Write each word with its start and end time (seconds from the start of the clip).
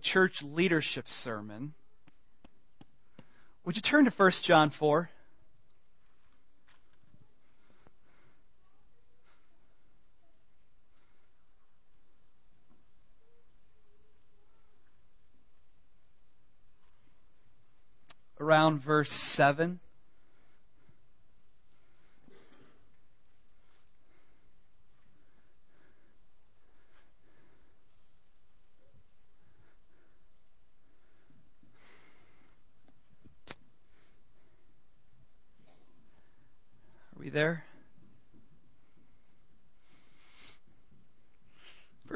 church 0.00 0.42
leadership 0.42 1.08
sermon. 1.08 1.74
Would 3.64 3.76
you 3.76 3.82
turn 3.82 4.04
to 4.04 4.10
1 4.10 4.30
John 4.42 4.70
4? 4.70 5.10
Around 18.40 18.80
verse 18.80 19.12
7. 19.12 19.80
there? 37.30 37.64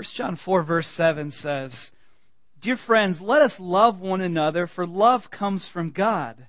1 0.04 0.10
John 0.12 0.36
4, 0.36 0.62
verse 0.64 0.88
7 0.88 1.30
says, 1.30 1.90
Dear 2.60 2.76
friends, 2.76 3.22
let 3.22 3.40
us 3.40 3.58
love 3.58 4.02
one 4.02 4.20
another, 4.20 4.66
for 4.66 4.84
love 4.84 5.30
comes 5.30 5.66
from 5.66 5.88
God. 5.88 6.46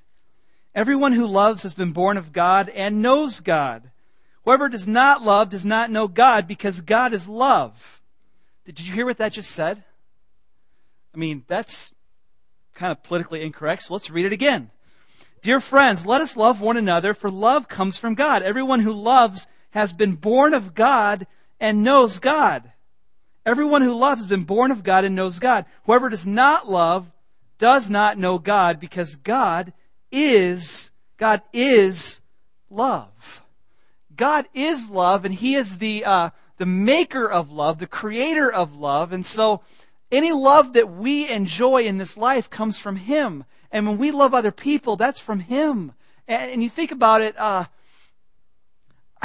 Everyone 0.73 1.13
who 1.13 1.25
loves 1.25 1.63
has 1.63 1.73
been 1.73 1.93
born 1.93 2.17
of 2.17 2.33
God 2.33 2.67
and 2.67 3.01
knows 3.01 3.39
God. 3.39 3.91
Whoever 4.43 4.67
does 4.67 4.89
not 4.89 5.23
love 5.23 5.51
does 5.51 5.65
not 5.65 5.89
know 5.89 6.09
God, 6.09 6.49
because 6.49 6.81
God 6.81 7.13
is 7.13 7.29
love. 7.29 8.01
Did 8.65 8.81
you 8.81 8.91
hear 8.91 9.05
what 9.05 9.19
that 9.19 9.31
just 9.31 9.51
said? 9.51 9.85
I 11.13 11.17
mean, 11.17 11.45
that's 11.47 11.93
kind 12.73 12.91
of 12.91 13.03
politically 13.03 13.41
incorrect, 13.41 13.83
so 13.83 13.93
let's 13.93 14.11
read 14.11 14.25
it 14.25 14.33
again. 14.33 14.69
Dear 15.41 15.61
friends, 15.61 16.05
let 16.05 16.19
us 16.19 16.35
love 16.35 16.59
one 16.59 16.75
another, 16.75 17.13
for 17.13 17.31
love 17.31 17.69
comes 17.69 17.97
from 17.97 18.15
God. 18.15 18.43
Everyone 18.43 18.81
who 18.81 18.91
loves 18.91 19.47
has 19.69 19.93
been 19.93 20.15
born 20.15 20.53
of 20.53 20.75
God 20.75 21.25
and 21.57 21.85
knows 21.85 22.19
God. 22.19 22.73
Everyone 23.45 23.81
who 23.81 23.93
loves 23.93 24.21
has 24.21 24.27
been 24.27 24.43
born 24.43 24.71
of 24.71 24.83
God 24.83 25.05
and 25.05 25.15
knows 25.15 25.39
God. 25.39 25.65
Whoever 25.83 26.09
does 26.09 26.25
not 26.25 26.69
love 26.69 27.11
does 27.57 27.89
not 27.89 28.17
know 28.17 28.39
God 28.39 28.79
because 28.79 29.15
God 29.15 29.71
is, 30.11 30.91
God 31.17 31.41
is 31.53 32.21
love. 32.69 33.43
God 34.15 34.47
is 34.53 34.89
love 34.89 35.25
and 35.25 35.33
He 35.33 35.55
is 35.55 35.77
the, 35.77 36.05
uh, 36.05 36.29
the 36.57 36.65
maker 36.65 37.29
of 37.29 37.51
love, 37.51 37.79
the 37.79 37.87
creator 37.87 38.51
of 38.51 38.75
love. 38.75 39.11
And 39.11 39.25
so 39.25 39.61
any 40.11 40.31
love 40.31 40.73
that 40.73 40.91
we 40.91 41.29
enjoy 41.29 41.83
in 41.83 41.97
this 41.97 42.17
life 42.17 42.49
comes 42.49 42.77
from 42.77 42.95
Him. 42.95 43.45
And 43.71 43.85
when 43.85 43.97
we 43.97 44.11
love 44.11 44.33
other 44.33 44.51
people, 44.51 44.95
that's 44.95 45.19
from 45.19 45.41
Him. 45.41 45.93
And, 46.27 46.51
and 46.51 46.63
you 46.63 46.69
think 46.69 46.91
about 46.91 47.21
it, 47.21 47.37
uh, 47.37 47.65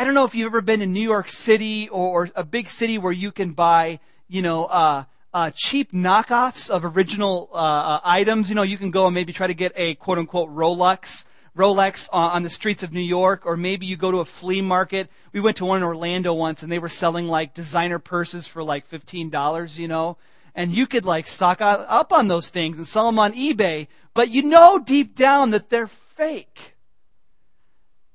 I 0.01 0.05
don't 0.05 0.15
know 0.15 0.25
if 0.25 0.35
you've 0.35 0.47
ever 0.47 0.63
been 0.63 0.81
in 0.81 0.95
New 0.95 1.03
York 1.03 1.29
City 1.29 1.87
or, 1.91 2.31
a 2.35 2.43
big 2.43 2.71
city 2.71 2.97
where 2.97 3.13
you 3.13 3.31
can 3.31 3.53
buy, 3.53 4.01
you 4.29 4.41
know, 4.41 4.65
uh, 4.65 5.05
uh, 5.35 5.51
cheap 5.55 5.93
knockoffs 5.93 6.71
of 6.71 6.87
original 6.87 7.51
uh, 7.53 7.57
uh 7.57 8.01
items. 8.03 8.49
You 8.49 8.55
know, 8.55 8.63
you 8.63 8.79
can 8.79 8.91
go 8.91 9.09
and 9.09 9.15
maybe 9.15 9.35
try 9.35 9.47
to 9.47 9.53
get 9.53 9.73
a 9.77 9.97
quote 9.97 10.17
unquote 10.17 10.49
Rolex. 10.49 11.27
Rolex 11.55 12.09
on, 12.15 12.31
on 12.31 12.43
the 12.45 12.49
streets 12.49 12.83
of 12.83 12.95
New 12.95 13.03
York, 13.03 13.45
or 13.45 13.59
maybe 13.59 13.85
you 13.85 13.99
go 13.99 14.11
to 14.11 14.21
a 14.21 14.25
flea 14.25 14.63
market. 14.63 15.11
We 15.35 15.41
went 15.41 15.59
to 15.59 15.67
one 15.67 15.77
in 15.77 15.85
Orlando 15.85 16.33
once, 16.33 16.63
and 16.63 16.73
they 16.73 16.79
were 16.79 16.89
selling 16.89 17.29
like 17.29 17.53
designer 17.53 17.99
purses 17.99 18.47
for 18.47 18.63
like 18.63 18.87
fifteen 18.87 19.29
dollars. 19.29 19.79
You 19.79 19.89
know, 19.89 20.17
and 20.55 20.73
you 20.73 20.87
could 20.87 21.05
like 21.05 21.27
stock 21.27 21.59
up 21.61 22.11
on 22.11 22.29
those 22.29 22.49
things 22.49 22.79
and 22.79 22.87
sell 22.87 23.05
them 23.05 23.19
on 23.19 23.35
eBay, 23.35 23.87
but 24.15 24.31
you 24.31 24.45
know 24.45 24.79
deep 24.79 25.15
down 25.15 25.51
that 25.51 25.69
they're 25.69 25.87
fake. 25.87 26.75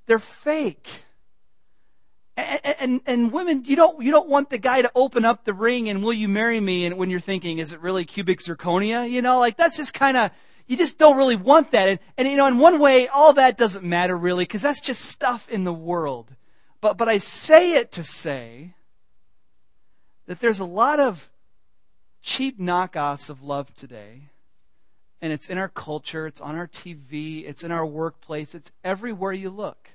They're 0.07 0.17
fake. 0.17 1.04
And, 2.37 2.99
and, 3.05 3.31
women, 3.31 3.63
you 3.65 3.77
don't, 3.77 4.03
you 4.03 4.11
don't 4.11 4.27
want 4.27 4.49
the 4.49 4.57
guy 4.57 4.81
to 4.81 4.91
open 4.93 5.23
up 5.23 5.45
the 5.45 5.53
ring 5.53 5.87
and 5.87 6.03
will 6.03 6.13
you 6.13 6.27
marry 6.27 6.59
me? 6.59 6.85
And 6.85 6.97
when 6.97 7.09
you're 7.09 7.21
thinking, 7.21 7.59
is 7.59 7.71
it 7.71 7.79
really 7.79 8.03
cubic 8.03 8.39
zirconia? 8.39 9.09
You 9.09 9.21
know, 9.21 9.39
like 9.39 9.55
that's 9.55 9.77
just 9.77 9.93
kind 9.93 10.17
of, 10.17 10.31
you 10.67 10.75
just 10.75 10.97
don't 10.97 11.15
really 11.15 11.37
want 11.37 11.71
that. 11.71 11.87
And, 11.87 11.99
and, 12.17 12.27
you 12.27 12.35
know, 12.35 12.47
in 12.47 12.57
one 12.57 12.79
way, 12.79 13.07
all 13.07 13.33
that 13.33 13.55
doesn't 13.55 13.85
matter 13.85 14.17
really 14.17 14.43
because 14.43 14.61
that's 14.61 14.81
just 14.81 15.05
stuff 15.05 15.47
in 15.49 15.63
the 15.63 15.73
world. 15.73 16.35
But, 16.81 16.97
but 16.97 17.07
I 17.07 17.19
say 17.19 17.75
it 17.75 17.93
to 17.93 18.03
say 18.03 18.73
that 20.25 20.41
there's 20.41 20.59
a 20.59 20.65
lot 20.65 20.99
of 20.99 21.29
cheap 22.21 22.59
knockoffs 22.59 23.29
of 23.29 23.43
love 23.43 23.73
today. 23.75 24.23
And 25.21 25.31
it's 25.31 25.49
in 25.49 25.57
our 25.57 25.69
culture, 25.69 26.27
it's 26.27 26.41
on 26.41 26.55
our 26.55 26.67
TV, 26.67 27.47
it's 27.47 27.63
in 27.63 27.71
our 27.71 27.85
workplace, 27.85 28.53
it's 28.53 28.73
everywhere 28.83 29.31
you 29.31 29.49
look. 29.49 29.91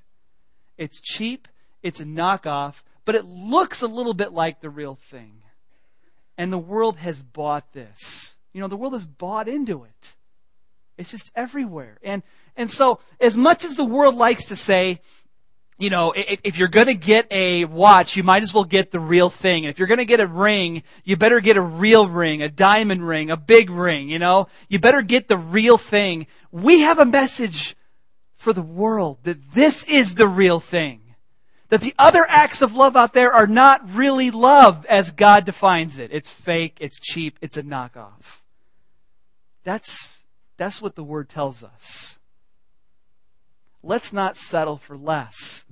It's 0.79 1.01
cheap, 1.01 1.47
it's 1.83 2.01
a 2.01 2.05
knockoff, 2.05 2.83
but 3.05 3.15
it 3.15 3.25
looks 3.25 3.83
a 3.83 3.89
little 3.89 4.15
bit 4.15 4.33
like 4.33 4.61
the 4.61 4.71
real 4.71 4.99
thing. 5.11 5.43
And 6.37 6.53
the 6.53 6.59
world 6.59 6.99
has 6.99 7.23
bought 7.23 7.73
this. 7.73 8.37
You 8.53 8.61
know, 8.61 8.69
the 8.69 8.77
world 8.77 8.95
has 8.95 9.07
bought 9.07 9.49
into 9.49 9.85
it. 9.85 10.15
It's 10.97 11.11
just 11.11 11.31
everywhere. 11.35 11.99
And 12.03 12.23
and 12.57 12.71
so 12.71 13.01
as 13.21 13.37
much 13.37 13.65
as 13.65 13.77
the 13.77 13.85
world 13.85 14.17
likes 14.17 14.47
to 14.47 14.57
say, 14.57 15.01
you 15.79 15.89
know, 15.89 16.13
if, 16.13 16.41
if 16.45 16.59
you're 16.59 16.69
going 16.69 16.89
to 16.89 16.95
get 16.95 17.27
a 17.31 17.65
watch, 17.65 18.17
you 18.17 18.23
might 18.23 18.43
as 18.43 18.53
well 18.53 18.65
get 18.65 18.91
the 18.91 19.01
real 19.01 19.31
thing. 19.31 19.65
And 19.65 19.71
if 19.71 19.79
you're 19.79 19.89
going 19.89 19.99
to 19.99 20.05
get 20.05 20.21
a 20.21 20.27
ring, 20.27 20.83
you 21.05 21.17
better 21.17 21.41
get 21.41 21.57
a 21.57 21.63
real 21.63 22.07
ring, 22.07 22.43
a 22.43 22.51
diamond 22.51 23.09
ring, 23.09 23.31
a 23.31 23.37
big 23.37 23.71
ring, 23.71 24.11
you 24.11 24.19
know? 24.19 24.49
You 24.69 24.79
better 24.79 25.01
get 25.01 25.27
the 25.27 25.39
real 25.39 25.79
thing. 25.79 26.27
We 26.53 26.81
have 26.81 26.99
a 26.99 27.07
message 27.07 27.77
for 28.37 28.53
the 28.53 28.63
world 28.63 29.21
that 29.23 29.53
this 29.55 29.85
is 29.85 30.17
the 30.17 30.29
real 30.29 30.61
thing. 30.61 31.00
That 31.71 31.81
the 31.81 31.95
other 31.99 32.27
acts 32.29 32.63
of 32.63 32.75
love 32.75 32.97
out 32.97 33.15
there 33.15 33.33
are 33.33 33.47
not 33.47 33.95
really 33.95 34.31
love 34.31 34.85
as 34.87 35.11
God 35.11 35.45
defines 35.45 35.99
it. 35.99 36.11
It's 36.13 36.31
fake, 36.31 36.77
it's 36.81 37.01
cheap, 37.01 37.39
it's 37.41 37.57
a 37.57 37.63
knockoff. 37.63 38.41
That's, 39.65 40.25
that's 40.57 40.83
what 40.83 40.97
the 40.97 41.05
word 41.05 41.29
tells 41.29 41.65
us. 41.65 42.19
Let's 43.83 44.13
not 44.13 44.37
settle 44.37 44.77
for 44.77 44.97
less. 44.97 45.65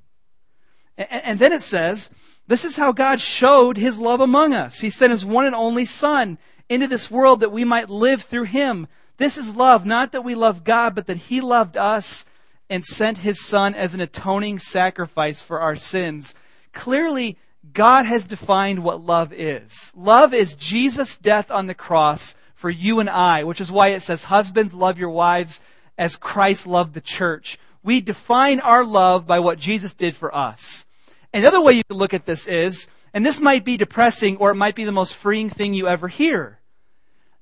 And 0.97 1.39
then 1.39 1.53
it 1.53 1.63
says, 1.63 2.11
this 2.47 2.65
is 2.65 2.77
how 2.77 2.93
God 2.93 3.21
showed 3.21 3.77
his 3.77 3.99
love 3.99 4.21
among 4.21 4.55
us. 4.55 4.81
He 4.81 4.91
sent 4.91 5.11
his 5.11 5.25
one 5.25 5.47
and 5.47 5.55
only 5.55 5.85
son 5.85 6.39
into 6.69 6.87
this 6.87 7.11
world 7.11 7.41
that 7.41 7.53
we 7.53 7.65
might 7.65 7.91
live 7.91 8.23
through 8.23 8.45
him. 8.45 8.89
This 9.19 9.37
is 9.37 9.55
love, 9.55 9.85
not 9.85 10.13
that 10.13 10.23
we 10.23 10.35
love 10.35 10.65
God, 10.65 10.95
but 10.95 11.07
that 11.09 11.17
he 11.17 11.41
loved 11.41 11.77
us 11.77 12.25
and 12.71 12.85
sent 12.85 13.19
his 13.19 13.45
son 13.45 13.75
as 13.75 13.95
an 13.95 14.01
atoning 14.01 14.59
sacrifice 14.59 15.41
for 15.41 15.61
our 15.61 15.77
sins. 15.77 16.35
Clearly, 16.73 17.37
God 17.73 18.07
has 18.07 18.25
defined 18.25 18.85
what 18.85 19.01
love 19.01 19.33
is. 19.33 19.93
Love 19.97 20.33
is 20.33 20.55
Jesus' 20.55 21.17
death 21.17 21.51
on 21.51 21.67
the 21.67 21.75
cross 21.75 22.37
for 22.55 22.71
you 22.71 23.01
and 23.01 23.09
I, 23.09 23.45
which 23.45 23.61
is 23.61 23.71
why 23.71 23.89
it 23.89 24.01
says, 24.01 24.25
husbands, 24.25 24.75
love 24.75 24.99
your 24.99 25.11
wives 25.11 25.61
as 25.97 26.17
Christ 26.17 26.67
loved 26.67 26.95
the 26.95 27.01
church. 27.01 27.59
We 27.83 28.01
define 28.01 28.61
our 28.61 28.85
love 28.85 29.27
by 29.27 29.39
what 29.41 29.59
Jesus 29.59 29.95
did 29.95 30.17
for 30.17 30.35
us. 30.35 30.85
Another 31.33 31.61
way 31.61 31.75
you 31.75 31.85
can 31.85 31.97
look 31.97 32.15
at 32.15 32.27
this 32.27 32.47
is, 32.47 32.89
and 33.15 33.25
this 33.25 33.41
might 33.41 33.65
be 33.65 33.77
depressing 33.77 34.37
or 34.39 34.51
it 34.51 34.57
might 34.57 34.75
be 34.75 34.85
the 34.85 34.93
most 34.93 35.15
freeing 35.15 35.51
thing 35.51 35.75
you 35.75 35.87
ever 35.89 36.09
hear, 36.09 36.58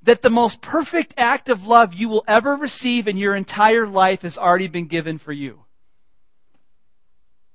that 0.06 0.22
the 0.22 0.30
most 0.30 0.60
perfect 0.60 1.14
act 1.16 1.48
of 1.48 1.66
love 1.66 1.92
you 1.92 2.08
will 2.08 2.24
ever 2.26 2.56
receive 2.56 3.06
in 3.06 3.16
your 3.16 3.34
entire 3.34 3.86
life 3.86 4.22
has 4.22 4.38
already 4.38 4.68
been 4.68 4.86
given 4.86 5.18
for 5.18 5.32
you. 5.32 5.64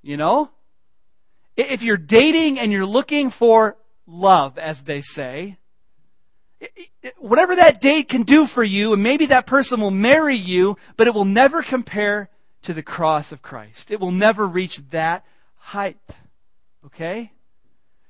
You 0.01 0.17
know? 0.17 0.51
If 1.55 1.81
you're 1.81 1.97
dating 1.97 2.59
and 2.59 2.71
you're 2.71 2.85
looking 2.85 3.29
for 3.29 3.77
love, 4.05 4.57
as 4.57 4.83
they 4.83 5.01
say, 5.01 5.57
whatever 7.17 7.55
that 7.55 7.79
date 7.81 8.09
can 8.09 8.23
do 8.23 8.45
for 8.45 8.63
you, 8.63 8.93
and 8.93 9.01
maybe 9.01 9.27
that 9.27 9.45
person 9.45 9.79
will 9.79 9.91
marry 9.91 10.35
you, 10.35 10.77
but 10.97 11.07
it 11.07 11.13
will 11.13 11.25
never 11.25 11.63
compare 11.63 12.29
to 12.63 12.73
the 12.73 12.83
cross 12.83 13.31
of 13.31 13.41
Christ. 13.41 13.91
It 13.91 13.99
will 13.99 14.11
never 14.11 14.45
reach 14.45 14.77
that 14.89 15.25
height. 15.55 15.97
Okay? 16.85 17.31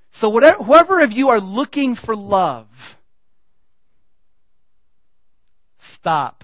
So 0.10 0.30
whatever, 0.30 0.64
whoever 0.64 1.02
of 1.02 1.14
you 1.14 1.30
are 1.30 1.40
looking 1.40 1.94
for 1.94 2.16
love, 2.16 2.98
stop 5.84 6.44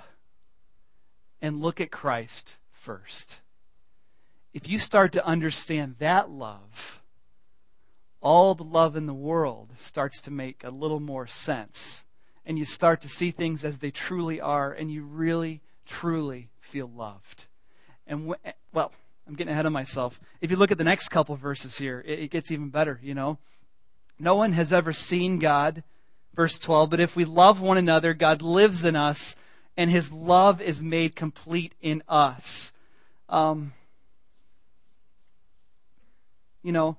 and 1.41 1.61
look 1.61 1.79
at 1.79 1.91
Christ 1.91 2.57
first. 2.71 3.41
If 4.53 4.67
you 4.67 4.79
start 4.79 5.11
to 5.13 5.25
understand 5.25 5.95
that 5.99 6.29
love, 6.29 7.01
all 8.21 8.55
the 8.55 8.63
love 8.63 8.95
in 8.95 9.05
the 9.05 9.13
world 9.13 9.73
starts 9.77 10.21
to 10.23 10.31
make 10.31 10.63
a 10.63 10.69
little 10.69 10.99
more 10.99 11.27
sense. 11.27 12.03
And 12.45 12.57
you 12.57 12.65
start 12.65 13.01
to 13.01 13.09
see 13.09 13.31
things 13.31 13.63
as 13.63 13.79
they 13.79 13.91
truly 13.91 14.39
are, 14.39 14.71
and 14.71 14.89
you 14.89 15.03
really, 15.03 15.61
truly 15.85 16.49
feel 16.59 16.89
loved. 16.89 17.47
And, 18.07 18.33
well, 18.73 18.93
I'm 19.27 19.35
getting 19.35 19.51
ahead 19.51 19.65
of 19.65 19.73
myself. 19.73 20.19
If 20.39 20.49
you 20.49 20.57
look 20.57 20.71
at 20.71 20.77
the 20.77 20.83
next 20.85 21.09
couple 21.09 21.35
verses 21.35 21.77
here, 21.77 22.03
it, 22.07 22.19
it 22.19 22.31
gets 22.31 22.49
even 22.49 22.69
better, 22.69 22.99
you 23.03 23.13
know. 23.13 23.37
No 24.17 24.35
one 24.35 24.53
has 24.53 24.71
ever 24.71 24.93
seen 24.93 25.39
God, 25.39 25.83
Verse 26.37 26.59
12, 26.59 26.91
but 26.91 26.99
if 26.99 27.15
we 27.15 27.25
love 27.25 27.61
one 27.61 27.79
another, 27.79 28.13
God 28.13 28.43
lives 28.43 28.85
in 28.85 28.95
us, 28.95 29.35
and 29.75 29.89
his 29.89 30.11
love 30.11 30.61
is 30.61 30.83
made 30.83 31.15
complete 31.15 31.73
in 31.81 32.03
us. 32.07 32.73
Um, 33.27 33.73
you 36.61 36.71
know, 36.71 36.97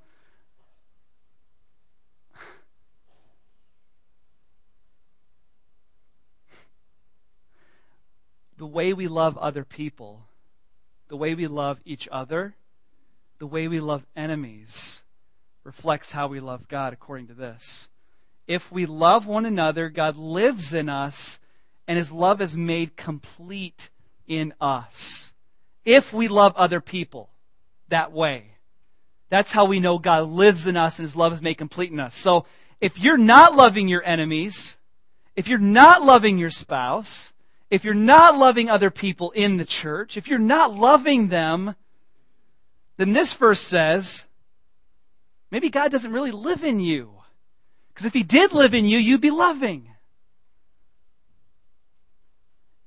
the 8.57 8.67
way 8.67 8.93
we 8.93 9.07
love 9.07 9.39
other 9.39 9.65
people, 9.65 10.23
the 11.07 11.17
way 11.17 11.37
we 11.37 11.47
love 11.47 11.81
each 11.85 12.09
other, 12.11 12.57
the 13.39 13.47
way 13.47 13.69
we 13.69 13.79
love 13.79 14.05
enemies 14.17 15.05
reflects 15.63 16.11
how 16.11 16.27
we 16.27 16.41
love 16.41 16.67
God 16.67 16.93
according 16.93 17.29
to 17.29 17.35
this. 17.35 17.89
If 18.49 18.73
we 18.73 18.87
love 18.87 19.27
one 19.27 19.45
another, 19.45 19.91
God 19.91 20.17
lives 20.17 20.73
in 20.73 20.89
us 20.89 21.39
and 21.87 21.99
his 21.99 22.11
love 22.11 22.41
is 22.41 22.57
made 22.57 22.97
complete 22.97 23.91
in 24.27 24.55
us. 24.61 25.35
If 25.85 26.13
we 26.15 26.29
love 26.29 26.55
other 26.57 26.81
people 26.81 27.29
that 27.89 28.11
way, 28.11 28.47
that's 29.29 29.53
how 29.53 29.67
we 29.67 29.81
know 29.81 29.99
God 29.99 30.29
lives 30.31 30.67
in 30.67 30.77
us 30.79 30.99
and 30.99 31.05
his 31.05 31.15
love 31.15 31.35
is 31.35 31.43
made 31.43 31.59
complete 31.59 31.93
in 31.93 32.01
us. 32.01 32.15
So 32.15 32.47
if 32.81 32.99
you're 32.99 33.19
not 33.19 33.55
loving 33.55 33.87
your 33.87 34.03
enemies, 34.05 34.79
if 35.37 35.47
you're 35.47 35.59
not 35.59 36.03
loving 36.03 36.39
your 36.39 36.51
spouse, 36.51 37.35
if 37.71 37.85
you're 37.85 37.93
not 37.93 38.39
loving 38.39 38.71
other 38.71 38.91
people 38.91 39.31
in 39.33 39.59
the 39.59 39.65
church, 39.67 40.17
if 40.17 40.27
you're 40.27 40.39
not 40.39 40.75
loving 40.75 41.29
them, 41.29 41.75
then 42.97 43.13
this 43.13 43.35
verse 43.35 43.61
says, 43.61 44.25
maybe 45.51 45.69
God 45.69 45.93
doesn't 45.93 46.13
really 46.13 46.31
live 46.31 46.65
in 46.65 46.81
you. 46.81 47.18
Because 47.99 48.07
if 48.07 48.15
He 48.15 48.23
did 48.23 48.53
live 48.53 48.75
in 48.75 48.85
you, 48.85 48.97
you'd 48.97 49.21
be 49.21 49.33
loving. 49.33 49.91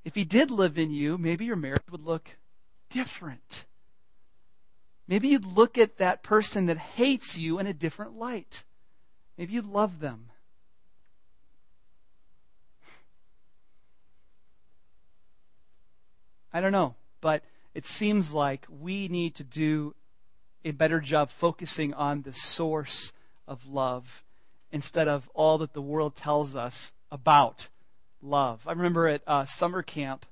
If 0.06 0.14
He 0.14 0.24
did 0.24 0.50
live 0.50 0.78
in 0.78 0.90
you, 0.90 1.18
maybe 1.18 1.44
your 1.44 1.54
marriage 1.54 1.82
would 1.90 2.02
look 2.02 2.38
different. 2.88 3.66
Maybe 5.06 5.28
you'd 5.28 5.44
look 5.44 5.76
at 5.76 5.98
that 5.98 6.22
person 6.22 6.64
that 6.64 6.78
hates 6.78 7.36
you 7.36 7.58
in 7.58 7.66
a 7.66 7.74
different 7.74 8.16
light. 8.16 8.64
Maybe 9.36 9.52
you'd 9.52 9.66
love 9.66 10.00
them. 10.00 10.30
I 16.54 16.62
don't 16.62 16.72
know, 16.72 16.94
but 17.20 17.44
it 17.74 17.84
seems 17.84 18.32
like 18.32 18.66
we 18.70 19.08
need 19.08 19.34
to 19.34 19.44
do 19.44 19.94
a 20.64 20.70
better 20.70 21.00
job 21.00 21.28
focusing 21.28 21.92
on 21.92 22.22
the 22.22 22.32
source 22.32 23.12
of 23.46 23.68
love 23.68 24.24
instead 24.72 25.06
of 25.06 25.30
all 25.34 25.58
that 25.58 25.74
the 25.74 25.82
world 25.82 26.16
tells 26.16 26.56
us 26.56 26.92
about 27.10 27.68
love. 28.22 28.62
I 28.66 28.72
remember 28.72 29.06
at 29.06 29.22
uh, 29.26 29.44
summer 29.44 29.82
camp, 29.82 30.26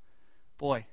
boy, 0.58 0.86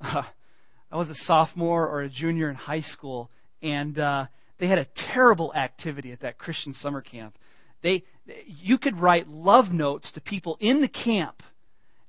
uh, 0.00 0.22
I 0.92 0.96
was 0.96 1.10
a 1.10 1.14
sophomore 1.14 1.88
or 1.88 2.02
a 2.02 2.08
junior 2.08 2.50
in 2.50 2.56
high 2.56 2.80
school, 2.80 3.30
and 3.62 3.98
uh, 3.98 4.26
they 4.58 4.66
had 4.66 4.78
a 4.78 4.84
terrible 4.84 5.52
activity 5.54 6.12
at 6.12 6.20
that 6.20 6.36
Christian 6.36 6.72
summer 6.72 7.00
camp. 7.00 7.38
They, 7.80 8.04
you 8.46 8.76
could 8.76 9.00
write 9.00 9.28
love 9.28 9.72
notes 9.72 10.12
to 10.12 10.20
people 10.20 10.56
in 10.60 10.80
the 10.80 10.88
camp, 10.88 11.42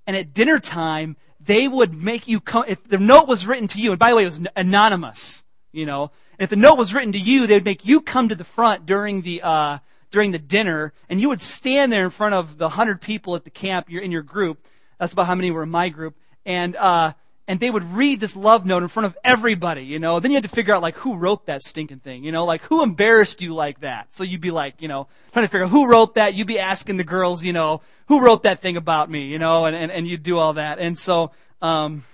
and 0.06 0.18
at 0.18 0.34
dinner 0.34 0.60
time, 0.60 1.16
they 1.40 1.68
would 1.68 1.94
make 1.94 2.28
you 2.28 2.40
come, 2.40 2.66
if 2.68 2.84
the 2.88 2.98
note 2.98 3.28
was 3.28 3.46
written 3.46 3.68
to 3.70 3.80
you, 3.80 3.92
and 3.92 4.00
by 4.00 4.10
the 4.10 4.16
way, 4.16 4.24
it 4.24 4.26
was 4.26 4.42
anonymous, 4.56 5.44
you 5.72 5.86
know, 5.86 6.12
if 6.40 6.50
the 6.50 6.56
note 6.56 6.78
was 6.78 6.92
written 6.92 7.12
to 7.12 7.20
you, 7.20 7.46
they 7.46 7.54
would 7.54 7.66
make 7.66 7.86
you 7.86 8.02
come 8.02 8.30
to 8.30 8.36
the 8.36 8.44
front 8.44 8.88
during 8.88 9.22
the, 9.22 9.44
uh, 9.44 9.78
during 10.12 10.32
the 10.32 10.40
dinner, 10.40 10.94
and 11.10 11.20
you 11.20 11.30
would 11.30 11.42
stand 11.42 11.92
there 11.92 12.04
in 12.04 12.12
front 12.12 12.36
of 12.36 12.58
the 12.58 12.70
hundred 12.70 13.02
people 13.02 13.36
at 13.36 13.44
the 13.44 13.50
camp, 13.50 13.90
you're 13.90 14.04
in 14.04 14.12
your 14.12 14.22
group. 14.22 14.68
That's 15.00 15.14
about 15.14 15.28
how 15.28 15.36
many 15.36 15.50
were 15.52 15.64
in 15.64 15.70
my 15.70 15.90
group. 15.90 16.16
And, 16.46 16.76
uh, 16.76 17.14
and 17.48 17.60
they 17.60 17.70
would 17.70 17.84
read 17.94 18.20
this 18.20 18.36
love 18.36 18.66
note 18.66 18.84
in 18.84 18.90
front 18.90 19.08
of 19.08 19.18
everybody, 19.24 19.84
you 19.84 20.00
know. 20.00 20.20
Then 20.20 20.32
you 20.32 20.36
had 20.36 20.44
to 20.44 20.50
figure 20.50 20.74
out 20.74 20.82
like 20.82 20.96
who 20.96 21.16
wrote 21.16 21.48
that 21.48 21.64
stinking 21.64 22.00
thing, 22.00 22.24
you 22.24 22.32
know, 22.32 22.46
like 22.46 22.62
who 22.64 22.84
embarrassed 22.84 23.42
you 23.42 23.54
like 23.54 23.82
that. 23.82 24.14
So 24.14 24.24
you'd 24.24 24.42
be 24.42 24.52
like, 24.52 24.82
you 24.82 24.88
know, 24.88 25.08
trying 25.34 25.46
to 25.46 25.50
figure 25.50 25.66
out 25.66 25.72
who 25.72 25.88
wrote 25.88 26.16
that. 26.16 26.34
You'd 26.34 26.48
be 26.48 26.60
asking 26.60 26.98
the 26.98 27.04
girls, 27.04 27.44
you 27.44 27.54
know, 27.54 27.82
who 28.08 28.22
wrote 28.22 28.44
that 28.44 28.62
thing 28.62 28.78
about 28.78 29.10
me, 29.10 29.26
you 29.26 29.40
know, 29.40 29.66
and, 29.66 29.76
and, 29.76 29.92
and 29.92 30.08
you'd 30.08 30.24
do 30.24 30.38
all 30.38 30.54
that. 30.54 30.80
And 30.80 30.98
so, 30.98 31.32
um, 31.62 32.06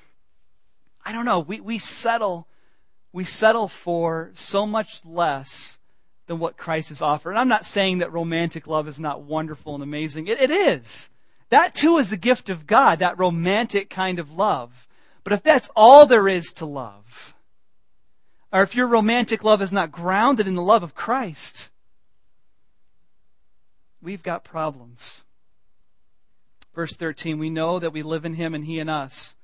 I 1.06 1.12
don't 1.12 1.26
know, 1.26 1.40
we, 1.40 1.60
we 1.60 1.78
settle, 1.78 2.48
we 3.14 3.24
settle 3.24 3.68
for 3.68 4.32
so 4.34 4.66
much 4.66 5.02
less 5.06 5.76
than 6.27 6.39
what 6.39 6.57
Christ 6.57 6.89
has 6.89 7.01
offered. 7.01 7.31
And 7.31 7.39
I'm 7.39 7.47
not 7.47 7.65
saying 7.65 7.97
that 7.97 8.13
romantic 8.13 8.68
love 8.68 8.88
is 8.88 9.00
not 9.00 9.24
wonderful 9.24 9.74
and 9.74 9.83
amazing. 9.83 10.27
it, 10.27 10.39
it 10.39 10.51
is. 10.51 11.09
That 11.50 11.74
too 11.74 11.97
is 11.97 12.12
a 12.12 12.18
gift 12.18 12.50
of 12.50 12.68
God, 12.68 13.00
that 13.00 13.18
romantic 13.18 13.89
kind 13.89 14.19
of 14.19 14.31
love. 14.31 14.88
But 15.24 15.33
if 15.33 15.41
that's 15.44 15.69
all 15.75 16.06
there 16.06 16.27
is 16.27 16.51
to 16.53 16.65
love, 16.65 17.33
or 18.51 18.63
if 18.63 18.75
your 18.75 18.88
romantic 18.88 19.44
love 19.44 19.62
is 19.62 19.71
not 19.71 19.91
grounded 19.91 20.47
in 20.47 20.56
the 20.56 20.62
love 20.62 20.83
of 20.83 20.95
Christ, 20.95 21.69
we've 24.01 24.24
got 24.24 24.44
problems. 24.44 25.24
Verse 26.75 26.95
13, 26.95 27.39
we 27.39 27.50
know 27.50 27.79
that 27.79 27.94
we 27.94 28.03
live 28.03 28.25
in 28.25 28.35
Him 28.35 28.53
and 28.53 28.65
He 28.65 28.79
in 28.79 28.89
us 28.89 29.35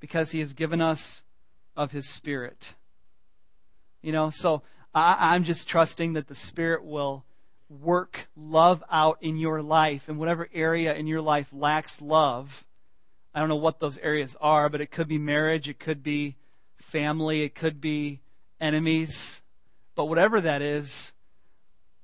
because 0.00 0.30
He 0.30 0.40
has 0.40 0.52
given 0.52 0.80
us 0.80 1.24
of 1.76 1.92
His 1.92 2.08
Spirit. 2.08 2.74
You 4.02 4.12
know, 4.12 4.30
so 4.30 4.62
I, 4.98 5.36
am 5.36 5.44
just 5.44 5.68
trusting 5.68 6.14
that 6.14 6.26
the 6.26 6.34
Spirit 6.34 6.84
will 6.84 7.24
work 7.68 8.28
love 8.36 8.82
out 8.90 9.18
in 9.20 9.36
your 9.36 9.62
life, 9.62 10.08
and 10.08 10.18
whatever 10.18 10.48
area 10.52 10.94
in 10.94 11.06
your 11.06 11.20
life 11.20 11.48
lacks 11.52 12.00
love, 12.02 12.64
I 13.34 13.40
don't 13.40 13.48
know 13.48 13.56
what 13.56 13.78
those 13.78 13.98
areas 13.98 14.36
are, 14.40 14.68
but 14.68 14.80
it 14.80 14.90
could 14.90 15.06
be 15.06 15.18
marriage, 15.18 15.68
it 15.68 15.78
could 15.78 16.02
be 16.02 16.36
family, 16.78 17.42
it 17.42 17.54
could 17.54 17.80
be 17.80 18.20
enemies. 18.60 19.40
But 19.94 20.06
whatever 20.06 20.40
that 20.40 20.62
is, 20.62 21.12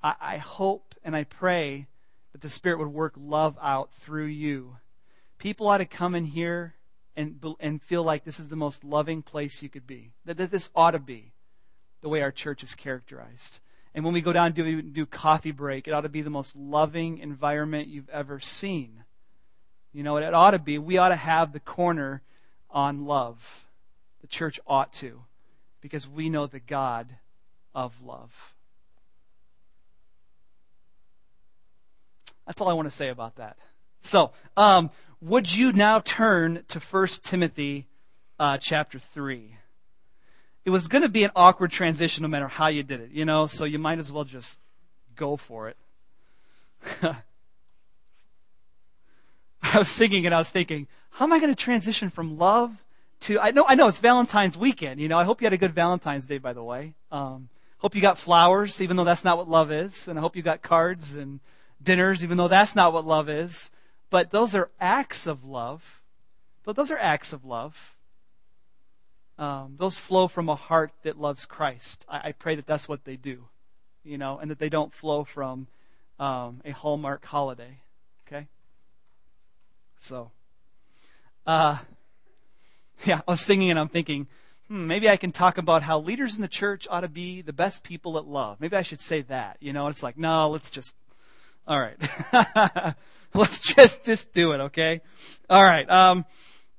I, 0.03 0.15
I 0.21 0.37
hope 0.37 0.95
and 1.03 1.17
I 1.17 1.25
pray 1.25 1.89
that 2.33 2.43
the 2.43 2.49
Spirit 2.49 2.79
would 2.79 2.89
work 2.89 3.15
love 3.17 3.59
out 3.61 3.93
through 3.93 4.27
you. 4.27 4.77
People 5.39 5.67
ought 5.67 5.79
to 5.79 5.87
come 5.87 6.15
in 6.15 6.25
here 6.25 6.75
and, 7.17 7.43
and 7.59 7.83
feel 7.83 8.05
like 8.05 8.25
this 8.25 8.39
is 8.39 8.49
the 8.49 8.57
most 8.57 8.85
loving 8.85 9.23
place 9.23 9.63
you 9.63 9.69
could 9.69 9.87
be. 9.87 10.13
That 10.25 10.37
this 10.37 10.71
ought 10.77 10.93
to 10.93 11.01
be 11.01 11.34
the 12.05 12.11
way 12.11 12.21
our 12.21 12.31
church 12.31 12.63
is 12.63 12.75
characterized. 12.75 13.61
And 13.95 14.05
when 14.05 14.13
we 14.13 14.21
go 14.21 14.35
down 14.35 14.47
and 14.47 14.55
do, 14.55 14.83
do 14.83 15.07
coffee 15.07 15.53
break, 15.53 15.89
it 15.89 15.93
ought 15.93 16.03
to 16.03 16.11
be 16.11 16.21
the 16.21 16.29
most 16.29 16.55
loving 16.55 17.17
environment 17.17 17.89
you've 17.89 18.11
ever 18.11 18.41
seen. 18.41 19.05
You 19.95 20.03
know, 20.03 20.19
it 20.19 20.35
ought 20.35 20.51
to 20.51 20.59
be, 20.59 20.77
we 20.77 20.99
ought 20.99 21.09
to 21.09 21.17
have 21.17 21.55
the 21.55 21.61
corner 21.61 22.21
on 22.69 23.07
love. 23.07 23.65
The 24.21 24.27
church 24.27 24.61
ought 24.67 24.93
to, 24.95 25.23
because 25.81 26.07
we 26.07 26.29
know 26.29 26.47
the 26.47 26.61
God 26.61 27.09
of 27.75 27.95
love. 28.03 28.55
That's 32.47 32.61
all 32.61 32.69
I 32.69 32.75
want 32.75 32.87
to 32.87 32.95
say 32.95 33.09
about 33.09 33.37
that. 33.37 33.57
So, 34.01 34.33
um, 34.59 34.91
would 35.23 35.55
you 35.55 35.73
now 35.73 36.01
turn 36.01 36.65
to 36.69 36.81
1 36.81 37.07
Timothy 37.23 37.87
uh, 38.39 38.59
chapter 38.59 38.99
3? 38.99 39.57
It 40.65 40.71
was 40.71 40.89
going 40.89 41.03
to 41.03 41.09
be 41.09 41.25
an 41.25 41.31
awkward 41.37 41.71
transition 41.71 42.23
no 42.23 42.29
matter 42.29 42.49
how 42.49 42.69
you 42.69 42.83
did 42.83 43.01
it, 43.01 43.11
you 43.11 43.25
know, 43.25 43.47
so 43.47 43.65
you 43.65 43.79
might 43.79 43.99
as 43.99 44.11
well 44.11 44.25
just 44.25 44.59
go 45.15 45.37
for 45.37 45.69
it. 45.69 45.77
I 49.63 49.79
was 49.79 49.89
singing 49.89 50.27
and 50.27 50.35
I 50.35 50.39
was 50.39 50.51
thinking, 50.51 50.87
how 51.11 51.25
am 51.27 51.33
I 51.33 51.39
going 51.39 51.53
to 51.53 51.57
transition 51.57 52.11
from 52.11 52.39
love 52.39 52.75
to, 53.21 53.41
I 53.41 53.51
know, 53.51 53.65
I 53.67 53.75
know 53.75 53.89
it's 53.89 53.99
Valentine's 53.99 54.57
weekend, 54.57 55.01
you 55.01 55.09
know, 55.09 55.19
I 55.19 55.25
hope 55.25 55.41
you 55.41 55.47
had 55.47 55.53
a 55.53 55.59
good 55.59 55.75
Valentine's 55.75 56.27
Day, 56.27 56.39
by 56.39 56.53
the 56.53 56.63
way. 56.63 56.95
Um, 57.11 57.49
hope 57.85 57.95
you 57.95 58.01
got 58.01 58.19
flowers, 58.19 58.81
even 58.81 58.97
though 58.97 59.05
that's 59.05 59.25
not 59.25 59.37
what 59.37 59.47
love 59.49 59.71
is. 59.71 60.09
And 60.09 60.19
I 60.19 60.23
hope 60.23 60.37
you 60.37 60.43
got 60.43 60.63
cards 60.63 61.15
and 61.15 61.41
dinners, 61.83 62.25
even 62.25 62.39
though 62.39 62.49
that's 62.49 62.75
not 62.75 62.95
what 62.95 63.05
love 63.05 63.29
is. 63.29 63.71
But 64.09 64.31
those 64.31 64.55
are 64.55 64.71
acts 64.81 65.27
of 65.27 65.45
love. 65.45 66.01
But 66.65 66.77
those 66.77 66.91
are 66.91 66.97
acts 66.97 67.35
of 67.35 67.45
love. 67.45 67.94
Um, 69.39 69.75
those 69.77 69.97
flow 69.99 70.29
from 70.29 70.49
a 70.49 70.55
heart 70.55 70.93
that 71.03 71.21
loves 71.21 71.45
Christ. 71.45 72.07
I, 72.09 72.29
I, 72.29 72.33
pray 72.33 72.55
that 72.55 72.67
that's 72.67 72.89
what 72.89 73.05
they 73.05 73.17
do, 73.17 73.45
you 74.05 74.17
know, 74.17 74.39
and 74.39 74.49
that 74.49 74.61
they 74.61 74.69
don't 74.69 74.95
flow 74.95 75.25
from 75.25 75.67
um, 76.21 76.61
a 76.65 76.71
Hallmark 76.71 77.25
holiday. 77.25 77.79
Okay? 78.27 78.47
So, 79.99 80.31
uh, 81.49 81.79
yeah, 83.05 83.23
I 83.27 83.33
was 83.33 83.41
singing 83.41 83.71
and 83.71 83.79
I'm 83.79 83.89
thinking, 83.89 84.29
hmm, 84.69 84.87
maybe 84.87 85.09
I 85.09 85.17
can 85.17 85.33
talk 85.33 85.59
about 85.59 85.83
how 85.83 85.99
leaders 85.99 86.37
in 86.37 86.43
the 86.43 86.49
church 86.49 86.87
ought 86.89 87.01
to 87.01 87.09
be 87.09 87.43
the 87.43 87.53
best 87.53 87.83
people 87.83 88.17
at 88.19 88.27
love. 88.27 88.61
Maybe 88.61 88.77
I 88.77 88.83
should 88.83 89.01
say 89.01 89.23
that. 89.23 89.57
You 89.59 89.73
know, 89.73 89.89
it's 89.89 90.05
like, 90.05 90.17
no, 90.17 90.51
let's 90.51 90.71
just, 90.71 90.97
all 91.67 91.81
right. 91.81 91.97
let's 93.35 93.59
just, 93.59 94.05
just 94.05 94.33
do 94.33 94.53
it, 94.53 94.61
okay? 94.61 95.01
All 95.51 95.63
right. 95.63 95.91
Um, 95.91 96.25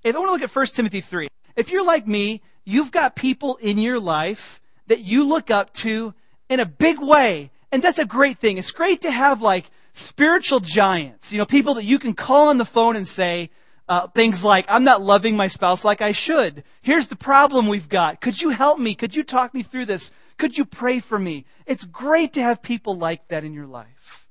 if 0.05 0.15
I 0.15 0.19
want 0.19 0.29
to 0.29 0.33
look 0.33 0.41
at 0.41 0.55
1 0.55 0.65
Timothy 0.67 1.01
3, 1.01 1.27
if 1.55 1.71
you're 1.71 1.85
like 1.85 2.07
me, 2.07 2.41
you've 2.63 2.91
got 2.91 3.15
people 3.15 3.57
in 3.57 3.77
your 3.77 3.99
life 3.99 4.61
that 4.87 5.01
you 5.01 5.23
look 5.23 5.49
up 5.51 5.73
to 5.73 6.13
in 6.49 6.59
a 6.59 6.65
big 6.65 6.99
way. 6.99 7.51
And 7.71 7.81
that's 7.81 7.99
a 7.99 8.05
great 8.05 8.39
thing. 8.39 8.57
It's 8.57 8.71
great 8.71 9.01
to 9.01 9.11
have 9.11 9.41
like 9.41 9.69
spiritual 9.93 10.59
giants, 10.59 11.31
you 11.31 11.37
know, 11.37 11.45
people 11.45 11.75
that 11.75 11.85
you 11.85 11.99
can 11.99 12.13
call 12.13 12.49
on 12.49 12.57
the 12.57 12.65
phone 12.65 12.95
and 12.95 13.07
say, 13.07 13.49
uh, 13.87 14.07
things 14.07 14.43
like, 14.43 14.65
I'm 14.67 14.83
not 14.83 15.01
loving 15.01 15.35
my 15.37 15.47
spouse 15.47 15.85
like 15.85 16.01
I 16.01 16.11
should. 16.11 16.63
Here's 16.81 17.07
the 17.07 17.15
problem 17.15 17.67
we've 17.67 17.89
got. 17.89 18.19
Could 18.19 18.41
you 18.41 18.49
help 18.49 18.79
me? 18.79 18.95
Could 18.95 19.15
you 19.15 19.23
talk 19.23 19.53
me 19.53 19.61
through 19.61 19.85
this? 19.85 20.11
Could 20.37 20.57
you 20.57 20.65
pray 20.65 20.99
for 20.99 21.19
me? 21.19 21.45
It's 21.65 21.85
great 21.85 22.33
to 22.33 22.41
have 22.41 22.61
people 22.61 22.97
like 22.97 23.27
that 23.27 23.43
in 23.43 23.53
your 23.53 23.67
life. 23.67 24.27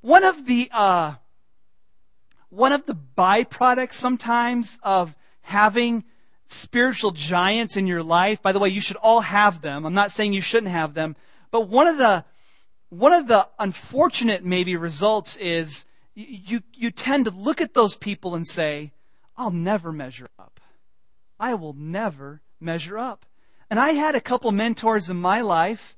One 0.00 0.24
of 0.24 0.46
the, 0.46 0.68
uh, 0.72 1.14
one 2.50 2.72
of 2.72 2.86
the 2.86 2.98
byproducts 3.16 3.94
sometimes 3.94 4.78
of 4.82 5.14
having 5.42 6.04
spiritual 6.48 7.12
giants 7.12 7.76
in 7.76 7.86
your 7.86 8.02
life, 8.02 8.42
by 8.42 8.52
the 8.52 8.58
way, 8.58 8.68
you 8.68 8.80
should 8.80 8.96
all 8.96 9.20
have 9.20 9.60
them. 9.60 9.84
I'm 9.84 9.94
not 9.94 10.10
saying 10.10 10.32
you 10.32 10.40
shouldn't 10.40 10.72
have 10.72 10.94
them, 10.94 11.14
but 11.50 11.68
one 11.68 11.86
of 11.86 11.98
the, 11.98 12.24
one 12.88 13.12
of 13.12 13.28
the 13.28 13.46
unfortunate 13.58 14.44
maybe 14.44 14.74
results 14.76 15.36
is 15.36 15.84
you, 16.14 16.62
you 16.74 16.90
tend 16.90 17.26
to 17.26 17.30
look 17.30 17.60
at 17.60 17.74
those 17.74 17.96
people 17.96 18.34
and 18.34 18.46
say, 18.46 18.92
I'll 19.36 19.50
never 19.50 19.92
measure 19.92 20.28
up. 20.38 20.60
I 21.38 21.54
will 21.54 21.74
never 21.74 22.40
measure 22.58 22.98
up. 22.98 23.24
And 23.70 23.78
I 23.78 23.90
had 23.90 24.14
a 24.14 24.20
couple 24.20 24.50
mentors 24.50 25.08
in 25.08 25.20
my 25.20 25.40
life. 25.42 25.94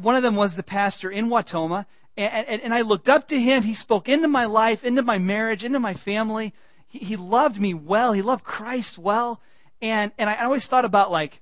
One 0.00 0.16
of 0.16 0.22
them 0.22 0.36
was 0.36 0.54
the 0.54 0.62
pastor 0.62 1.10
in 1.10 1.28
Watoma, 1.28 1.86
And, 2.16 2.46
and, 2.46 2.62
and 2.62 2.74
I 2.74 2.82
looked 2.82 3.08
up 3.08 3.28
to 3.28 3.40
him. 3.40 3.62
He 3.62 3.74
spoke 3.74 4.08
into 4.08 4.28
my 4.28 4.44
life, 4.44 4.84
into 4.84 5.02
my 5.02 5.18
marriage, 5.18 5.64
into 5.64 5.80
my 5.80 5.94
family. 5.94 6.54
He, 6.86 6.98
he 7.00 7.16
loved 7.16 7.60
me 7.60 7.74
well. 7.74 8.12
He 8.12 8.22
loved 8.22 8.44
Christ 8.44 8.98
well. 8.98 9.40
And, 9.82 10.12
and 10.16 10.30
I 10.30 10.44
always 10.44 10.66
thought 10.66 10.84
about 10.84 11.10
like 11.10 11.40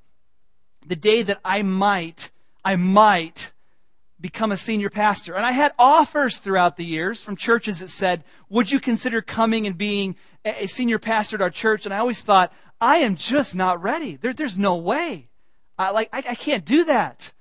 the 0.84 0.96
day 0.96 1.22
that 1.22 1.38
I 1.44 1.62
might, 1.62 2.30
I 2.64 2.76
might 2.76 3.52
become 4.18 4.50
a 4.50 4.56
senior 4.56 4.88
pastor. 4.88 5.34
And 5.34 5.44
I 5.44 5.52
had 5.52 5.72
offers 5.78 6.38
throughout 6.38 6.76
the 6.76 6.84
years 6.84 7.22
from 7.22 7.36
churches 7.36 7.80
that 7.80 7.90
said, 7.90 8.24
would 8.48 8.70
you 8.70 8.80
consider 8.80 9.20
coming 9.20 9.66
and 9.66 9.76
being 9.76 10.16
a 10.44 10.66
senior 10.66 10.98
pastor 10.98 11.36
at 11.36 11.42
our 11.42 11.50
church? 11.50 11.84
And 11.84 11.94
I 11.94 11.98
always 11.98 12.22
thought, 12.22 12.52
I 12.80 12.98
am 12.98 13.14
just 13.14 13.54
not 13.54 13.82
ready. 13.82 14.16
There, 14.16 14.32
there's 14.32 14.58
no 14.58 14.76
way. 14.76 15.28
I, 15.78 15.90
like, 15.90 16.08
I, 16.12 16.18
I 16.30 16.34
can't 16.34 16.64
do 16.64 16.84
that. 16.84 17.32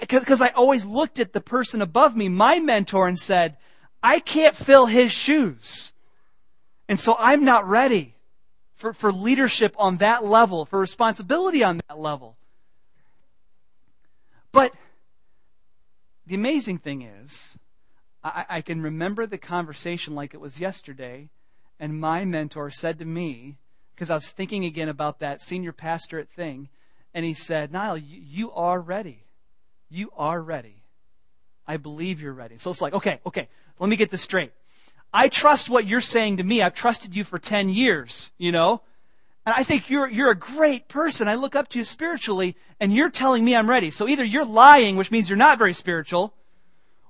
Because 0.00 0.40
I 0.40 0.48
always 0.48 0.84
looked 0.84 1.20
at 1.20 1.32
the 1.32 1.40
person 1.40 1.80
above 1.80 2.16
me, 2.16 2.28
my 2.28 2.58
mentor, 2.58 3.06
and 3.06 3.18
said, 3.18 3.56
I 4.02 4.18
can't 4.18 4.56
fill 4.56 4.86
his 4.86 5.12
shoes. 5.12 5.92
And 6.88 6.98
so 6.98 7.16
I'm 7.18 7.44
not 7.44 7.68
ready 7.68 8.15
for, 8.76 8.92
for 8.92 9.10
leadership 9.10 9.74
on 9.78 9.96
that 9.96 10.24
level, 10.24 10.66
for 10.66 10.78
responsibility 10.78 11.64
on 11.64 11.80
that 11.88 11.98
level. 11.98 12.36
But 14.52 14.72
the 16.26 16.34
amazing 16.34 16.78
thing 16.78 17.02
is, 17.02 17.58
I, 18.22 18.44
I 18.48 18.60
can 18.60 18.80
remember 18.82 19.26
the 19.26 19.38
conversation 19.38 20.14
like 20.14 20.34
it 20.34 20.40
was 20.40 20.60
yesterday, 20.60 21.30
and 21.80 21.98
my 22.00 22.24
mentor 22.24 22.70
said 22.70 22.98
to 22.98 23.04
me, 23.04 23.56
because 23.94 24.10
I 24.10 24.14
was 24.14 24.30
thinking 24.30 24.64
again 24.64 24.88
about 24.88 25.20
that 25.20 25.42
senior 25.42 25.72
pastorate 25.72 26.28
thing, 26.28 26.68
and 27.14 27.24
he 27.24 27.32
said, 27.32 27.72
Niall, 27.72 27.96
you, 27.96 28.20
you 28.20 28.52
are 28.52 28.80
ready. 28.80 29.24
You 29.88 30.10
are 30.16 30.40
ready. 30.42 30.82
I 31.66 31.78
believe 31.78 32.20
you're 32.20 32.32
ready. 32.32 32.56
So 32.56 32.70
it's 32.70 32.82
like, 32.82 32.92
okay, 32.92 33.20
okay, 33.26 33.48
let 33.78 33.88
me 33.88 33.96
get 33.96 34.10
this 34.10 34.22
straight. 34.22 34.52
I 35.16 35.30
trust 35.30 35.70
what 35.70 35.86
you're 35.86 36.02
saying 36.02 36.36
to 36.36 36.44
me. 36.44 36.60
I've 36.60 36.74
trusted 36.74 37.16
you 37.16 37.24
for 37.24 37.38
10 37.38 37.70
years, 37.70 38.32
you 38.36 38.52
know? 38.52 38.82
And 39.46 39.54
I 39.56 39.62
think 39.62 39.88
you're, 39.88 40.10
you're 40.10 40.30
a 40.30 40.36
great 40.36 40.88
person. 40.88 41.26
I 41.26 41.36
look 41.36 41.56
up 41.56 41.68
to 41.68 41.78
you 41.78 41.84
spiritually, 41.84 42.54
and 42.80 42.92
you're 42.92 43.08
telling 43.08 43.42
me 43.42 43.56
I'm 43.56 43.70
ready. 43.70 43.90
So 43.90 44.06
either 44.06 44.22
you're 44.22 44.44
lying, 44.44 44.94
which 44.96 45.10
means 45.10 45.30
you're 45.30 45.38
not 45.38 45.56
very 45.56 45.72
spiritual, 45.72 46.34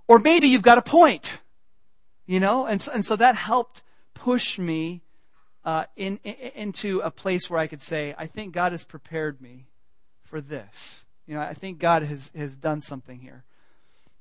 or 0.07 0.21
maybe 0.21 0.47
you've 0.47 0.63
got 0.63 0.79
a 0.79 0.83
point. 0.83 1.41
You 2.27 2.39
know? 2.39 2.65
And 2.65 2.81
so, 2.81 2.93
and 2.93 3.05
so 3.05 3.17
that 3.17 3.35
helped 3.35 3.83
push 4.15 4.57
me 4.57 5.03
uh, 5.65 5.87
in, 5.97 6.21
in, 6.23 6.35
into 6.55 7.01
a 7.01 7.11
place 7.11 7.51
where 7.51 7.59
I 7.59 7.67
could 7.67 7.83
say, 7.83 8.15
I 8.17 8.29
think 8.29 8.55
God 8.55 8.71
has 8.71 8.85
prepared 8.85 9.41
me 9.41 9.67
for 10.23 10.41
this. 10.41 11.07
You 11.27 11.35
know, 11.35 11.41
I 11.41 11.55
think 11.55 11.81
God 11.81 12.05
has, 12.05 12.31
has 12.37 12.57
done 12.57 12.83
something 12.83 13.19
here. 13.19 13.43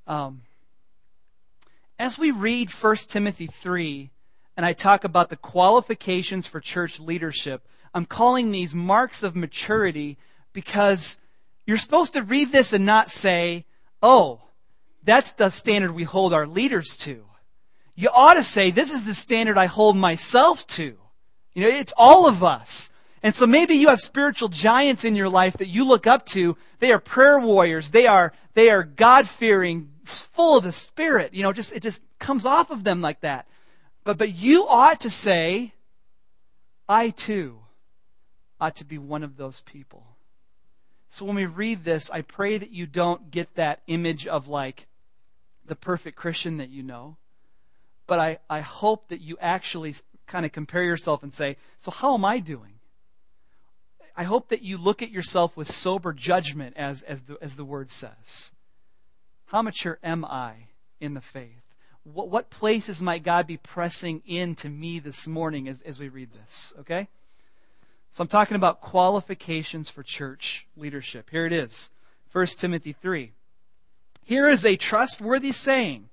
Um, 0.08 0.42
as 1.98 2.20
we 2.20 2.32
read 2.32 2.72
1 2.72 2.96
Timothy 3.08 3.48
3, 3.48 4.10
and 4.58 4.66
I 4.66 4.74
talk 4.74 5.04
about 5.04 5.30
the 5.30 5.38
qualifications 5.38 6.48
for 6.48 6.60
church 6.60 7.00
leadership, 7.00 7.68
I'm 7.94 8.06
calling 8.06 8.52
these 8.52 8.76
marks 8.76 9.24
of 9.24 9.36
maturity 9.36 10.18
because 10.54 11.18
you're 11.66 11.78
supposed 11.78 12.14
to 12.14 12.24
read 12.24 12.52
this 12.52 12.74
and 12.74 12.86
not 12.86 13.10
say, 13.10 13.66
oh, 14.02 14.42
that's 15.04 15.34
the 15.34 15.50
standard 15.50 15.94
we 15.94 16.04
hold 16.04 16.34
our 16.34 16.48
leaders 16.48 16.96
to. 16.98 17.26
You 17.96 18.10
ought 18.14 18.34
to 18.34 18.44
say, 18.44 18.72
this 18.72 18.92
is 18.92 19.06
the 19.06 19.16
standard 19.16 19.58
I 19.58 19.68
hold 19.68 19.96
myself 19.96 20.68
to. 20.68 20.98
You 21.54 21.62
know, 21.62 21.70
it's 21.70 21.94
all 21.96 22.28
of 22.28 22.44
us. 22.44 22.90
And 23.26 23.34
so 23.34 23.48
maybe 23.48 23.74
you 23.74 23.88
have 23.88 24.02
spiritual 24.02 24.50
giants 24.50 25.04
in 25.04 25.16
your 25.16 25.30
life 25.30 25.58
that 25.58 25.68
you 25.68 25.84
look 25.84 26.06
up 26.06 26.28
to. 26.28 26.56
They 26.78 26.92
are 26.92 27.00
prayer 27.00 27.40
warriors. 27.40 27.90
They 27.90 28.06
are, 28.06 28.32
they 28.54 28.70
are 28.70 28.84
God-fearing, 28.84 29.90
full 30.04 30.60
of 30.60 30.64
the 30.64 30.72
Spirit. 30.72 31.34
You 31.34 31.42
know, 31.42 31.52
just, 31.52 31.74
it 31.74 31.82
just 31.82 32.04
comes 32.20 32.46
off 32.46 32.70
of 32.70 32.84
them 32.84 33.02
like 33.02 33.22
that. 33.22 33.48
But, 34.04 34.20
but 34.20 34.36
you 34.36 34.68
ought 34.68 35.00
to 35.00 35.10
say, 35.10 35.74
I 36.88 37.10
too 37.10 37.62
ought 38.62 38.76
to 38.76 38.86
be 38.86 39.00
one 39.00 39.24
of 39.24 39.38
those 39.38 39.62
people. 39.62 40.06
So 41.10 41.26
when 41.26 41.36
we 41.36 41.48
read 41.48 41.84
this, 41.84 42.12
I 42.12 42.22
pray 42.22 42.60
that 42.60 42.70
you 42.70 42.86
don't 42.86 43.32
get 43.32 43.56
that 43.56 43.82
image 43.88 44.28
of 44.28 44.48
like 44.48 44.86
the 45.66 45.76
perfect 45.76 46.16
Christian 46.16 46.58
that 46.58 46.70
you 46.70 46.84
know. 46.84 47.18
But 48.06 48.20
I, 48.20 48.38
I 48.52 48.60
hope 48.60 49.08
that 49.08 49.22
you 49.22 49.36
actually 49.42 49.96
kind 50.28 50.46
of 50.46 50.52
compare 50.52 50.84
yourself 50.84 51.24
and 51.24 51.34
say, 51.34 51.58
so 51.80 51.90
how 51.90 52.14
am 52.14 52.24
I 52.24 52.38
doing? 52.38 52.74
I 54.18 54.24
hope 54.24 54.50
that 54.50 54.62
you 54.62 54.78
look 54.78 55.02
at 55.02 55.12
yourself 55.12 55.58
with 55.58 55.70
sober 55.70 56.14
judgment, 56.14 56.78
as, 56.78 57.04
as, 57.04 57.24
the, 57.24 57.38
as 57.42 57.56
the 57.56 57.66
word 57.66 57.92
says. 57.92 58.52
How 59.48 59.62
mature 59.62 60.00
am 60.04 60.24
I 60.24 60.68
in 61.00 61.14
the 61.14 61.22
faith? 61.22 61.62
What, 62.04 62.30
what 62.30 62.50
places 62.50 63.02
might 63.02 63.24
God 63.24 63.46
be 63.46 63.58
pressing 63.58 64.22
into 64.26 64.70
me 64.70 65.00
this 65.00 65.28
morning 65.28 65.68
as, 65.68 65.82
as 65.82 66.00
we 66.00 66.08
read 66.08 66.32
this? 66.32 66.74
Okay? 66.80 67.10
So 68.12 68.22
I'm 68.22 68.30
talking 68.30 68.56
about 68.56 68.80
qualifications 68.80 69.90
for 69.90 70.02
church 70.02 70.68
leadership. 70.78 71.30
Here 71.30 71.46
it 71.46 71.52
is 71.52 71.92
1 72.32 72.46
Timothy 72.58 72.94
3. 72.94 73.34
Here 74.24 74.48
is 74.48 74.66
a 74.66 74.78
trustworthy 74.78 75.52
saying 75.52 76.10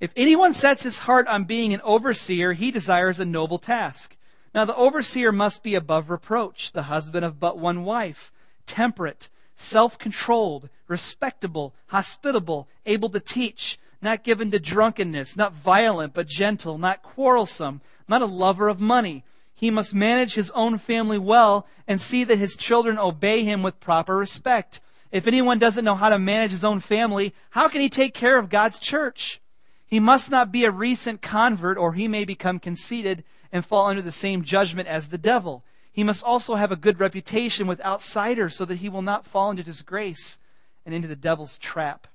If 0.00 0.12
anyone 0.16 0.54
sets 0.54 0.82
his 0.82 1.00
heart 1.00 1.28
on 1.28 1.44
being 1.44 1.74
an 1.74 1.82
overseer, 1.82 2.54
he 2.54 2.70
desires 2.70 3.20
a 3.20 3.26
noble 3.26 3.58
task. 3.58 4.15
Now 4.56 4.64
the 4.64 4.74
overseer 4.74 5.30
must 5.30 5.62
be 5.62 5.76
above 5.76 6.10
reproach, 6.10 6.72
the 6.72 6.84
husband 6.84 7.24
of 7.24 7.38
but 7.38 7.58
one 7.58 7.84
wife, 7.84 8.32
temperate, 8.66 9.28
self 9.54 9.98
controlled, 9.98 10.68
respectable, 10.88 11.74
hospitable, 11.88 12.66
able 12.84 13.10
to 13.10 13.20
teach, 13.20 13.78
not 14.02 14.24
given 14.24 14.50
to 14.50 14.58
drunkenness, 14.58 15.36
not 15.36 15.52
violent, 15.52 16.14
but 16.14 16.26
gentle, 16.26 16.78
not 16.78 17.04
quarrelsome, 17.04 17.80
not 18.08 18.22
a 18.22 18.26
lover 18.26 18.68
of 18.68 18.80
money 18.80 19.22
he 19.56 19.70
must 19.70 19.94
manage 19.94 20.34
his 20.34 20.50
own 20.50 20.76
family 20.76 21.18
well 21.18 21.66
and 21.88 21.98
see 21.98 22.24
that 22.24 22.38
his 22.38 22.56
children 22.56 22.98
obey 22.98 23.42
him 23.42 23.62
with 23.62 23.80
proper 23.80 24.14
respect. 24.14 24.80
If 25.10 25.26
anyone 25.26 25.58
doesn't 25.58 25.84
know 25.84 25.94
how 25.94 26.10
to 26.10 26.18
manage 26.18 26.50
his 26.50 26.64
own 26.64 26.80
family, 26.80 27.34
how 27.50 27.68
can 27.68 27.80
he 27.80 27.88
take 27.88 28.12
care 28.12 28.38
of 28.38 28.50
God's 28.50 28.78
church? 28.78 29.40
He 29.86 29.98
must 29.98 30.30
not 30.30 30.52
be 30.52 30.64
a 30.64 30.70
recent 30.70 31.22
convert 31.22 31.78
or 31.78 31.94
he 31.94 32.06
may 32.06 32.24
become 32.24 32.58
conceited 32.58 33.24
and 33.52 33.64
fall 33.64 33.86
under 33.86 34.02
the 34.02 34.12
same 34.12 34.44
judgment 34.44 34.88
as 34.88 35.08
the 35.08 35.18
devil. 35.18 35.64
He 35.92 36.04
must 36.04 36.24
also 36.24 36.56
have 36.56 36.70
a 36.70 36.76
good 36.76 37.00
reputation 37.00 37.66
with 37.66 37.80
outsiders 37.80 38.56
so 38.56 38.64
that 38.66 38.76
he 38.76 38.88
will 38.88 39.02
not 39.02 39.26
fall 39.26 39.50
into 39.50 39.62
disgrace 39.62 40.38
and 40.84 40.94
into 40.94 41.08
the 41.08 41.16
devil's 41.16 41.58
trap. 41.58 42.06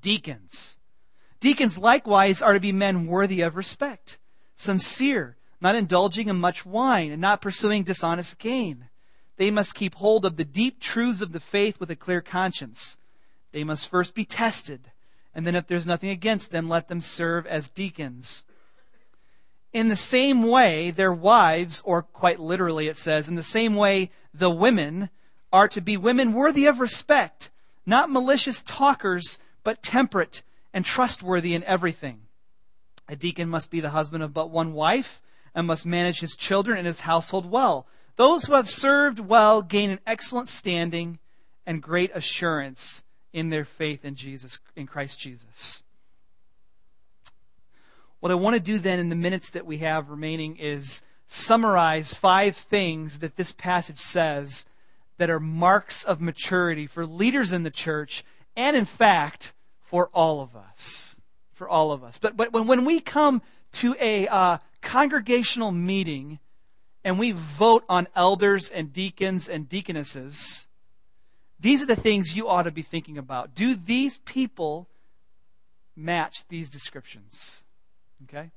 Deacons. 0.00 0.76
Deacons 1.40 1.78
likewise 1.78 2.40
are 2.40 2.54
to 2.54 2.60
be 2.60 2.72
men 2.72 3.06
worthy 3.06 3.40
of 3.40 3.56
respect, 3.56 4.18
sincere, 4.56 5.36
not 5.60 5.74
indulging 5.74 6.28
in 6.28 6.38
much 6.38 6.64
wine, 6.64 7.10
and 7.10 7.20
not 7.20 7.40
pursuing 7.40 7.82
dishonest 7.82 8.38
gain. 8.38 8.88
They 9.36 9.50
must 9.50 9.74
keep 9.74 9.96
hold 9.96 10.24
of 10.24 10.36
the 10.36 10.44
deep 10.44 10.80
truths 10.80 11.20
of 11.20 11.32
the 11.32 11.40
faith 11.40 11.78
with 11.78 11.90
a 11.90 11.96
clear 11.96 12.20
conscience. 12.20 12.96
They 13.52 13.64
must 13.64 13.88
first 13.88 14.14
be 14.14 14.24
tested, 14.24 14.90
and 15.34 15.46
then 15.46 15.54
if 15.54 15.66
there's 15.66 15.86
nothing 15.86 16.10
against 16.10 16.50
them, 16.50 16.68
let 16.68 16.88
them 16.88 17.00
serve 17.00 17.46
as 17.46 17.68
deacons. 17.68 18.44
In 19.72 19.88
the 19.88 19.96
same 19.96 20.42
way, 20.42 20.90
their 20.90 21.12
wives, 21.12 21.82
or 21.84 22.02
quite 22.02 22.40
literally 22.40 22.88
it 22.88 22.96
says, 22.96 23.28
in 23.28 23.34
the 23.34 23.42
same 23.42 23.76
way, 23.76 24.10
the 24.32 24.50
women 24.50 25.10
are 25.52 25.68
to 25.68 25.80
be 25.80 25.96
women 25.96 26.32
worthy 26.32 26.66
of 26.66 26.80
respect, 26.80 27.50
not 27.84 28.10
malicious 28.10 28.62
talkers, 28.62 29.38
but 29.64 29.82
temperate 29.82 30.42
and 30.72 30.84
trustworthy 30.84 31.54
in 31.54 31.64
everything. 31.64 32.22
A 33.08 33.16
deacon 33.16 33.48
must 33.48 33.70
be 33.70 33.80
the 33.80 33.90
husband 33.90 34.22
of 34.22 34.34
but 34.34 34.50
one 34.50 34.72
wife 34.74 35.20
and 35.54 35.66
must 35.66 35.86
manage 35.86 36.20
his 36.20 36.36
children 36.36 36.76
and 36.78 36.86
his 36.86 37.00
household 37.00 37.50
well. 37.50 37.86
Those 38.16 38.44
who 38.44 38.54
have 38.54 38.68
served 38.68 39.18
well 39.18 39.62
gain 39.62 39.90
an 39.90 40.00
excellent 40.06 40.48
standing 40.48 41.18
and 41.66 41.82
great 41.82 42.10
assurance 42.14 43.02
in 43.32 43.50
their 43.50 43.64
faith 43.64 44.04
in 44.04 44.14
Jesus, 44.14 44.58
in 44.76 44.86
Christ 44.86 45.18
Jesus. 45.18 45.84
What 48.20 48.32
I 48.32 48.36
want 48.36 48.54
to 48.54 48.60
do 48.60 48.78
then 48.78 48.98
in 48.98 49.08
the 49.08 49.16
minutes 49.16 49.50
that 49.50 49.66
we 49.66 49.78
have 49.78 50.10
remaining 50.10 50.56
is 50.56 51.02
summarize 51.28 52.14
five 52.14 52.56
things 52.56 53.20
that 53.20 53.36
this 53.36 53.52
passage 53.52 53.98
says 53.98 54.66
that 55.18 55.30
are 55.30 55.40
marks 55.40 56.04
of 56.04 56.20
maturity 56.20 56.86
for 56.86 57.06
leaders 57.06 57.52
in 57.52 57.62
the 57.62 57.70
church 57.70 58.24
and, 58.56 58.76
in 58.76 58.84
fact, 58.84 59.52
for 59.80 60.10
all 60.12 60.40
of 60.40 60.56
us. 60.56 61.16
For 61.52 61.68
all 61.68 61.92
of 61.92 62.02
us. 62.02 62.18
But, 62.18 62.36
but 62.36 62.52
when, 62.52 62.84
we 62.84 63.00
come 63.00 63.42
to 63.72 63.96
a 64.00 64.26
uh, 64.28 64.58
congregational 64.80 65.72
meeting 65.72 66.38
and 67.04 67.18
we 67.18 67.32
vote 67.32 67.84
on 67.88 68.08
elders 68.14 68.70
and 68.70 68.92
deacons 68.92 69.48
and 69.48 69.68
deaconesses, 69.68 70.66
these 71.60 71.82
are 71.82 71.86
the 71.86 71.96
things 71.96 72.36
you 72.36 72.48
ought 72.48 72.64
to 72.64 72.70
be 72.70 72.82
thinking 72.82 73.18
about. 73.18 73.54
Do 73.54 73.74
these 73.74 74.18
people 74.18 74.88
match 75.96 76.46
these 76.48 76.70
descriptions? 76.70 77.64
Okay? 78.28 78.50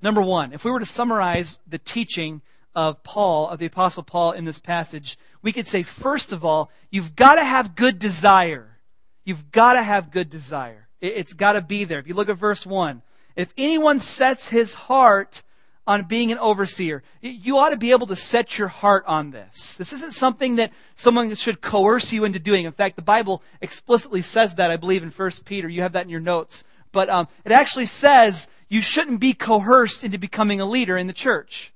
Number 0.00 0.22
one, 0.22 0.52
if 0.52 0.64
we 0.64 0.70
were 0.70 0.80
to 0.80 0.86
summarize 0.86 1.58
the 1.66 1.78
teaching 1.78 2.42
of 2.74 3.02
Paul, 3.02 3.48
of 3.48 3.58
the 3.58 3.66
Apostle 3.66 4.02
Paul 4.02 4.32
in 4.32 4.44
this 4.44 4.60
passage, 4.60 5.18
we 5.42 5.52
could 5.52 5.66
say, 5.66 5.82
first 5.82 6.32
of 6.32 6.44
all, 6.44 6.70
you've 6.90 7.16
got 7.16 7.36
to 7.36 7.44
have 7.44 7.74
good 7.74 7.98
desire. 7.98 8.78
You've 9.24 9.50
got 9.50 9.72
to 9.72 9.82
have 9.82 10.10
good 10.10 10.30
desire. 10.30 10.88
It's 11.00 11.32
got 11.32 11.52
to 11.52 11.60
be 11.60 11.84
there. 11.84 11.98
If 11.98 12.06
you 12.06 12.14
look 12.14 12.28
at 12.28 12.36
verse 12.36 12.66
1, 12.66 13.02
if 13.34 13.52
anyone 13.56 13.98
sets 13.98 14.48
his 14.48 14.74
heart 14.74 15.42
on 15.86 16.04
being 16.04 16.30
an 16.30 16.38
overseer, 16.38 17.02
you 17.22 17.56
ought 17.56 17.70
to 17.70 17.76
be 17.76 17.92
able 17.92 18.06
to 18.08 18.16
set 18.16 18.58
your 18.58 18.68
heart 18.68 19.04
on 19.06 19.30
this. 19.30 19.76
This 19.76 19.92
isn't 19.92 20.12
something 20.12 20.56
that 20.56 20.72
someone 20.94 21.34
should 21.34 21.60
coerce 21.60 22.12
you 22.12 22.24
into 22.24 22.38
doing. 22.38 22.64
In 22.64 22.72
fact, 22.72 22.96
the 22.96 23.02
Bible 23.02 23.42
explicitly 23.60 24.22
says 24.22 24.56
that, 24.56 24.70
I 24.70 24.76
believe, 24.76 25.02
in 25.02 25.10
1 25.10 25.30
Peter. 25.44 25.68
You 25.68 25.82
have 25.82 25.92
that 25.92 26.04
in 26.04 26.10
your 26.10 26.20
notes. 26.20 26.64
But 26.98 27.10
um, 27.10 27.28
it 27.44 27.52
actually 27.52 27.86
says 27.86 28.48
you 28.68 28.80
shouldn't 28.80 29.20
be 29.20 29.32
coerced 29.32 30.02
into 30.02 30.18
becoming 30.18 30.60
a 30.60 30.64
leader 30.64 30.98
in 30.98 31.06
the 31.06 31.12
church. 31.12 31.72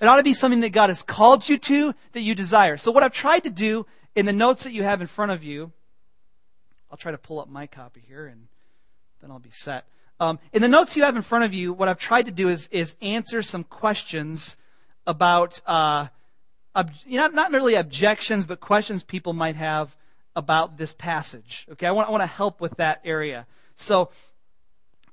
It 0.00 0.06
ought 0.06 0.18
to 0.18 0.22
be 0.22 0.34
something 0.34 0.60
that 0.60 0.70
God 0.70 0.88
has 0.88 1.02
called 1.02 1.48
you 1.48 1.58
to, 1.58 1.96
that 2.12 2.20
you 2.20 2.36
desire. 2.36 2.76
So 2.76 2.92
what 2.92 3.02
I've 3.02 3.12
tried 3.12 3.42
to 3.42 3.50
do 3.50 3.86
in 4.14 4.24
the 4.24 4.32
notes 4.32 4.62
that 4.62 4.72
you 4.72 4.84
have 4.84 5.00
in 5.00 5.08
front 5.08 5.32
of 5.32 5.42
you, 5.42 5.72
I'll 6.92 6.96
try 6.96 7.10
to 7.10 7.18
pull 7.18 7.40
up 7.40 7.48
my 7.48 7.66
copy 7.66 8.04
here 8.06 8.28
and 8.28 8.46
then 9.20 9.32
I'll 9.32 9.40
be 9.40 9.50
set. 9.50 9.84
Um, 10.20 10.38
in 10.52 10.62
the 10.62 10.68
notes 10.68 10.96
you 10.96 11.02
have 11.02 11.16
in 11.16 11.22
front 11.22 11.42
of 11.42 11.52
you, 11.52 11.72
what 11.72 11.88
I've 11.88 11.98
tried 11.98 12.26
to 12.26 12.30
do 12.30 12.48
is, 12.48 12.68
is 12.68 12.94
answer 13.02 13.42
some 13.42 13.64
questions 13.64 14.56
about, 15.08 15.60
uh, 15.66 16.06
ob- 16.76 16.92
you 17.04 17.18
know, 17.18 17.26
not 17.26 17.50
really 17.50 17.74
objections, 17.74 18.46
but 18.46 18.60
questions 18.60 19.02
people 19.02 19.32
might 19.32 19.56
have 19.56 19.96
about 20.36 20.76
this 20.76 20.94
passage. 20.94 21.66
Okay, 21.72 21.88
I 21.88 21.90
want, 21.90 22.06
I 22.06 22.12
want 22.12 22.22
to 22.22 22.28
help 22.28 22.60
with 22.60 22.76
that 22.76 23.00
area. 23.04 23.48
So, 23.74 24.10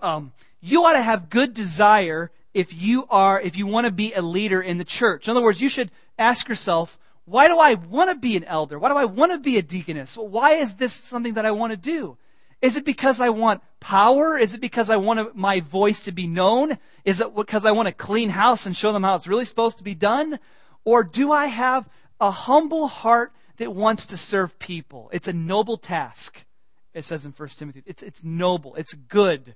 um, 0.02 0.34
you 0.62 0.84
ought 0.86 0.94
to 0.94 1.02
have 1.02 1.30
good 1.30 1.54
desire 1.54 2.32
if 2.54 2.74
you 2.74 3.06
are, 3.10 3.40
if 3.40 3.56
you 3.56 3.68
want 3.68 3.86
to 3.86 3.92
be 3.92 4.14
a 4.14 4.22
leader 4.22 4.62
in 4.62 4.78
the 4.78 4.86
church. 4.86 5.28
In 5.28 5.32
other 5.32 5.44
words, 5.44 5.62
you 5.62 5.70
should 5.70 5.92
ask 6.18 6.48
yourself, 6.48 6.98
why 7.26 7.48
do 7.48 7.60
I 7.60 7.76
want 7.76 8.10
to 8.10 8.16
be 8.16 8.36
an 8.36 8.44
elder? 8.46 8.80
Why 8.80 8.90
do 8.90 8.98
I 8.98 9.06
want 9.06 9.32
to 9.32 9.38
be 9.38 9.58
a 9.58 9.62
deaconess? 9.62 10.18
Why 10.18 10.54
is 10.54 10.76
this 10.76 10.94
something 10.94 11.36
that 11.36 11.46
I 11.46 11.52
want 11.52 11.72
to 11.72 11.78
do? 11.78 12.18
Is 12.62 12.76
it 12.76 12.84
because 12.84 13.22
I 13.22 13.30
want 13.30 13.62
power? 13.80 14.38
Is 14.38 14.54
it 14.54 14.62
because 14.62 14.90
I 14.90 14.98
want 14.98 15.36
my 15.36 15.62
voice 15.62 16.02
to 16.04 16.12
be 16.12 16.28
known? 16.28 16.78
Is 17.06 17.22
it 17.22 17.36
because 17.36 17.66
I 17.66 17.72
want 17.72 17.88
to 17.88 17.94
clean 17.94 18.30
house 18.30 18.66
and 18.66 18.76
show 18.76 18.92
them 18.92 19.04
how 19.04 19.16
it's 19.16 19.28
really 19.28 19.46
supposed 19.46 19.78
to 19.78 19.84
be 19.84 19.96
done? 19.96 20.40
Or 20.84 21.04
do 21.04 21.32
I 21.32 21.46
have 21.46 21.88
a 22.20 22.32
humble 22.32 22.88
heart 22.88 23.32
that 23.58 23.74
wants 23.74 24.08
to 24.08 24.18
serve 24.18 24.60
people? 24.60 25.10
It's 25.14 25.28
a 25.28 25.34
noble 25.34 25.78
task, 25.78 26.46
it 26.94 27.06
says 27.06 27.26
in 27.26 27.32
1 27.32 27.50
Timothy. 27.50 27.84
It's, 27.86 28.04
it's 28.04 28.24
noble. 28.24 28.76
It's 28.76 28.94
good. 28.94 29.56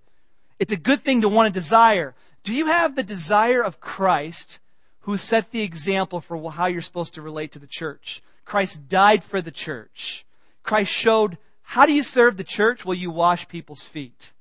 It's 0.64 0.72
a 0.72 0.78
good 0.78 1.02
thing 1.02 1.20
to 1.24 1.28
want 1.28 1.54
to 1.54 1.60
desire. 1.60 2.16
Do 2.44 2.54
you 2.54 2.68
have 2.68 2.96
the 2.96 3.04
desire 3.04 3.62
of 3.62 3.82
Christ 3.82 4.60
who 5.02 5.18
set 5.18 5.52
the 5.52 5.62
example 5.62 6.22
for 6.22 6.52
how 6.52 6.68
you're 6.68 6.82
supposed 6.82 7.16
to 7.16 7.22
relate 7.22 7.52
to 7.52 7.60
the 7.60 7.68
church? 7.68 8.24
Christ 8.46 8.88
died 8.88 9.26
for 9.26 9.42
the 9.42 9.52
church. 9.52 10.26
Christ 10.64 10.90
showed 10.90 11.38
how 11.64 11.86
do 11.86 11.92
you 11.92 12.02
serve 12.02 12.38
the 12.38 12.46
church? 12.46 12.86
Well, 12.86 12.94
you 12.96 13.12
wash 13.12 13.50
people's 13.50 13.84
feet. 13.84 14.32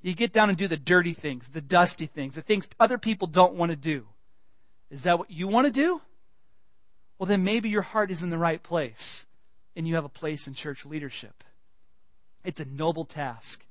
You 0.00 0.14
get 0.14 0.32
down 0.32 0.48
and 0.48 0.56
do 0.56 0.68
the 0.68 0.76
dirty 0.76 1.12
things, 1.12 1.48
the 1.48 1.60
dusty 1.60 2.06
things, 2.06 2.36
the 2.36 2.42
things 2.42 2.68
other 2.78 2.96
people 2.96 3.26
don't 3.26 3.54
want 3.54 3.70
to 3.70 3.76
do. 3.76 4.06
Is 4.92 5.02
that 5.02 5.18
what 5.18 5.32
you 5.32 5.48
want 5.48 5.66
to 5.66 5.72
do? 5.72 6.00
Well, 7.18 7.26
then 7.26 7.42
maybe 7.42 7.68
your 7.68 7.82
heart 7.82 8.12
is 8.12 8.22
in 8.22 8.30
the 8.30 8.38
right 8.38 8.62
place 8.62 9.26
and 9.74 9.88
you 9.88 9.96
have 9.96 10.04
a 10.04 10.08
place 10.08 10.46
in 10.46 10.54
church 10.54 10.86
leadership. 10.86 11.42
It's 12.44 12.60
a 12.60 12.64
noble 12.64 13.04
task. 13.04 13.64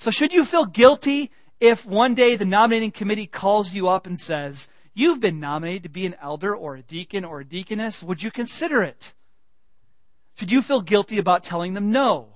So 0.00 0.10
should 0.10 0.32
you 0.32 0.46
feel 0.46 0.64
guilty 0.64 1.30
if 1.60 1.84
one 1.84 2.14
day 2.14 2.34
the 2.34 2.46
nominating 2.46 2.90
committee 2.90 3.26
calls 3.26 3.74
you 3.74 3.86
up 3.86 4.06
and 4.06 4.18
says, 4.18 4.70
You've 4.94 5.20
been 5.20 5.38
nominated 5.38 5.82
to 5.82 5.88
be 5.90 6.06
an 6.06 6.16
elder 6.22 6.56
or 6.56 6.74
a 6.74 6.82
deacon 6.82 7.22
or 7.22 7.40
a 7.40 7.44
deaconess. 7.44 8.02
Would 8.02 8.22
you 8.22 8.30
consider 8.30 8.82
it? 8.82 9.12
Should 10.36 10.50
you 10.50 10.62
feel 10.62 10.80
guilty 10.80 11.18
about 11.18 11.44
telling 11.44 11.74
them 11.74 11.92
no? 11.92 12.30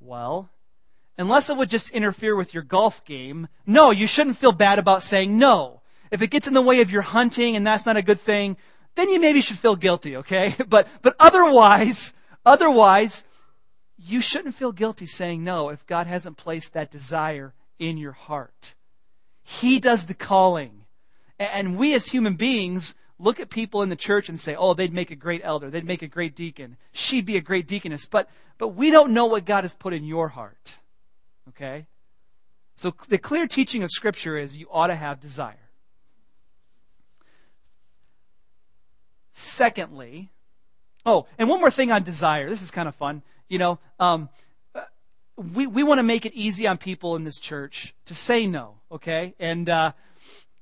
Well, 0.00 0.50
unless 1.16 1.48
it 1.48 1.56
would 1.56 1.70
just 1.70 1.90
interfere 1.90 2.36
with 2.36 2.52
your 2.52 2.62
golf 2.62 3.02
game, 3.06 3.48
no, 3.64 3.90
you 3.90 4.06
shouldn't 4.06 4.36
feel 4.36 4.52
bad 4.52 4.78
about 4.78 5.02
saying 5.02 5.38
no. 5.38 5.80
If 6.10 6.20
it 6.20 6.30
gets 6.30 6.46
in 6.46 6.52
the 6.52 6.60
way 6.60 6.82
of 6.82 6.90
your 6.90 7.02
hunting 7.02 7.56
and 7.56 7.66
that's 7.66 7.86
not 7.86 7.96
a 7.96 8.02
good 8.02 8.20
thing, 8.20 8.58
then 8.96 9.08
you 9.08 9.18
maybe 9.18 9.40
should 9.40 9.58
feel 9.58 9.76
guilty, 9.76 10.18
okay? 10.18 10.54
But, 10.68 10.88
but 11.00 11.16
otherwise, 11.18 12.12
otherwise, 12.44 13.24
you 14.06 14.20
shouldn't 14.20 14.54
feel 14.54 14.72
guilty 14.72 15.06
saying 15.06 15.42
no 15.42 15.70
if 15.70 15.86
God 15.86 16.06
hasn't 16.06 16.36
placed 16.36 16.74
that 16.74 16.90
desire 16.90 17.54
in 17.78 17.96
your 17.96 18.12
heart. 18.12 18.74
He 19.42 19.80
does 19.80 20.06
the 20.06 20.14
calling. 20.14 20.84
And 21.38 21.76
we 21.76 21.94
as 21.94 22.06
human 22.06 22.34
beings 22.34 22.94
look 23.18 23.40
at 23.40 23.50
people 23.50 23.82
in 23.82 23.88
the 23.88 23.96
church 23.96 24.28
and 24.28 24.38
say, 24.38 24.54
oh, 24.54 24.74
they'd 24.74 24.92
make 24.92 25.10
a 25.10 25.16
great 25.16 25.40
elder. 25.44 25.70
They'd 25.70 25.84
make 25.84 26.02
a 26.02 26.08
great 26.08 26.34
deacon. 26.36 26.76
She'd 26.92 27.26
be 27.26 27.36
a 27.36 27.40
great 27.40 27.66
deaconess. 27.66 28.06
But, 28.06 28.28
but 28.58 28.68
we 28.68 28.90
don't 28.90 29.12
know 29.12 29.26
what 29.26 29.44
God 29.44 29.64
has 29.64 29.74
put 29.74 29.92
in 29.92 30.04
your 30.04 30.28
heart. 30.28 30.76
Okay? 31.48 31.86
So 32.76 32.94
the 33.08 33.18
clear 33.18 33.46
teaching 33.46 33.82
of 33.82 33.90
Scripture 33.90 34.36
is 34.36 34.56
you 34.56 34.66
ought 34.70 34.88
to 34.88 34.96
have 34.96 35.20
desire. 35.20 35.70
Secondly, 39.32 40.30
oh, 41.06 41.26
and 41.38 41.48
one 41.48 41.60
more 41.60 41.70
thing 41.70 41.92
on 41.92 42.02
desire. 42.02 42.48
This 42.48 42.62
is 42.62 42.70
kind 42.70 42.88
of 42.88 42.94
fun. 42.94 43.22
You 43.48 43.58
know, 43.58 43.78
um, 44.00 44.28
we, 45.36 45.66
we 45.66 45.82
want 45.82 45.98
to 45.98 46.02
make 46.02 46.26
it 46.26 46.32
easy 46.34 46.66
on 46.66 46.78
people 46.78 47.16
in 47.16 47.24
this 47.24 47.38
church 47.38 47.94
to 48.06 48.14
say 48.14 48.46
no, 48.46 48.76
okay? 48.90 49.34
And 49.38 49.68
uh, 49.68 49.92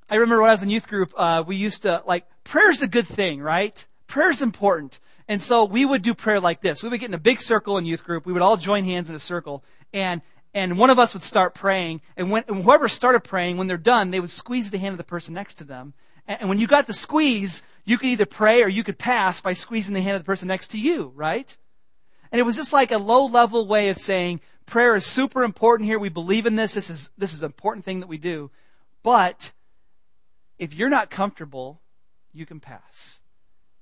I 0.09 0.15
remember 0.17 0.43
when 0.43 0.51
I 0.51 0.55
was 0.55 0.63
in 0.63 0.71
youth 0.71 0.89
group, 0.89 1.13
uh, 1.17 1.45
we 1.47 1.57
used 1.57 1.83
to, 1.83 2.03
like, 2.07 2.27
prayer's 2.45 2.83
a 2.83 2.89
good 2.89 3.07
thing, 3.07 3.41
right? 3.41 3.87
Prayer's 4.07 4.43
important. 4.43 4.99
And 5.29 5.41
so 5.41 5.65
we 5.65 5.85
would 5.85 6.03
do 6.03 6.15
prayer 6.15 6.41
like 6.41 6.61
this. 6.61 6.83
We 6.83 6.89
would 6.89 7.01
get 7.01 7.09
in 7.09 7.15
a 7.15 7.19
big 7.19 7.41
circle 7.41 7.79
in 7.79 7.87
youth 7.87 8.05
group. 8.05 8.27
We 8.27 8.33
would 8.33 8.43
all 8.43 8.57
join 8.57 8.85
hands 8.85 9.09
in 9.09 9.17
a 9.17 9.21
circle. 9.21 9.63
And, 9.93 10.21
and 10.53 10.77
one 10.77 10.91
of 10.91 10.99
us 10.99 11.15
would 11.15 11.23
start 11.23 11.55
praying. 11.55 12.01
And, 12.17 12.31
when, 12.31 12.45
and 12.49 12.65
whoever 12.65 12.89
started 12.89 13.21
praying, 13.21 13.57
when 13.57 13.67
they're 13.69 13.79
done, 13.79 14.11
they 14.11 14.21
would 14.21 14.31
squeeze 14.31 14.71
the 14.71 14.79
hand 14.79 14.93
of 14.93 14.99
the 14.99 15.05
person 15.05 15.35
next 15.35 15.55
to 15.55 15.65
them. 15.65 15.95
And, 16.27 16.49
when 16.49 16.59
you 16.59 16.67
got 16.67 16.87
the 16.87 16.93
squeeze, 16.93 17.63
you 17.85 17.99
could 17.99 18.09
either 18.09 18.27
pray 18.27 18.63
or 18.63 18.69
you 18.69 18.85
could 18.85 18.99
pass 18.99 19.41
by 19.41 19.53
squeezing 19.53 19.95
the 19.95 20.01
hand 20.01 20.17
of 20.17 20.23
the 20.23 20.27
person 20.27 20.49
next 20.49 20.69
to 20.69 20.79
you, 20.79 21.13
right? 21.15 21.57
And 22.31 22.39
it 22.41 22.45
was 22.45 22.57
just 22.57 22.73
like 22.73 22.93
a 22.93 22.99
low 22.99 23.27
level 23.27 23.67
way 23.67 23.89
of 23.89 23.99
saying, 23.99 24.41
prayer 24.67 24.97
is 24.97 25.05
super 25.05 25.43
important 25.43 25.89
here. 25.89 25.99
We 25.99 26.09
believe 26.09 26.47
in 26.47 26.57
this. 26.57 26.75
This 26.75 26.89
is, 26.91 27.11
this 27.19 27.35
is 27.35 27.43
an 27.43 27.47
important 27.47 27.85
thing 27.85 28.01
that 28.01 28.07
we 28.07 28.19
do. 28.19 28.51
But 29.03 29.53
if 30.59 30.75
you're 30.75 30.89
not 30.89 31.11
comfortable, 31.11 31.83
you 32.33 32.47
can 32.47 32.61
pass. 32.61 33.21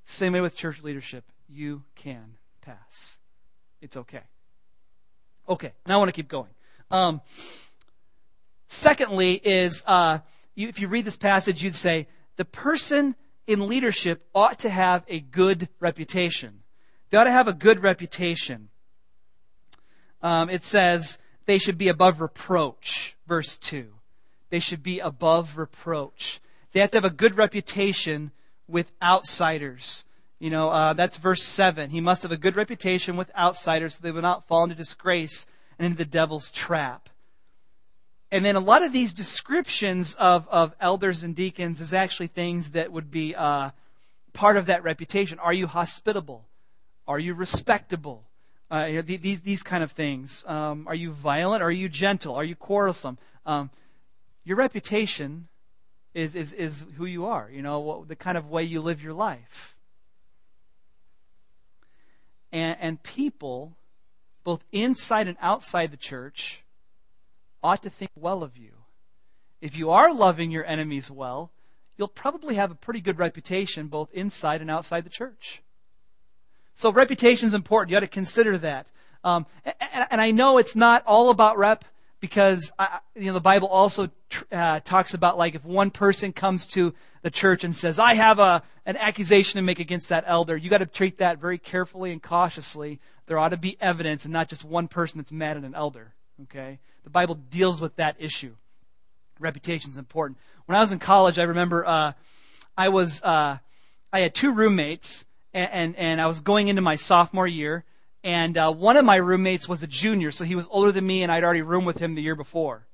Same 0.05 0.33
way 0.33 0.41
with 0.41 0.57
church 0.57 0.83
leadership. 0.83 1.25
You 1.49 1.85
can 1.95 2.39
pass. 2.63 3.19
It's 3.81 3.97
okay. 3.97 4.23
Okay, 5.49 5.73
now 5.87 5.95
I 5.95 5.99
want 5.99 6.09
to 6.09 6.13
keep 6.13 6.29
going. 6.29 6.51
Um, 6.91 7.21
secondly, 8.69 9.35
is 9.35 9.85
uh, 9.87 10.19
you, 10.55 10.69
if 10.69 10.81
you 10.81 10.89
read 10.89 11.05
this 11.05 11.17
passage, 11.17 11.63
you'd 11.63 11.75
say 11.75 12.09
the 12.41 12.45
person 12.47 13.15
in 13.47 13.69
leadership 13.69 14.27
ought 14.35 14.59
to 14.61 14.71
have 14.71 15.05
a 15.09 15.21
good 15.21 15.69
reputation. 15.79 16.63
They 17.11 17.19
ought 17.19 17.25
to 17.25 17.31
have 17.31 17.49
a 17.49 17.53
good 17.53 17.83
reputation 17.83 18.71
um, 20.23 20.51
it 20.51 20.63
says 20.63 21.19
they 21.47 21.59
should 21.59 21.79
be 21.79 21.89
above 21.89 22.21
reproach, 22.21 23.17
verse 23.27 23.57
2. 23.59 23.89
They 24.51 24.61
should 24.61 24.83
be 24.83 24.99
above 24.99 25.57
reproach. 25.57 26.41
They 26.73 26.81
have 26.81 26.91
to 26.93 26.99
have 26.99 27.05
a 27.05 27.11
good 27.11 27.37
reputation 27.37 28.33
with 28.69 28.93
outsiders. 29.03 30.05
You 30.39 30.51
know, 30.51 30.69
uh, 30.69 30.93
that's 30.93 31.17
verse 31.17 31.43
7. 31.43 31.91
He 31.91 32.01
must 32.01 32.23
have 32.23 32.33
a 32.33 32.37
good 32.37 32.57
reputation 32.57 33.17
with 33.17 33.35
outsiders 33.37 33.97
so 33.97 34.03
they 34.03 34.13
will 34.13 34.23
not 34.23 34.47
fall 34.47 34.65
into 34.65 34.75
disgrace 34.75 35.47
and 35.79 35.87
into 35.87 35.99
the 35.99 36.05
devil's 36.05 36.51
trap. 36.51 37.09
And 38.33 38.45
then 38.45 38.55
a 38.55 38.61
lot 38.61 38.83
of 38.83 38.93
these 38.93 39.13
descriptions 39.13 40.15
of, 40.15 40.47
of 40.49 40.75
elders 40.81 41.25
and 41.25 41.35
deacons 41.35 41.81
is 41.81 41.93
actually 41.93 42.29
things 42.29 42.73
that 42.73 42.93
would 42.93 43.11
be 43.11 43.35
uh, 43.35 43.71
part 44.33 44.57
of 44.57 44.67
that 44.67 44.85
reputation. 44.85 45.39
Are 45.41 45.53
you 45.53 45.67
hospitable? 45.67 46.47
Are 47.09 47.19
you 47.19 47.35
respectable? 47.35 48.25
Uh, 48.71 48.87
you 48.89 48.95
know, 48.97 49.03
these, 49.03 49.41
these 49.43 49.65
kind 49.65 49.83
of 49.83 49.91
things. 49.91 50.45
Um, 50.47 50.87
are 50.87 50.95
you 50.95 51.11
violent? 51.11 51.61
Are 51.63 51.73
you 51.73 51.89
gentle? 51.89 52.37
Are 52.37 52.45
you 52.45 52.55
quarrelsome? 52.55 53.19
Um, 53.45 53.71
your 54.45 54.57
reputation 54.57 55.49
is, 56.15 56.37
is, 56.37 56.53
is 56.53 56.87
who 56.97 57.07
you 57.07 57.27
are, 57.27 57.51
you 57.53 57.63
know, 57.63 57.81
what, 57.81 58.09
the 58.09 58.17
kind 58.17 58.39
of 58.39 58.49
way 58.49 58.63
you 58.63 58.81
live 58.81 59.03
your 59.03 59.13
life. 59.13 59.75
And, 62.53 62.77
and 62.81 63.03
people, 63.03 63.73
both 64.45 64.65
inside 64.71 65.27
and 65.27 65.37
outside 65.41 65.91
the 65.91 65.97
church, 65.97 66.63
ought 67.63 67.83
to 67.83 67.91
think 67.91 68.11
well 68.15 68.43
of 68.43 68.57
you. 68.57 68.73
If 69.61 69.77
you 69.77 69.91
are 69.91 70.13
loving 70.13 70.51
your 70.51 70.65
enemies 70.65 71.11
well, 71.11 71.51
you'll 71.97 72.09
probably 72.09 72.55
have 72.55 72.71
a 72.71 72.75
pretty 72.75 73.01
good 73.01 73.19
reputation 73.19 73.89
both 73.89 74.11
inside 74.13 74.61
and 74.61 74.71
outside 74.71 75.05
the 75.05 75.11
church. 75.11 75.63
So 76.75 76.91
reputation 76.91 77.47
is 77.47 77.55
important. 77.55 77.91
You 77.91 77.99
ought 77.99 78.01
to 78.01 78.09
consider 78.09 78.57
that. 78.59 78.91
Um, 79.23 79.45
and, 79.67 79.75
and, 80.11 80.21
I 80.21 80.31
know 80.31 80.57
it's 80.57 80.75
not 80.75 81.03
all 81.07 81.29
about 81.29 81.59
rep 81.59 81.85
because 82.21 82.73
I, 82.79 83.01
you 83.15 83.27
know 83.27 83.35
the 83.35 83.41
Bible 83.41 83.69
also 83.69 84.09
uh, 84.51 84.81
talks 84.81 85.13
about 85.13 85.37
like 85.37 85.55
if 85.55 85.63
one 85.63 85.91
person 85.91 86.33
comes 86.33 86.67
to 86.69 86.95
the 87.21 87.31
church 87.31 87.63
and 87.63 87.75
says, 87.75 87.99
"I 87.99 88.15
have 88.15 88.39
a 88.39 88.63
an 88.87 88.97
accusation 88.97 89.59
to 89.59 89.63
make 89.63 89.79
against 89.79 90.09
that 90.09 90.25
elder," 90.27 90.57
you 90.57 90.71
got 90.71 90.79
to 90.79 90.87
treat 90.87 91.19
that 91.19 91.39
very 91.39 91.59
carefully 91.59 92.13
and 92.13 92.23
cautiously. 92.23 92.99
There 93.27 93.39
ought 93.39 93.51
to 93.51 93.59
be 93.59 93.77
evidence 93.79 94.25
and 94.25 94.33
not 94.33 94.49
just 94.49 94.65
one 94.65 94.89
person 94.89 95.19
that's 95.19 95.33
mad 95.33 95.59
at 95.59 95.65
an 95.65 95.75
elder. 95.75 96.15
Okay, 96.45 96.79
the 97.05 97.11
Bible 97.11 97.35
deals 97.35 97.81
with 97.81 97.97
that 97.97 98.17
issue. 98.19 98.55
Reputation 99.39 99.91
is 99.91 99.99
important. 99.99 100.39
When 100.67 100.77
I 100.77 100.81
was 100.81 100.93
in 100.93 100.99
college, 100.99 101.39
I 101.39 101.45
remember 101.45 101.85
uh, 101.87 102.13
I 102.77 102.89
was 102.89 103.23
uh, 103.23 103.59
I 104.13 104.21
had 104.21 104.35
two 104.35 104.53
roommates, 104.53 105.25
and, 105.53 105.71
and, 105.73 105.97
and 105.97 106.21
I 106.21 106.27
was 106.27 106.41
going 106.41 106.69
into 106.69 106.83
my 106.83 106.97
sophomore 106.97 107.47
year, 107.47 107.85
and 108.25 108.57
uh, 108.57 108.73
one 108.73 108.97
of 108.97 109.05
my 109.05 109.17
roommates 109.17 109.69
was 109.69 109.83
a 109.83 109.87
junior, 109.87 110.31
so 110.31 110.45
he 110.45 110.55
was 110.55 110.67
older 110.71 110.93
than 110.93 111.07
me, 111.07 111.23
and 111.23 111.31
I'd 111.31 111.45
already 111.45 111.63
roomed 111.63 111.87
with 111.87 111.99
him 111.99 112.15
the 112.15 112.23
year 112.23 112.37
before. 112.37 112.87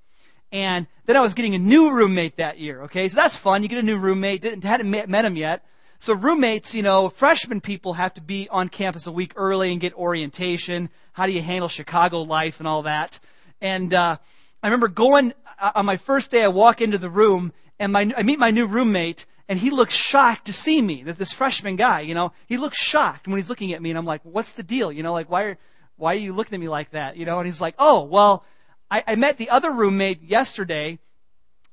And 0.52 0.86
then 1.06 1.16
I 1.16 1.20
was 1.20 1.34
getting 1.34 1.54
a 1.54 1.58
new 1.58 1.92
roommate 1.92 2.36
that 2.36 2.58
year. 2.58 2.82
Okay, 2.82 3.08
so 3.08 3.16
that's 3.16 3.36
fun. 3.36 3.62
You 3.62 3.68
get 3.68 3.78
a 3.78 3.82
new 3.82 3.96
roommate. 3.96 4.42
Didn't 4.42 4.64
hadn't 4.64 4.90
met, 4.90 5.08
met 5.08 5.24
him 5.24 5.36
yet. 5.36 5.64
So 5.98 6.12
roommates, 6.12 6.74
you 6.74 6.82
know, 6.82 7.08
freshman 7.08 7.60
people 7.60 7.94
have 7.94 8.14
to 8.14 8.20
be 8.20 8.48
on 8.50 8.68
campus 8.68 9.06
a 9.06 9.12
week 9.12 9.32
early 9.34 9.72
and 9.72 9.80
get 9.80 9.94
orientation. 9.94 10.90
How 11.14 11.26
do 11.26 11.32
you 11.32 11.42
handle 11.42 11.68
Chicago 11.68 12.22
life 12.22 12.60
and 12.60 12.68
all 12.68 12.82
that? 12.82 13.18
And 13.60 13.92
uh, 13.94 14.16
I 14.62 14.66
remember 14.66 14.88
going 14.88 15.32
uh, 15.58 15.72
on 15.74 15.86
my 15.86 15.96
first 15.96 16.30
day. 16.30 16.44
I 16.44 16.48
walk 16.48 16.80
into 16.80 16.98
the 16.98 17.10
room 17.10 17.52
and 17.78 17.92
my 17.92 18.12
I 18.16 18.22
meet 18.22 18.38
my 18.38 18.50
new 18.50 18.66
roommate, 18.66 19.26
and 19.48 19.58
he 19.58 19.70
looks 19.70 19.94
shocked 19.94 20.46
to 20.46 20.52
see 20.52 20.80
me. 20.80 21.02
This 21.02 21.32
freshman 21.32 21.76
guy, 21.76 22.00
you 22.00 22.14
know, 22.14 22.32
he 22.46 22.56
looks 22.56 22.78
shocked 22.78 23.26
when 23.26 23.36
he's 23.36 23.50
looking 23.50 23.72
at 23.72 23.82
me, 23.82 23.90
and 23.90 23.98
I'm 23.98 24.06
like, 24.06 24.22
"What's 24.24 24.52
the 24.52 24.62
deal?" 24.62 24.90
You 24.90 25.02
know, 25.02 25.12
like 25.12 25.30
why 25.30 25.42
are 25.42 25.58
why 25.96 26.14
are 26.14 26.18
you 26.18 26.32
looking 26.32 26.54
at 26.54 26.60
me 26.60 26.68
like 26.68 26.90
that? 26.90 27.16
You 27.16 27.26
know, 27.26 27.38
and 27.38 27.46
he's 27.46 27.60
like, 27.60 27.74
"Oh, 27.78 28.04
well, 28.04 28.44
I, 28.90 29.04
I 29.06 29.16
met 29.16 29.36
the 29.36 29.50
other 29.50 29.70
roommate 29.70 30.22
yesterday." 30.22 30.98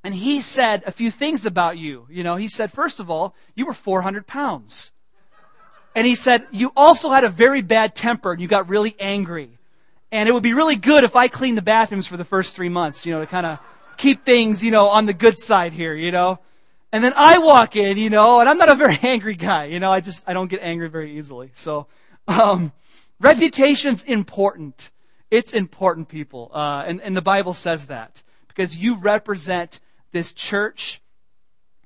And 0.02 0.14
he 0.14 0.42
said 0.42 0.82
a 0.86 0.92
few 0.92 1.10
things 1.10 1.46
about 1.46 1.78
you. 1.78 2.06
You 2.10 2.22
know, 2.22 2.36
he 2.36 2.46
said, 2.46 2.70
first 2.70 3.00
of 3.00 3.08
all, 3.08 3.34
you 3.54 3.64
were 3.64 3.72
400 3.72 4.26
pounds. 4.26 4.92
And 5.94 6.06
he 6.06 6.14
said, 6.14 6.46
you 6.50 6.72
also 6.76 7.08
had 7.08 7.24
a 7.24 7.30
very 7.30 7.62
bad 7.62 7.94
temper 7.94 8.30
and 8.30 8.42
you 8.42 8.46
got 8.46 8.68
really 8.68 8.94
angry. 9.00 9.58
And 10.14 10.28
it 10.28 10.32
would 10.32 10.44
be 10.44 10.54
really 10.54 10.76
good 10.76 11.02
if 11.02 11.16
I 11.16 11.26
cleaned 11.26 11.58
the 11.58 11.62
bathrooms 11.62 12.06
for 12.06 12.16
the 12.16 12.24
first 12.24 12.54
three 12.54 12.68
months, 12.68 13.04
you 13.04 13.12
know, 13.12 13.18
to 13.18 13.26
kind 13.26 13.44
of 13.44 13.58
keep 13.96 14.24
things, 14.24 14.62
you 14.62 14.70
know, 14.70 14.86
on 14.86 15.06
the 15.06 15.12
good 15.12 15.40
side 15.40 15.72
here, 15.72 15.92
you 15.92 16.12
know. 16.12 16.38
And 16.92 17.02
then 17.02 17.12
I 17.16 17.38
walk 17.38 17.74
in, 17.74 17.98
you 17.98 18.10
know, 18.10 18.38
and 18.38 18.48
I'm 18.48 18.56
not 18.56 18.68
a 18.68 18.76
very 18.76 18.96
angry 19.02 19.34
guy, 19.34 19.64
you 19.64 19.80
know, 19.80 19.90
I 19.90 19.98
just, 19.98 20.28
I 20.28 20.32
don't 20.32 20.46
get 20.46 20.62
angry 20.62 20.88
very 20.88 21.16
easily. 21.16 21.50
So, 21.52 21.88
um, 22.28 22.70
reputation's 23.18 24.04
important. 24.04 24.92
It's 25.32 25.52
important, 25.52 26.08
people. 26.08 26.48
Uh, 26.54 26.84
and, 26.86 27.00
and 27.00 27.16
the 27.16 27.20
Bible 27.20 27.52
says 27.52 27.88
that. 27.88 28.22
Because 28.46 28.76
you 28.76 28.94
represent 28.94 29.80
this 30.12 30.32
church, 30.32 31.02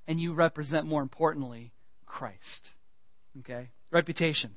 and 0.06 0.20
you 0.20 0.34
represent, 0.34 0.86
more 0.86 1.00
importantly, 1.00 1.72
Christ. 2.04 2.74
Okay? 3.38 3.70
Reputation. 3.90 4.56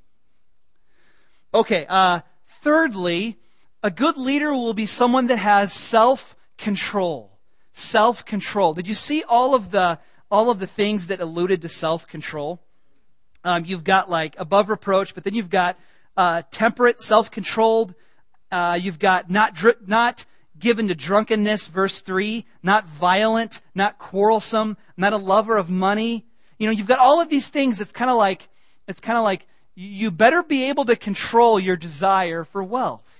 Okay, 1.53 1.85
uh, 1.87 2.19
thirdly, 2.49 3.37
a 3.83 3.91
good 3.91 4.17
leader 4.17 4.53
will 4.53 4.73
be 4.73 4.85
someone 4.85 5.27
that 5.27 5.37
has 5.37 5.73
self 5.73 6.35
control. 6.57 7.39
Self 7.73 8.25
control. 8.25 8.73
Did 8.73 8.87
you 8.87 8.93
see 8.93 9.23
all 9.23 9.55
of 9.55 9.71
the 9.71 9.99
all 10.31 10.49
of 10.49 10.59
the 10.59 10.67
things 10.67 11.07
that 11.07 11.19
alluded 11.19 11.61
to 11.61 11.69
self 11.69 12.07
control. 12.07 12.61
Um, 13.43 13.65
you've 13.65 13.83
got 13.83 14.09
like 14.09 14.39
above 14.39 14.69
reproach, 14.69 15.13
but 15.13 15.23
then 15.23 15.33
you've 15.33 15.49
got 15.49 15.77
uh, 16.15 16.43
temperate, 16.49 17.01
self 17.01 17.29
controlled. 17.29 17.93
Uh, 18.51 18.79
you've 18.81 18.99
got 18.99 19.29
not 19.29 19.53
dr- 19.53 19.87
not 19.87 20.25
given 20.57 20.87
to 20.87 20.95
drunkenness, 20.95 21.67
verse 21.67 21.99
three. 21.99 22.45
Not 22.63 22.87
violent, 22.87 23.61
not 23.75 23.99
quarrelsome, 23.99 24.77
not 24.95 25.13
a 25.13 25.17
lover 25.17 25.57
of 25.57 25.69
money. 25.69 26.25
You 26.57 26.67
know, 26.67 26.71
you've 26.71 26.87
got 26.87 26.99
all 26.99 27.19
of 27.19 27.29
these 27.29 27.49
things. 27.49 27.81
It's 27.81 27.91
kind 27.91 28.09
of 28.09 28.17
like 28.17 28.47
it's 28.87 29.01
kind 29.01 29.17
of 29.17 29.23
like 29.23 29.45
you 29.75 30.11
better 30.11 30.43
be 30.43 30.69
able 30.69 30.85
to 30.85 30.95
control 30.95 31.59
your 31.59 31.75
desire 31.75 32.43
for 32.45 32.63
wealth. 32.63 33.10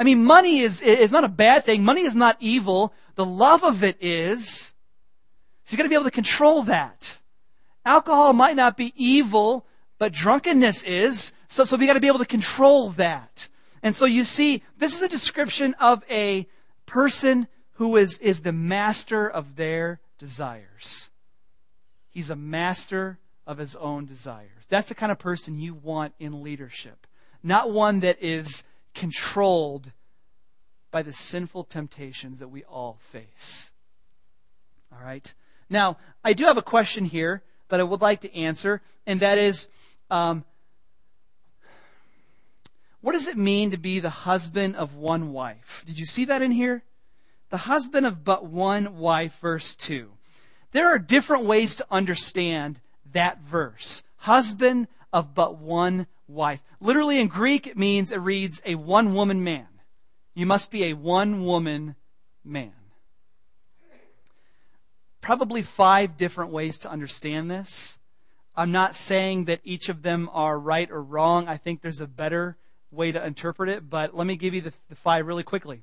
I 0.00 0.04
mean, 0.04 0.24
money 0.24 0.60
is 0.60 0.80
is 0.80 1.12
not 1.12 1.24
a 1.24 1.28
bad 1.28 1.66
thing. 1.66 1.84
Money 1.84 2.00
is 2.00 2.16
not 2.16 2.38
evil. 2.40 2.94
The 3.16 3.26
love 3.26 3.62
of 3.62 3.84
it 3.84 3.98
is. 4.00 4.72
So 5.64 5.74
you've 5.74 5.76
got 5.76 5.82
to 5.82 5.88
be 5.90 5.94
able 5.94 6.04
to 6.04 6.10
control 6.10 6.62
that. 6.62 7.18
Alcohol 7.84 8.32
might 8.32 8.56
not 8.56 8.78
be 8.78 8.94
evil, 8.96 9.66
but 9.98 10.12
drunkenness 10.12 10.82
is. 10.84 11.34
So, 11.48 11.64
so 11.64 11.76
we 11.76 11.86
got 11.86 11.92
to 11.92 12.00
be 12.00 12.06
able 12.06 12.18
to 12.18 12.24
control 12.24 12.88
that. 12.90 13.48
And 13.82 13.94
so 13.94 14.06
you 14.06 14.24
see, 14.24 14.62
this 14.78 14.94
is 14.94 15.02
a 15.02 15.08
description 15.08 15.74
of 15.78 16.02
a 16.10 16.46
person 16.86 17.46
who 17.72 17.96
is, 17.96 18.18
is 18.18 18.40
the 18.40 18.52
master 18.52 19.28
of 19.28 19.56
their 19.56 20.00
desires. 20.18 21.10
He's 22.08 22.30
a 22.30 22.36
master 22.36 23.18
of 23.46 23.58
his 23.58 23.76
own 23.76 24.06
desires. 24.06 24.66
That's 24.68 24.88
the 24.88 24.94
kind 24.94 25.12
of 25.12 25.18
person 25.18 25.58
you 25.58 25.74
want 25.74 26.14
in 26.18 26.42
leadership. 26.42 27.06
Not 27.42 27.70
one 27.70 28.00
that 28.00 28.22
is 28.22 28.64
controlled 29.00 29.92
by 30.90 31.00
the 31.00 31.12
sinful 31.12 31.64
temptations 31.64 32.38
that 32.38 32.48
we 32.48 32.62
all 32.64 32.98
face. 33.00 33.72
All 34.92 35.02
right? 35.02 35.32
Now, 35.70 35.96
I 36.22 36.34
do 36.34 36.44
have 36.44 36.58
a 36.58 36.62
question 36.62 37.06
here 37.06 37.42
that 37.70 37.80
I 37.80 37.82
would 37.82 38.02
like 38.02 38.20
to 38.20 38.36
answer, 38.36 38.82
and 39.06 39.18
that 39.20 39.38
is 39.38 39.70
um, 40.10 40.44
what 43.00 43.12
does 43.12 43.26
it 43.26 43.38
mean 43.38 43.70
to 43.70 43.78
be 43.78 44.00
the 44.00 44.10
husband 44.10 44.76
of 44.76 44.94
one 44.94 45.32
wife? 45.32 45.82
Did 45.86 45.98
you 45.98 46.04
see 46.04 46.26
that 46.26 46.42
in 46.42 46.50
here? 46.50 46.82
The 47.48 47.56
husband 47.56 48.04
of 48.04 48.22
but 48.22 48.44
one 48.44 48.98
wife, 48.98 49.38
verse 49.40 49.74
2. 49.76 50.10
There 50.72 50.88
are 50.88 50.98
different 50.98 51.44
ways 51.44 51.74
to 51.76 51.86
understand 51.90 52.82
that 53.12 53.40
verse. 53.40 54.02
Husband 54.16 54.88
of 55.10 55.34
but 55.34 55.56
one 55.56 56.06
wife. 56.30 56.62
Literally 56.80 57.20
in 57.20 57.28
Greek, 57.28 57.66
it 57.66 57.76
means, 57.76 58.12
it 58.12 58.18
reads, 58.18 58.62
a 58.64 58.74
one 58.74 59.14
woman 59.14 59.44
man. 59.44 59.66
You 60.34 60.46
must 60.46 60.70
be 60.70 60.84
a 60.84 60.94
one 60.94 61.44
woman 61.44 61.96
man 62.44 62.72
probably 65.20 65.62
five 65.62 66.16
different 66.16 66.50
ways 66.50 66.78
to 66.78 66.90
understand 66.90 67.50
this. 67.50 67.98
I'm 68.56 68.72
not 68.72 68.96
saying 68.96 69.44
that 69.44 69.60
each 69.64 69.88
of 69.88 70.02
them 70.02 70.28
are 70.32 70.58
right 70.58 70.90
or 70.90 71.02
wrong. 71.02 71.48
I 71.48 71.56
think 71.56 71.80
there's 71.80 72.00
a 72.00 72.06
better 72.06 72.56
way 72.90 73.12
to 73.12 73.24
interpret 73.24 73.68
it, 73.68 73.88
but 73.88 74.16
let 74.16 74.26
me 74.26 74.36
give 74.36 74.54
you 74.54 74.60
the, 74.60 74.72
the 74.88 74.96
five 74.96 75.26
really 75.26 75.42
quickly. 75.42 75.82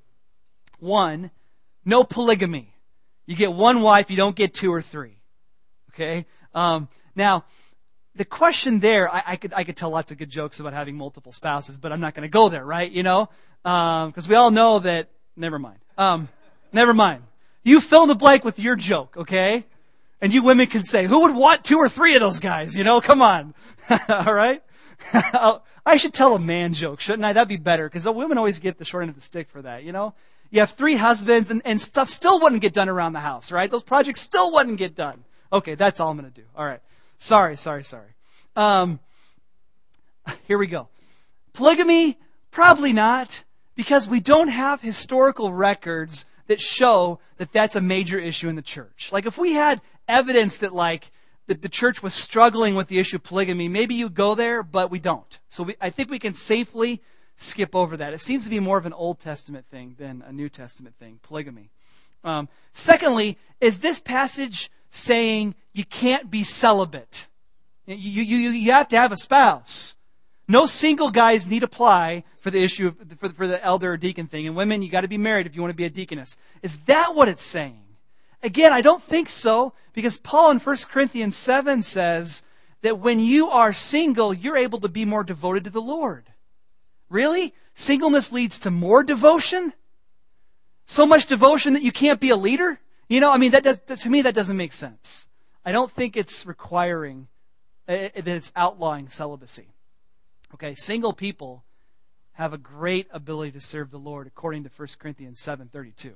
One, 0.80 1.32
no 1.86 2.04
polygamy. 2.04 2.74
You 3.26 3.36
get 3.36 3.54
one 3.54 3.82
wife, 3.82 4.12
you 4.12 4.18
don't 4.18 4.36
get 4.36 4.54
two 4.54 4.72
or 4.72 4.82
three. 4.82 5.22
Okay? 5.92 6.26
Um, 6.54 6.90
now, 7.16 7.46
the 8.18 8.26
question 8.26 8.80
there, 8.80 9.14
I, 9.14 9.24
I, 9.26 9.36
could 9.36 9.54
I 9.54 9.64
could 9.64 9.78
tell 9.78 9.90
lots 9.90 10.12
of 10.12 10.18
good 10.18 10.30
jokes 10.30 10.60
about 10.60 10.74
having 10.74 10.96
multiple 10.98 11.32
spouses, 11.32 11.78
but 11.78 11.92
I'm 11.92 12.00
not 12.00 12.14
going 12.14 12.24
to 12.24 12.32
go 12.32 12.50
there, 12.50 12.66
right? 12.66 12.92
You 12.92 13.04
know, 13.04 13.30
because 13.64 14.26
um, 14.26 14.30
we 14.30 14.36
all 14.36 14.52
know 14.52 14.80
that. 14.80 15.10
Never 15.36 15.60
mind. 15.60 15.78
Um, 15.98 16.30
never 16.74 16.94
mind. 16.94 17.24
You 17.64 17.80
fill 17.80 18.04
in 18.04 18.08
the 18.10 18.16
blank 18.16 18.44
with 18.44 18.60
your 18.60 18.76
joke, 18.76 19.16
okay? 19.18 19.66
And 20.20 20.34
you 20.34 20.42
women 20.42 20.66
can 20.68 20.84
say, 20.84 21.06
who 21.06 21.22
would 21.22 21.36
want 21.36 21.64
two 21.64 21.78
or 21.78 21.90
three 21.90 22.16
of 22.16 22.22
those 22.22 22.40
guys? 22.40 22.76
You 22.76 22.84
know, 22.84 23.02
come 23.02 23.22
on. 23.22 23.54
All 24.10 24.34
right? 24.34 24.64
I 25.14 25.98
should 25.98 26.14
tell 26.14 26.34
a 26.34 26.40
man 26.40 26.74
joke, 26.74 27.00
shouldn't 27.00 27.24
I? 27.24 27.34
That'd 27.34 27.50
be 27.50 27.58
better 27.58 27.88
because 27.88 28.06
the 28.06 28.12
women 28.12 28.38
always 28.38 28.58
get 28.60 28.80
the 28.80 28.86
short 28.86 29.04
end 29.04 29.10
of 29.10 29.16
the 29.16 29.22
stick 29.22 29.50
for 29.50 29.62
that, 29.62 29.84
you 29.84 29.92
know? 29.92 30.16
You 30.50 30.62
have 30.62 30.72
three 30.72 30.96
husbands 30.96 31.52
and, 31.52 31.62
and 31.66 31.80
stuff 31.80 32.10
still 32.10 32.40
wouldn't 32.40 32.62
get 32.62 32.74
done 32.74 32.90
around 32.90 33.14
the 33.14 33.20
house, 33.20 33.52
right? 33.52 33.70
Those 33.70 33.84
projects 33.84 34.22
still 34.22 34.54
wouldn't 34.54 34.78
get 34.78 34.96
done. 34.96 35.24
Okay, 35.52 35.76
that's 35.76 36.00
all 36.00 36.10
I'm 36.10 36.18
going 36.18 36.32
to 36.32 36.42
do. 36.42 36.48
All 36.56 36.66
right. 36.66 36.82
Sorry, 37.20 37.58
sorry, 37.58 37.84
sorry. 37.84 38.10
Um, 38.56 39.00
here 40.48 40.58
we 40.58 40.68
go. 40.68 40.90
Polygamy? 41.54 42.18
Probably 42.52 42.94
not 42.94 43.44
because 43.76 44.10
we 44.10 44.20
don't 44.20 44.48
have 44.48 44.82
historical 44.82 45.54
records 45.54 46.26
that 46.48 46.60
show 46.60 47.20
that 47.38 47.52
that's 47.52 47.76
a 47.76 47.82
major 47.82 48.20
issue 48.20 48.50
in 48.50 48.56
the 48.56 48.62
church. 48.62 49.10
Like 49.12 49.26
if 49.26 49.38
we 49.38 49.54
had 49.54 49.82
evidence 50.08 50.58
that 50.60 50.74
like 50.74 51.12
that 51.48 51.62
the 51.62 51.70
church 51.70 52.02
was 52.04 52.14
struggling 52.14 52.76
with 52.76 52.88
the 52.88 53.00
issue 53.00 53.18
of 53.18 53.24
polygamy, 53.24 53.68
maybe 53.68 53.96
you 53.96 54.10
go 54.10 54.36
there, 54.36 54.64
but 54.64 54.92
we 54.92 55.00
don't. 55.00 55.40
So 55.50 55.64
we, 55.64 55.76
I 55.80 55.90
think 55.90 56.10
we 56.10 56.20
can 56.20 56.34
safely 56.34 57.02
skip 57.38 57.76
over 57.76 57.96
that. 57.98 58.14
It 58.14 58.22
seems 58.22 58.44
to 58.46 58.50
be 58.50 58.60
more 58.60 58.78
of 58.78 58.86
an 58.86 58.94
Old 58.94 59.20
Testament 59.20 59.66
thing 59.68 59.96
than 59.98 60.24
a 60.28 60.32
New 60.32 60.50
Testament 60.50 60.96
thing, 60.98 61.20
polygamy. 61.22 61.70
Um, 62.24 62.50
secondly, 62.74 63.38
is 63.62 63.80
this 63.80 64.00
passage 64.00 64.72
saying 64.90 65.56
you 65.74 65.86
can't 65.86 66.30
be 66.32 66.44
celibate? 66.44 67.28
You, 67.86 68.24
you, 68.24 68.50
you 68.50 68.72
have 68.72 68.90
to 68.90 68.98
have 68.98 69.12
a 69.12 69.18
spouse. 69.18 69.96
No 70.48 70.66
single 70.66 71.10
guys 71.10 71.48
need 71.48 71.64
apply 71.64 72.24
for 72.40 72.52
the 72.52 72.64
issue 72.64 72.88
of, 72.88 73.20
for, 73.20 73.30
for 73.30 73.48
the 73.48 73.64
elder 73.64 73.94
or 73.94 73.98
deacon 73.98 74.28
thing. 74.28 74.48
And 74.48 74.56
women, 74.56 74.82
you 74.82 74.90
got 74.90 75.02
to 75.02 75.08
be 75.08 75.18
married 75.18 75.46
if 75.46 75.56
you 75.56 75.62
want 75.62 75.72
to 75.72 75.78
be 75.78 75.86
a 75.86 75.90
deaconess. 75.90 76.38
Is 76.62 76.80
that 76.86 77.16
what 77.16 77.28
it's 77.28 77.44
saying? 77.44 77.84
Again, 78.44 78.72
I 78.72 78.82
don't 78.82 79.04
think 79.04 79.30
so 79.30 79.74
because 79.94 80.18
Paul 80.18 80.52
in 80.52 80.60
1 80.60 80.78
Corinthians 80.90 81.36
7 81.36 81.82
says 81.82 82.44
that 82.82 83.00
when 83.00 83.20
you 83.20 83.50
are 83.50 83.74
single, 83.74 84.34
you're 84.34 84.58
able 84.58 84.80
to 84.82 84.90
be 84.90 85.06
more 85.06 85.24
devoted 85.24 85.66
to 85.66 85.70
the 85.70 85.82
Lord. 85.82 86.26
Really? 87.10 87.54
Singleness 87.74 88.32
leads 88.32 88.60
to 88.60 88.72
more 88.72 89.04
devotion? 89.04 89.74
So 90.86 91.06
much 91.06 91.26
devotion 91.26 91.74
that 91.74 91.82
you 91.82 91.92
can't 91.92 92.20
be 92.20 92.30
a 92.30 92.38
leader? 92.38 92.80
You 93.10 93.20
know, 93.22 93.32
I 93.32 93.38
mean, 93.38 93.52
that 93.52 93.64
does, 93.64 93.80
to 93.80 94.10
me, 94.10 94.22
that 94.24 94.36
doesn't 94.36 94.58
make 94.58 94.74
sense. 94.74 95.26
I 95.66 95.72
don't 95.72 95.92
think 95.92 96.18
it's 96.18 96.46
requiring, 96.46 97.28
uh, 97.88 98.10
that 98.14 98.28
it's 98.28 98.52
outlawing 98.56 99.10
celibacy. 99.10 99.68
Okay, 100.54 100.76
single 100.76 101.14
people 101.14 101.64
have 102.34 102.54
a 102.54 102.58
great 102.58 103.08
ability 103.12 103.52
to 103.52 103.62
serve 103.62 103.92
the 103.92 104.00
Lord 104.00 104.28
according 104.28 104.64
to 104.64 104.70
1 104.70 104.88
Corinthians 105.00 105.40
7:32. 105.40 106.16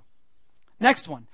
Next 0.79 1.07
one. 1.07 1.27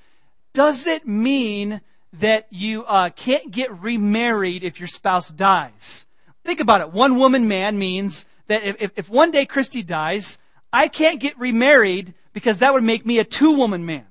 Does 0.54 0.88
it 0.88 1.08
mean 1.08 1.82
that 2.13 2.48
you 2.50 2.86
uh, 2.86 3.10
can't 3.10 3.52
get 3.52 3.72
remarried 3.82 4.63
if 4.63 4.80
your 4.80 4.88
spouse 4.88 5.30
dies? 5.30 6.06
Think 6.43 6.60
about 6.60 6.82
it. 6.82 6.91
One 6.91 7.17
woman 7.17 7.48
man 7.48 7.78
means 7.78 8.26
that 8.48 8.63
if, 8.63 8.98
if 8.98 9.10
one 9.10 9.32
day 9.32 9.46
Christy 9.46 9.84
dies, 9.84 10.39
I 10.72 10.88
can't 10.88 11.20
get 11.20 11.38
remarried 11.38 12.13
because 12.34 12.60
that 12.60 12.74
would 12.74 12.84
make 12.84 13.06
me 13.06 13.20
a 13.20 13.24
two 13.24 13.56
woman 13.56 13.86
man. 13.86 14.06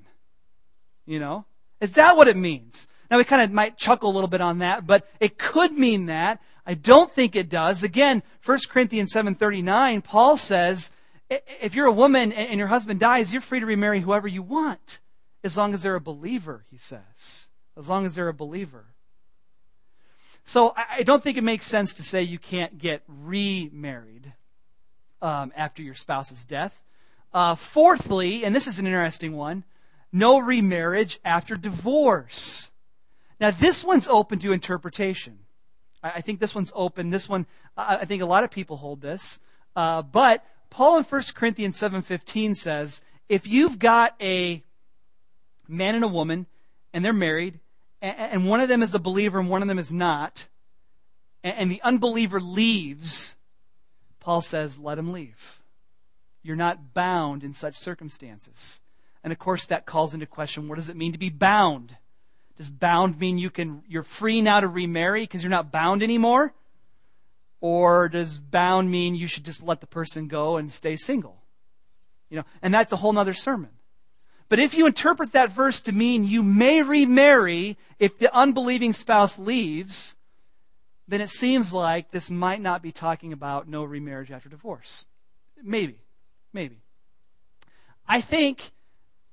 You 1.07 1.19
know? 1.19 1.45
Is 1.81 1.93
that 1.95 2.17
what 2.17 2.29
it 2.29 2.37
means? 2.37 2.89
Now 3.11 3.19
we 3.19 3.25
kind 3.25 3.43
of 3.43 3.53
might 3.53 3.79
chuckle 3.79 4.11
a 4.11 4.15
little 4.15 4.29
bit 4.29 4.41
on 4.41 4.59
that, 4.59 4.87
but 4.87 5.09
it 5.21 5.39
could 5.39 5.73
mean 5.73 6.07
that. 6.07 6.41
I 6.67 6.75
don't 6.75 7.11
think 7.11 7.37
it 7.37 7.49
does. 7.49 7.85
Again, 7.85 8.23
1 8.45 8.59
Corinthians 8.69 9.13
7:39, 9.13 10.03
Paul 10.03 10.37
says, 10.37 10.91
if 11.29 11.75
you're 11.75 11.87
a 11.87 11.93
woman 11.93 12.33
and 12.33 12.59
your 12.59 12.69
husband 12.69 13.01
dies, 13.01 13.33
you're 13.33 13.43
free 13.43 13.61
to 13.61 13.67
remarry 13.67 14.01
whoever 14.01 14.29
you 14.29 14.43
want, 14.43 15.01
as 15.43 15.57
long 15.57 15.75
as 15.75 15.83
they're 15.83 15.97
a 15.97 16.01
believer, 16.01 16.65
he 16.71 16.79
says. 16.79 17.49
As 17.77 17.89
long 17.89 18.07
as 18.07 18.15
they're 18.15 18.29
a 18.29 18.35
believer. 18.35 18.87
So 20.45 20.73
I 20.77 21.03
don't 21.03 21.23
think 21.23 21.37
it 21.37 21.45
makes 21.45 21.67
sense 21.67 21.93
to 21.95 22.05
say 22.05 22.23
you 22.23 22.39
can't 22.39 22.79
get 22.79 23.03
remarried 23.09 24.33
um, 25.21 25.53
after 25.57 25.83
your 25.83 25.95
spouse's 25.95 26.45
death. 26.45 26.81
Uh, 27.35 27.57
fourthly, 27.57 28.45
and 28.45 28.55
this 28.55 28.69
is 28.69 28.79
an 28.79 28.87
interesting 28.87 29.37
one, 29.37 29.65
no 30.13 30.39
remarriage 30.39 31.19
after 31.25 31.57
divorce. 31.57 32.71
Now, 33.41 33.51
this 33.51 33.85
one's 33.85 34.09
open 34.09 34.39
to 34.41 34.53
interpretation. 34.53 35.41
I 36.03 36.21
think 36.21 36.41
this 36.41 36.55
one's 36.55 36.73
open. 36.75 37.11
This 37.11 37.29
one, 37.29 37.47
I 37.77 38.05
think 38.05 38.23
a 38.23 38.27
lot 38.27 38.45
of 38.45 38.51
people 38.51 38.77
hold 38.77 39.01
this. 39.01 39.41
Uh, 39.75 40.03
but 40.03 40.45
Paul 40.71 40.99
in 40.99 41.05
1 41.05 41.23
Corinthians 41.35 41.79
7.15 41.79 42.55
says, 42.55 43.03
if 43.29 43.47
you've 43.47 43.79
got 43.79 44.15
a 44.21 44.63
man 45.69 45.95
and 45.95 46.05
a 46.05 46.09
woman, 46.09 46.47
and 46.93 47.05
they're 47.05 47.13
married, 47.13 47.61
and 48.01 48.49
one 48.49 48.61
of 48.61 48.69
them 48.69 48.83
is 48.83 48.95
a 48.95 48.99
believer 48.99 49.39
and 49.39 49.49
one 49.49 49.63
of 49.63 49.69
them 49.69 49.79
is 49.79 49.93
not, 49.93 50.49
and 51.43 51.71
the 51.71 51.83
unbeliever 51.83 52.41
leaves, 52.41 53.37
Paul 54.21 54.43
says, 54.43 54.79
let 54.79 54.99
him 54.99 55.13
leave. 55.13 55.61
You're 56.43 56.57
not 56.57 56.95
bound 56.95 57.43
in 57.43 57.53
such 57.53 57.77
circumstances. 57.77 58.81
And 59.27 59.33
of 59.33 59.41
course, 59.41 59.65
that 59.65 59.87
calls 59.87 60.15
into 60.15 60.25
question 60.25 60.69
what 60.69 60.77
does 60.77 60.89
it 60.89 60.95
mean 60.95 61.11
to 61.11 61.19
be 61.19 61.31
bound? 61.31 61.97
Does 62.57 62.69
bound 62.69 63.19
mean 63.19 63.39
you 63.39 63.51
can 63.51 63.83
you're 63.89 64.05
free 64.05 64.41
now 64.41 64.61
to 64.61 64.69
remarry 64.69 65.23
because 65.23 65.43
you're 65.43 65.51
not 65.51 65.73
bound 65.73 66.05
anymore? 66.05 66.55
Or 67.61 68.09
does 68.09 68.39
bound 68.39 68.89
mean 68.89 69.17
you 69.17 69.27
should 69.27 69.45
just 69.45 69.65
let 69.65 69.81
the 69.81 69.87
person 69.89 70.29
go 70.29 70.59
and 70.59 70.71
stay 70.71 70.97
single? 70.97 71.43
You 72.31 72.37
know, 72.37 72.45
and 72.63 72.73
that's 72.73 72.93
a 72.93 72.97
whole 72.99 73.13
nother 73.13 73.35
sermon. 73.35 73.71
But 74.49 74.61
if 74.61 74.75
you 74.75 74.87
interpret 74.87 75.33
that 75.33 75.51
verse 75.51 75.81
to 75.83 75.93
mean 75.93 76.25
you 76.25 76.45
may 76.45 76.85
remarry 76.85 77.77
if 77.99 78.21
the 78.21 78.33
unbelieving 78.33 78.93
spouse 78.93 79.41
leaves, 79.41 80.15
then 81.09 81.21
it 81.21 81.31
seems 81.31 81.73
like 81.73 82.13
this 82.13 82.31
might 82.31 82.61
not 82.61 82.81
be 82.81 82.93
talking 82.93 83.33
about 83.33 83.67
no 83.67 83.83
remarriage 83.83 84.31
after 84.31 84.49
divorce. 84.49 85.05
Maybe. 85.61 85.99
Maybe. 86.53 86.79
I 88.07 88.21
think 88.21 88.71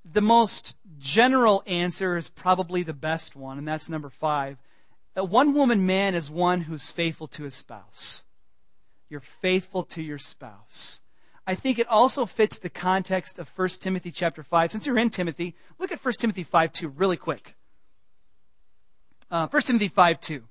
the 0.06 0.22
most 0.22 0.76
general 1.00 1.64
answer 1.66 2.18
is 2.18 2.30
probably 2.30 2.84
the 2.84 2.94
best 2.94 3.36
one, 3.36 3.58
and 3.58 3.68
that's 3.68 3.90
number 3.90 4.10
five. 4.10 4.58
A 5.16 5.24
one 5.24 5.54
woman 5.54 5.86
man 5.86 6.16
is 6.16 6.30
one 6.30 6.62
who's 6.62 6.90
faithful 6.90 7.28
to 7.30 7.44
his 7.44 7.56
spouse. 7.56 8.24
You're 9.10 9.20
faithful 9.20 9.84
to 9.84 10.02
your 10.02 10.18
spouse. 10.18 11.02
I 11.46 11.56
think 11.56 11.78
it 11.78 11.88
also 11.88 12.26
fits 12.26 12.58
the 12.58 12.70
context 12.70 13.38
of 13.38 13.50
1 13.50 13.68
Timothy 13.80 14.12
chapter 14.12 14.44
5. 14.44 14.72
Since 14.72 14.86
you're 14.86 14.98
in 14.98 15.10
Timothy, 15.10 15.56
look 15.78 15.92
at 15.92 16.04
1 16.04 16.14
Timothy 16.16 16.44
5 16.44 16.72
2 16.72 16.88
really 16.88 17.18
quick. 17.18 17.56
Uh, 19.30 19.48
1 19.48 19.62
Timothy 19.64 19.90
5 19.90 20.22
2. 20.22 20.44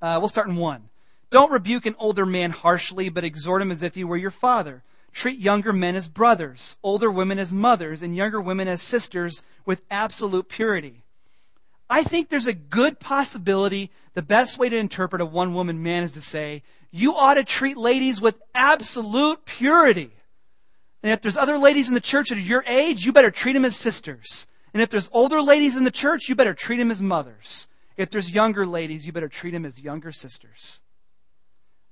Uh, 0.00 0.16
we'll 0.20 0.28
start 0.28 0.48
in 0.48 0.56
1. 0.56 0.88
Don't 1.30 1.50
rebuke 1.50 1.84
an 1.84 1.96
older 1.98 2.24
man 2.24 2.52
harshly, 2.52 3.08
but 3.08 3.24
exhort 3.24 3.60
him 3.60 3.70
as 3.70 3.82
if 3.82 3.94
he 3.94 4.04
were 4.04 4.16
your 4.16 4.30
father. 4.30 4.82
Treat 5.12 5.38
younger 5.38 5.72
men 5.72 5.96
as 5.96 6.08
brothers, 6.08 6.76
older 6.82 7.10
women 7.10 7.38
as 7.38 7.52
mothers, 7.52 8.02
and 8.02 8.16
younger 8.16 8.40
women 8.40 8.68
as 8.68 8.82
sisters 8.82 9.42
with 9.64 9.82
absolute 9.90 10.48
purity. 10.48 11.02
I 11.90 12.02
think 12.02 12.28
there's 12.28 12.46
a 12.46 12.52
good 12.52 13.00
possibility 13.00 13.90
the 14.14 14.22
best 14.22 14.58
way 14.58 14.68
to 14.68 14.76
interpret 14.76 15.22
a 15.22 15.26
one 15.26 15.54
woman 15.54 15.82
man 15.82 16.02
is 16.02 16.12
to 16.12 16.20
say, 16.20 16.62
you 16.90 17.14
ought 17.14 17.34
to 17.34 17.44
treat 17.44 17.76
ladies 17.76 18.20
with 18.20 18.40
absolute 18.54 19.44
purity. 19.44 20.12
And 21.02 21.12
if 21.12 21.20
there's 21.20 21.36
other 21.36 21.58
ladies 21.58 21.88
in 21.88 21.94
the 21.94 22.00
church 22.00 22.28
that 22.28 22.38
are 22.38 22.42
your 22.42 22.64
age, 22.66 23.04
you 23.04 23.12
better 23.12 23.30
treat 23.30 23.52
them 23.52 23.64
as 23.64 23.76
sisters. 23.76 24.46
And 24.74 24.82
if 24.82 24.90
there's 24.90 25.10
older 25.12 25.40
ladies 25.40 25.76
in 25.76 25.84
the 25.84 25.90
church, 25.90 26.28
you 26.28 26.34
better 26.34 26.54
treat 26.54 26.76
them 26.76 26.90
as 26.90 27.00
mothers. 27.00 27.68
If 27.96 28.10
there's 28.10 28.30
younger 28.30 28.66
ladies, 28.66 29.06
you 29.06 29.12
better 29.12 29.28
treat 29.28 29.52
them 29.52 29.64
as 29.64 29.80
younger 29.80 30.12
sisters. 30.12 30.82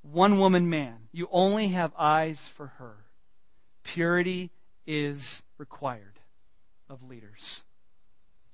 One 0.02 0.38
woman 0.38 0.68
man, 0.68 1.08
you 1.12 1.28
only 1.32 1.68
have 1.68 1.92
eyes 1.98 2.48
for 2.48 2.66
her. 2.78 3.05
Purity 3.86 4.50
is 4.84 5.44
required 5.58 6.18
of 6.90 7.04
leaders. 7.04 7.64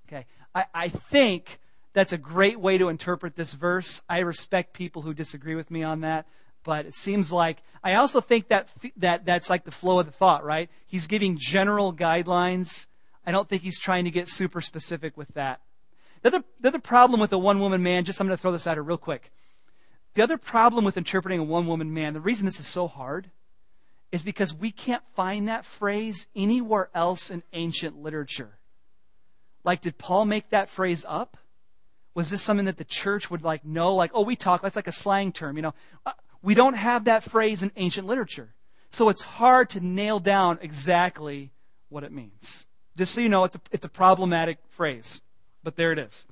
Okay. 0.06 0.26
I, 0.54 0.66
I 0.74 0.88
think 0.88 1.58
that's 1.94 2.12
a 2.12 2.18
great 2.18 2.60
way 2.60 2.76
to 2.76 2.90
interpret 2.90 3.34
this 3.34 3.54
verse. 3.54 4.02
I 4.10 4.18
respect 4.18 4.74
people 4.74 5.02
who 5.02 5.14
disagree 5.14 5.54
with 5.54 5.70
me 5.70 5.82
on 5.82 6.02
that, 6.02 6.26
but 6.64 6.84
it 6.84 6.94
seems 6.94 7.32
like 7.32 7.62
I 7.82 7.94
also 7.94 8.20
think 8.20 8.48
that 8.48 8.68
that 8.98 9.24
that's 9.24 9.48
like 9.48 9.64
the 9.64 9.70
flow 9.70 9.98
of 9.98 10.06
the 10.06 10.12
thought, 10.12 10.44
right? 10.44 10.68
He's 10.86 11.06
giving 11.06 11.38
general 11.38 11.94
guidelines. 11.94 12.86
I 13.26 13.32
don't 13.32 13.48
think 13.48 13.62
he's 13.62 13.78
trying 13.78 14.04
to 14.04 14.10
get 14.10 14.28
super 14.28 14.60
specific 14.60 15.16
with 15.16 15.28
that. 15.34 15.60
The 16.20 16.28
other, 16.28 16.44
the 16.60 16.68
other 16.68 16.78
problem 16.78 17.20
with 17.20 17.32
a 17.32 17.38
one 17.38 17.58
woman 17.58 17.82
man, 17.82 18.04
just 18.04 18.20
I'm 18.20 18.26
going 18.26 18.36
to 18.36 18.40
throw 18.40 18.52
this 18.52 18.66
at 18.66 18.76
her 18.76 18.82
real 18.82 18.98
quick. 18.98 19.32
The 20.14 20.22
other 20.22 20.36
problem 20.36 20.84
with 20.84 20.98
interpreting 20.98 21.40
a 21.40 21.44
one 21.44 21.66
woman 21.66 21.94
man, 21.94 22.12
the 22.12 22.20
reason 22.20 22.44
this 22.44 22.60
is 22.60 22.66
so 22.66 22.86
hard, 22.86 23.30
is 24.12 24.22
because 24.22 24.54
we 24.54 24.70
can't 24.70 25.02
find 25.16 25.48
that 25.48 25.64
phrase 25.64 26.28
anywhere 26.36 26.90
else 26.94 27.30
in 27.30 27.42
ancient 27.54 28.00
literature. 28.00 28.58
Like, 29.64 29.80
did 29.80 29.96
Paul 29.96 30.26
make 30.26 30.50
that 30.50 30.68
phrase 30.68 31.04
up? 31.08 31.38
Was 32.14 32.28
this 32.28 32.42
something 32.42 32.66
that 32.66 32.76
the 32.76 32.84
church 32.84 33.30
would 33.30 33.42
like 33.42 33.64
know? 33.64 33.94
Like, 33.94 34.10
oh, 34.12 34.22
we 34.22 34.36
talk, 34.36 34.60
that's 34.60 34.76
like 34.76 34.86
a 34.86 34.92
slang 34.92 35.32
term, 35.32 35.56
you 35.56 35.62
know. 35.62 35.74
Uh, 36.04 36.12
we 36.42 36.54
don't 36.54 36.74
have 36.74 37.06
that 37.06 37.24
phrase 37.24 37.62
in 37.62 37.72
ancient 37.76 38.06
literature. 38.06 38.54
So 38.90 39.08
it's 39.08 39.22
hard 39.22 39.70
to 39.70 39.80
nail 39.80 40.20
down 40.20 40.58
exactly 40.60 41.50
what 41.88 42.04
it 42.04 42.12
means. 42.12 42.66
Just 42.98 43.14
so 43.14 43.22
you 43.22 43.30
know, 43.30 43.44
it's 43.44 43.56
a, 43.56 43.60
it's 43.70 43.86
a 43.86 43.88
problematic 43.88 44.58
phrase. 44.68 45.22
But 45.62 45.76
there 45.76 45.92
it 45.92 45.98
is. 45.98 46.26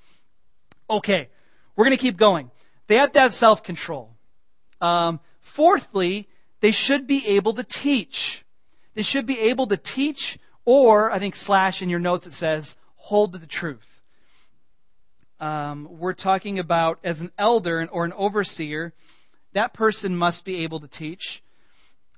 Okay, 0.90 1.29
we're 1.77 1.85
going 1.85 1.97
to 1.97 2.03
keep 2.03 2.19
going. 2.19 2.51
They 2.88 2.97
have 2.97 3.12
to 3.12 3.21
have 3.21 3.33
self 3.33 3.62
control. 3.62 4.11
Um, 4.81 5.21
fourthly, 5.40 6.29
they 6.61 6.70
should 6.70 7.07
be 7.07 7.27
able 7.27 7.55
to 7.55 7.64
teach. 7.64 8.44
They 8.94 9.03
should 9.03 9.27
be 9.27 9.38
able 9.38 9.66
to 9.68 9.77
teach, 9.77 10.38
or 10.64 11.11
I 11.11 11.18
think 11.18 11.37
slash 11.37 11.83
in 11.83 11.88
your 11.88 12.01
notes 12.01 12.27
it 12.27 12.33
says, 12.33 12.77
hold 12.96 13.33
to 13.33 13.38
the 13.38 13.46
truth. 13.46 14.03
Um, 15.40 15.88
we're 15.90 16.12
talking 16.12 16.59
about 16.59 16.99
as 17.03 17.23
an 17.23 17.33
elder 17.38 17.88
or 17.90 18.05
an 18.05 18.12
overseer, 18.12 18.92
that 19.53 19.73
person 19.73 20.16
must 20.16 20.44
be 20.44 20.62
able 20.62 20.81
to 20.81 20.88
teach. 20.88 21.42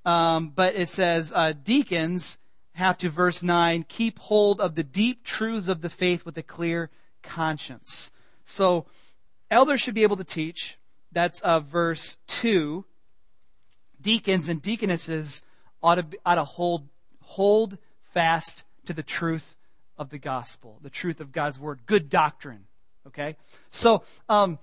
Um, 0.04 0.50
but 0.50 0.74
it 0.74 0.88
says 0.88 1.32
uh, 1.34 1.52
deacons 1.52 2.38
have 2.74 2.98
to, 2.98 3.10
verse 3.10 3.42
9, 3.42 3.84
keep 3.88 4.18
hold 4.18 4.60
of 4.60 4.74
the 4.74 4.82
deep 4.82 5.22
truths 5.24 5.68
of 5.68 5.82
the 5.82 5.90
faith 5.90 6.24
with 6.24 6.36
a 6.36 6.42
clear 6.42 6.90
conscience. 7.22 8.10
So, 8.44 8.86
elders 9.50 9.80
should 9.80 9.94
be 9.94 10.02
able 10.02 10.16
to 10.16 10.24
teach. 10.24 10.78
That's 11.12 11.40
uh, 11.42 11.60
verse 11.60 12.16
2. 12.26 12.84
Deacons 14.02 14.48
and 14.48 14.60
deaconesses 14.60 15.42
ought 15.82 15.96
to, 15.96 16.06
ought 16.24 16.36
to 16.36 16.44
hold, 16.44 16.88
hold 17.22 17.78
fast 18.12 18.64
to 18.86 18.92
the 18.92 19.02
truth 19.02 19.56
of 19.98 20.10
the 20.10 20.18
gospel, 20.18 20.78
the 20.82 20.90
truth 20.90 21.20
of 21.20 21.32
God's 21.32 21.58
word, 21.58 21.80
good 21.86 22.10
doctrine. 22.10 22.64
Okay? 23.06 23.36
So, 23.70 24.02
um, 24.28 24.58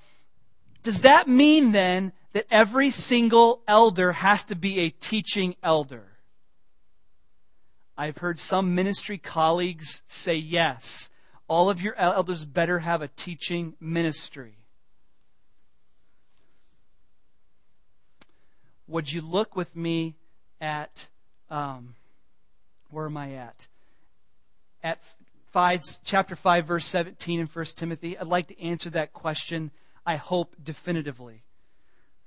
does 0.84 1.02
that 1.02 1.28
mean 1.28 1.71
then 1.71 2.13
that 2.34 2.45
every 2.49 2.89
single 2.89 3.62
elder 3.67 4.12
has 4.13 4.45
to 4.45 4.56
be 4.56 4.80
a 4.80 4.89
teaching 4.89 5.56
elder? 5.63 6.06
I've 7.97 8.19
heard 8.19 8.39
some 8.39 8.75
ministry 8.75 9.17
colleagues 9.17 10.04
say 10.08 10.36
yes. 10.36 11.10
All 11.49 11.69
of 11.69 11.82
your 11.82 11.95
elders 11.95 12.45
better 12.45 12.80
have 12.80 13.02
a 13.02 13.10
teaching 13.10 13.75
ministry. 13.82 14.59
Would 18.89 19.13
you 19.13 19.21
look 19.21 19.56
with 19.56 19.75
me 19.75 20.15
at, 20.60 21.10
um, 21.52 21.93
where 22.89 23.06
am 23.06 23.17
I 23.17 23.34
at? 23.34 23.67
At 24.82 24.97
five, 25.52 25.84
chapter 26.04 26.36
5, 26.36 26.65
verse 26.65 26.88
17 26.88 27.39
in 27.39 27.45
1 27.45 27.65
Timothy. 27.75 28.17
I'd 28.17 28.25
like 28.25 28.47
to 28.47 28.60
answer 28.60 28.89
that 28.89 29.13
question, 29.13 29.69
I 30.08 30.15
hope, 30.15 30.56
definitively. 30.62 31.43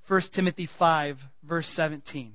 1 0.07 0.21
Timothy 0.31 0.67
5, 0.67 1.27
verse 1.43 1.67
17. 1.67 2.35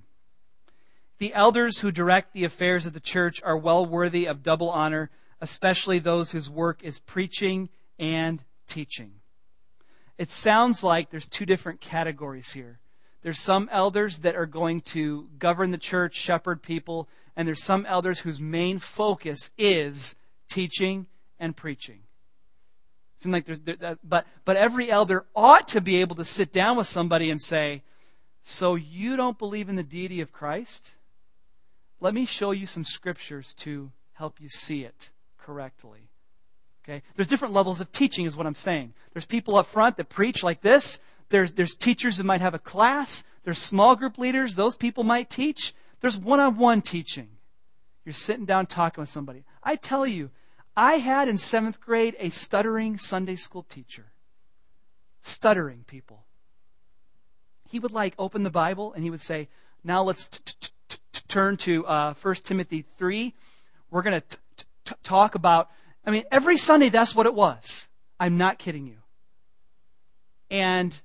The 1.19 1.33
elders 1.33 1.79
who 1.79 1.89
direct 1.89 2.33
the 2.33 2.43
affairs 2.43 2.85
of 2.85 2.91
the 2.91 2.99
church 2.99 3.41
are 3.43 3.57
well 3.57 3.85
worthy 3.85 4.25
of 4.25 4.43
double 4.43 4.69
honor, 4.69 5.09
especially 5.39 5.99
those 5.99 6.31
whose 6.31 6.49
work 6.49 6.83
is 6.83 6.99
preaching 6.99 7.69
and 7.97 8.43
teaching. 8.67 9.13
It 10.17 10.29
sounds 10.29 10.83
like 10.83 11.11
there's 11.11 11.29
two 11.29 11.45
different 11.45 11.79
categories 11.79 12.51
here. 12.51 12.79
There's 13.27 13.41
some 13.41 13.67
elders 13.73 14.19
that 14.19 14.37
are 14.37 14.45
going 14.45 14.79
to 14.93 15.27
govern 15.37 15.71
the 15.71 15.77
church, 15.77 16.15
shepherd 16.15 16.63
people, 16.63 17.09
and 17.35 17.45
there's 17.45 17.61
some 17.61 17.85
elders 17.85 18.21
whose 18.21 18.39
main 18.39 18.79
focus 18.79 19.51
is 19.57 20.15
teaching 20.47 21.07
and 21.37 21.53
preaching. 21.53 22.03
Seems 23.17 23.33
like 23.33 23.43
there's, 23.43 23.59
there, 23.59 23.97
but 24.01 24.27
but 24.45 24.55
every 24.55 24.89
elder 24.89 25.25
ought 25.35 25.67
to 25.67 25.81
be 25.81 25.97
able 25.97 26.15
to 26.15 26.23
sit 26.23 26.53
down 26.53 26.77
with 26.77 26.87
somebody 26.87 27.29
and 27.29 27.41
say, 27.41 27.83
"So 28.43 28.75
you 28.75 29.17
don't 29.17 29.37
believe 29.37 29.67
in 29.67 29.75
the 29.75 29.83
deity 29.83 30.21
of 30.21 30.31
Christ? 30.31 30.93
Let 31.99 32.13
me 32.13 32.25
show 32.25 32.51
you 32.51 32.65
some 32.65 32.85
scriptures 32.85 33.53
to 33.55 33.91
help 34.13 34.39
you 34.39 34.47
see 34.47 34.85
it 34.85 35.09
correctly. 35.37 36.07
Okay? 36.85 37.03
There's 37.17 37.27
different 37.27 37.53
levels 37.53 37.81
of 37.81 37.91
teaching, 37.91 38.25
is 38.25 38.37
what 38.37 38.47
I'm 38.47 38.55
saying. 38.55 38.93
There's 39.11 39.25
people 39.25 39.57
up 39.57 39.67
front 39.67 39.97
that 39.97 40.07
preach 40.07 40.43
like 40.43 40.61
this. 40.61 41.01
There's, 41.29 41.53
there's 41.53 41.73
teachers 41.73 42.17
that 42.17 42.23
might 42.23 42.41
have 42.41 42.53
a 42.53 42.59
class. 42.59 43.23
There's 43.43 43.59
small 43.59 43.95
group 43.95 44.17
leaders. 44.17 44.55
Those 44.55 44.75
people 44.75 45.03
might 45.03 45.29
teach. 45.29 45.73
There's 45.99 46.17
one 46.17 46.39
on 46.39 46.57
one 46.57 46.81
teaching. 46.81 47.29
You're 48.05 48.13
sitting 48.13 48.45
down 48.45 48.67
talking 48.67 49.01
with 49.01 49.09
somebody. 49.09 49.43
I 49.63 49.75
tell 49.75 50.05
you, 50.07 50.29
I 50.75 50.95
had 50.99 51.27
in 51.27 51.37
seventh 51.37 51.81
grade 51.81 52.15
a 52.19 52.29
stuttering 52.29 52.97
Sunday 52.97 53.35
school 53.35 53.63
teacher. 53.63 54.11
Stuttering 55.21 55.83
people. 55.87 56.23
He 57.69 57.79
would 57.79 57.91
like 57.91 58.13
open 58.17 58.43
the 58.43 58.49
Bible 58.49 58.93
and 58.93 59.03
he 59.03 59.09
would 59.09 59.21
say, 59.21 59.49
now 59.83 60.03
let's 60.03 60.29
turn 61.27 61.57
to 61.57 61.85
uh, 61.85 62.13
1 62.13 62.35
Timothy 62.35 62.85
3. 62.97 63.33
We're 63.91 64.01
going 64.01 64.21
to 64.21 64.95
talk 65.03 65.35
about, 65.35 65.69
I 66.05 66.11
mean, 66.11 66.23
every 66.31 66.57
Sunday 66.57 66.89
that's 66.89 67.15
what 67.15 67.25
it 67.25 67.33
was. 67.33 67.89
I'm 68.19 68.37
not 68.37 68.57
kidding 68.57 68.87
you. 68.87 68.97
And 70.49 70.99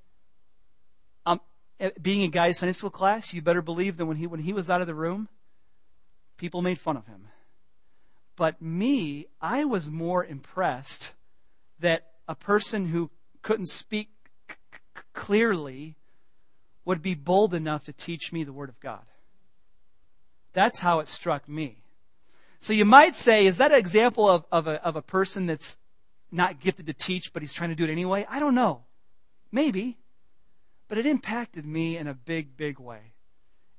Eh, 1.83 1.91
being 2.01 2.23
a 2.23 2.29
guy 2.29 2.47
in 2.47 2.55
Sunday 2.55 2.73
school 2.73 2.91
class, 2.91 3.35
you 3.35 3.43
better 3.43 3.61
believe 3.61 3.97
that 3.97 4.07
when 4.07 4.17
he, 4.17 4.27
when 4.29 4.41
he 4.41 4.53
was 4.53 4.71
out 4.71 4.81
of 4.81 4.87
the 4.87 4.95
room, 4.95 5.29
people 6.37 6.63
made 6.63 6.79
fun 6.79 6.97
of 6.97 7.07
him. 7.07 7.27
But 8.37 8.63
me, 8.63 9.27
I 9.41 9.65
was 9.65 9.91
more 9.91 10.25
impressed 10.25 11.13
that 11.81 12.13
a 12.29 12.37
person 12.37 12.87
who 12.87 13.11
couldn't 13.43 13.67
speak 13.67 14.11
c- 14.49 14.57
c- 14.97 15.03
clearly 15.13 15.97
would 16.85 17.03
be 17.03 17.15
bold 17.15 17.53
enough 17.53 17.83
to 17.85 17.93
teach 17.93 18.33
me 18.33 18.45
the 18.45 18.53
Word 18.53 18.69
of 18.69 18.79
God. 18.79 19.05
That's 20.53 20.79
how 20.79 21.01
it 21.01 21.09
struck 21.09 21.49
me. 21.49 21.83
So 22.61 22.73
you 22.73 22.85
might 22.85 23.17
say, 23.17 23.45
is 23.45 23.57
that 23.57 23.73
an 23.73 23.79
example 23.79 24.29
of, 24.29 24.45
of, 24.53 24.69
a, 24.69 24.85
of 24.85 24.95
a 24.95 25.03
person 25.03 25.47
that's 25.47 25.79
not 26.31 26.61
gifted 26.61 26.87
to 26.87 26.93
teach, 26.93 27.33
but 27.33 27.43
he's 27.43 27.53
trying 27.53 27.71
to 27.71 27.77
do 27.77 27.83
it 27.85 27.91
anyway? 27.91 28.25
I 28.31 28.39
don't 28.39 28.55
know. 28.55 28.85
Maybe. 29.51 29.99
But 30.93 30.99
it 30.99 31.07
impacted 31.07 31.65
me 31.65 31.97
in 31.97 32.07
a 32.07 32.13
big, 32.13 32.55
big 32.55 32.79
way. 32.79 33.15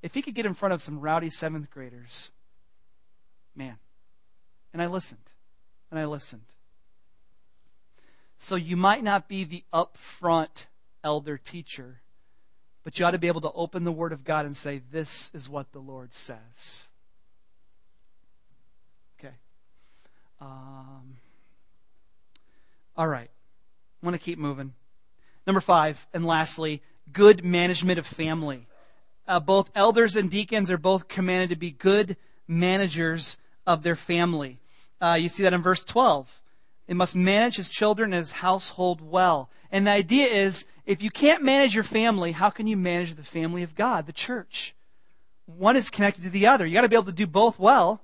If 0.01 0.15
he 0.15 0.23
could 0.23 0.33
get 0.33 0.47
in 0.47 0.55
front 0.55 0.73
of 0.73 0.81
some 0.81 0.99
rowdy 0.99 1.29
seventh 1.29 1.69
graders, 1.69 2.31
man. 3.55 3.77
And 4.73 4.81
I 4.81 4.87
listened. 4.87 5.29
And 5.91 5.99
I 5.99 6.05
listened. 6.05 6.47
So 8.39 8.55
you 8.55 8.75
might 8.75 9.03
not 9.03 9.27
be 9.27 9.43
the 9.43 9.63
upfront 9.71 10.65
elder 11.03 11.37
teacher, 11.37 12.01
but 12.83 12.97
you 12.97 13.05
ought 13.05 13.11
to 13.11 13.19
be 13.19 13.27
able 13.27 13.41
to 13.41 13.51
open 13.51 13.83
the 13.83 13.91
Word 13.91 14.11
of 14.11 14.23
God 14.23 14.47
and 14.47 14.57
say, 14.57 14.81
This 14.91 15.29
is 15.35 15.47
what 15.47 15.71
the 15.71 15.77
Lord 15.77 16.15
says. 16.15 16.89
Okay. 19.19 19.35
Um, 20.41 21.17
all 22.97 23.07
right. 23.07 23.29
I 24.01 24.03
want 24.03 24.15
to 24.15 24.19
keep 24.19 24.39
moving. 24.39 24.73
Number 25.45 25.61
five, 25.61 26.07
and 26.11 26.25
lastly, 26.25 26.81
good 27.11 27.43
management 27.43 27.99
of 27.99 28.05
family. 28.05 28.67
Uh, 29.27 29.39
both 29.39 29.71
elders 29.75 30.15
and 30.15 30.29
deacons 30.29 30.69
are 30.69 30.77
both 30.77 31.07
commanded 31.07 31.49
to 31.49 31.55
be 31.55 31.71
good 31.71 32.17
managers 32.47 33.37
of 33.65 33.83
their 33.83 33.95
family. 33.95 34.59
Uh, 35.01 35.17
you 35.19 35.29
see 35.29 35.43
that 35.43 35.53
in 35.53 35.61
verse 35.61 35.83
12. 35.83 36.41
It 36.87 36.95
must 36.95 37.15
manage 37.15 37.55
his 37.55 37.69
children 37.69 38.13
and 38.13 38.19
his 38.19 38.33
household 38.33 39.01
well. 39.01 39.49
And 39.71 39.87
the 39.87 39.91
idea 39.91 40.27
is 40.27 40.65
if 40.85 41.01
you 41.01 41.09
can't 41.09 41.43
manage 41.43 41.73
your 41.73 41.83
family, 41.83 42.33
how 42.33 42.49
can 42.49 42.67
you 42.67 42.75
manage 42.75 43.15
the 43.15 43.23
family 43.23 43.63
of 43.63 43.75
God, 43.75 44.05
the 44.05 44.13
church? 44.13 44.75
One 45.45 45.75
is 45.75 45.89
connected 45.89 46.23
to 46.23 46.29
the 46.29 46.47
other. 46.47 46.65
You 46.65 46.73
got 46.73 46.81
to 46.81 46.89
be 46.89 46.95
able 46.95 47.05
to 47.05 47.11
do 47.11 47.27
both 47.27 47.57
well. 47.57 48.01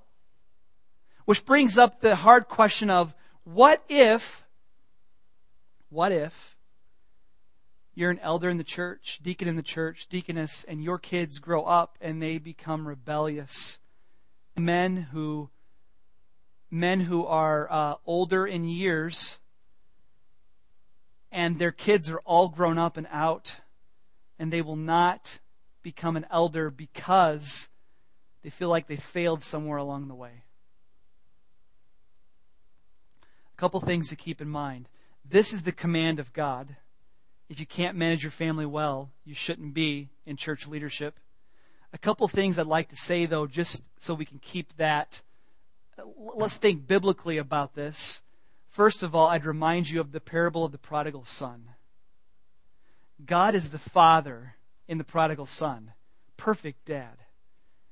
Which 1.25 1.45
brings 1.45 1.77
up 1.77 2.01
the 2.01 2.15
hard 2.15 2.47
question 2.47 2.89
of 2.89 3.13
what 3.43 3.83
if, 3.89 4.43
what 5.89 6.11
if 6.11 6.57
you're 7.99 8.11
an 8.11 8.19
elder 8.19 8.49
in 8.49 8.57
the 8.57 8.63
church, 8.63 9.19
deacon 9.21 9.47
in 9.47 9.55
the 9.55 9.61
church, 9.61 10.07
deaconess, 10.09 10.63
and 10.63 10.81
your 10.81 10.97
kids 10.97 11.39
grow 11.39 11.63
up 11.63 11.97
and 11.99 12.21
they 12.21 12.37
become 12.37 12.87
rebellious? 12.87 13.79
Men 14.57 14.95
who 15.11 15.49
men 16.71 17.01
who 17.01 17.25
are 17.25 17.67
uh, 17.71 17.95
older 18.05 18.45
in 18.47 18.63
years 18.63 19.39
and 21.31 21.59
their 21.59 21.71
kids 21.71 22.09
are 22.09 22.21
all 22.25 22.49
grown 22.49 22.77
up 22.77 22.97
and 22.97 23.07
out, 23.11 23.57
and 24.37 24.51
they 24.51 24.61
will 24.61 24.75
not 24.75 25.39
become 25.83 26.15
an 26.15 26.25
elder 26.31 26.69
because 26.69 27.69
they 28.43 28.49
feel 28.49 28.69
like 28.69 28.87
they 28.87 28.95
failed 28.95 29.43
somewhere 29.43 29.77
along 29.77 30.07
the 30.07 30.15
way. 30.15 30.43
A 33.53 33.59
couple 33.59 33.79
things 33.79 34.09
to 34.09 34.15
keep 34.15 34.41
in 34.41 34.49
mind. 34.49 34.87
This 35.23 35.53
is 35.53 35.63
the 35.63 35.71
command 35.71 36.19
of 36.19 36.33
God. 36.33 36.75
If 37.49 37.59
you 37.59 37.65
can't 37.65 37.97
manage 37.97 38.23
your 38.23 38.31
family 38.31 38.65
well, 38.65 39.09
you 39.25 39.33
shouldn't 39.33 39.73
be 39.73 40.09
in 40.25 40.37
church 40.37 40.67
leadership. 40.67 41.19
A 41.91 41.97
couple 41.97 42.27
things 42.27 42.59
I'd 42.59 42.67
like 42.67 42.89
to 42.89 42.95
say, 42.95 43.25
though, 43.25 43.47
just 43.47 43.81
so 43.99 44.13
we 44.13 44.25
can 44.25 44.37
keep 44.37 44.77
that. 44.77 45.21
Let's 46.15 46.57
think 46.57 46.85
biblically 46.87 47.39
about 47.39 47.73
this. 47.73 48.21
First 48.69 49.01
of 49.01 49.15
all, 49.15 49.27
I'd 49.27 49.45
remind 49.45 49.89
you 49.89 49.99
of 49.99 50.11
the 50.11 50.21
parable 50.21 50.63
of 50.63 50.71
the 50.71 50.77
prodigal 50.77 51.23
son. 51.23 51.69
God 53.25 53.55
is 53.55 53.71
the 53.71 53.79
father 53.79 54.55
in 54.87 54.99
the 54.99 55.03
prodigal 55.03 55.47
son, 55.47 55.93
perfect 56.37 56.85
dad. 56.85 57.17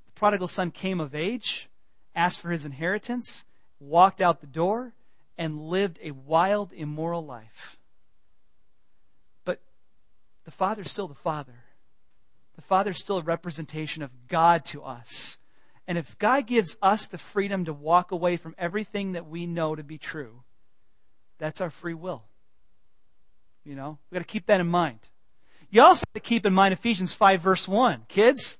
The 0.06 0.12
prodigal 0.14 0.48
son 0.48 0.72
came 0.72 1.02
of 1.02 1.16
age, 1.16 1.68
asked 2.16 2.40
for 2.40 2.52
his 2.52 2.66
inheritance, 2.66 3.44
walked 3.80 4.22
out 4.22 4.40
the 4.40 4.48
door, 4.48 4.94
and 5.38 5.68
lived 5.68 6.00
a 6.02 6.12
wild, 6.12 6.72
immoral 6.74 7.26
life. 7.26 7.77
The 10.48 10.52
father's 10.52 10.90
still 10.90 11.10
the 11.10 11.14
father. 11.14 11.66
The 12.56 12.62
father's 12.62 13.02
still 13.02 13.18
a 13.18 13.22
representation 13.22 14.02
of 14.02 14.30
God 14.30 14.64
to 14.68 14.82
us. 14.82 15.40
And 15.86 15.98
if 15.98 16.18
God 16.18 16.48
gives 16.48 16.78
us 16.82 17.06
the 17.06 17.18
freedom 17.18 17.66
to 17.66 17.74
walk 17.74 18.14
away 18.14 18.38
from 18.38 18.56
everything 18.58 19.12
that 19.12 19.28
we 19.28 19.46
know 19.46 19.76
to 19.76 19.84
be 19.84 19.98
true, 19.98 20.44
that's 21.38 21.60
our 21.60 21.70
free 21.70 21.94
will. 21.94 22.24
You 23.66 23.76
know, 23.76 23.98
we've 24.10 24.16
got 24.16 24.26
to 24.26 24.32
keep 24.32 24.46
that 24.46 24.62
in 24.62 24.68
mind. 24.68 25.00
You 25.70 25.82
also 25.82 26.06
have 26.08 26.14
to 26.14 26.26
keep 26.26 26.46
in 26.46 26.54
mind 26.54 26.72
Ephesians 26.72 27.14
5, 27.14 27.42
verse 27.42 27.68
1. 27.68 28.06
Kids, 28.08 28.58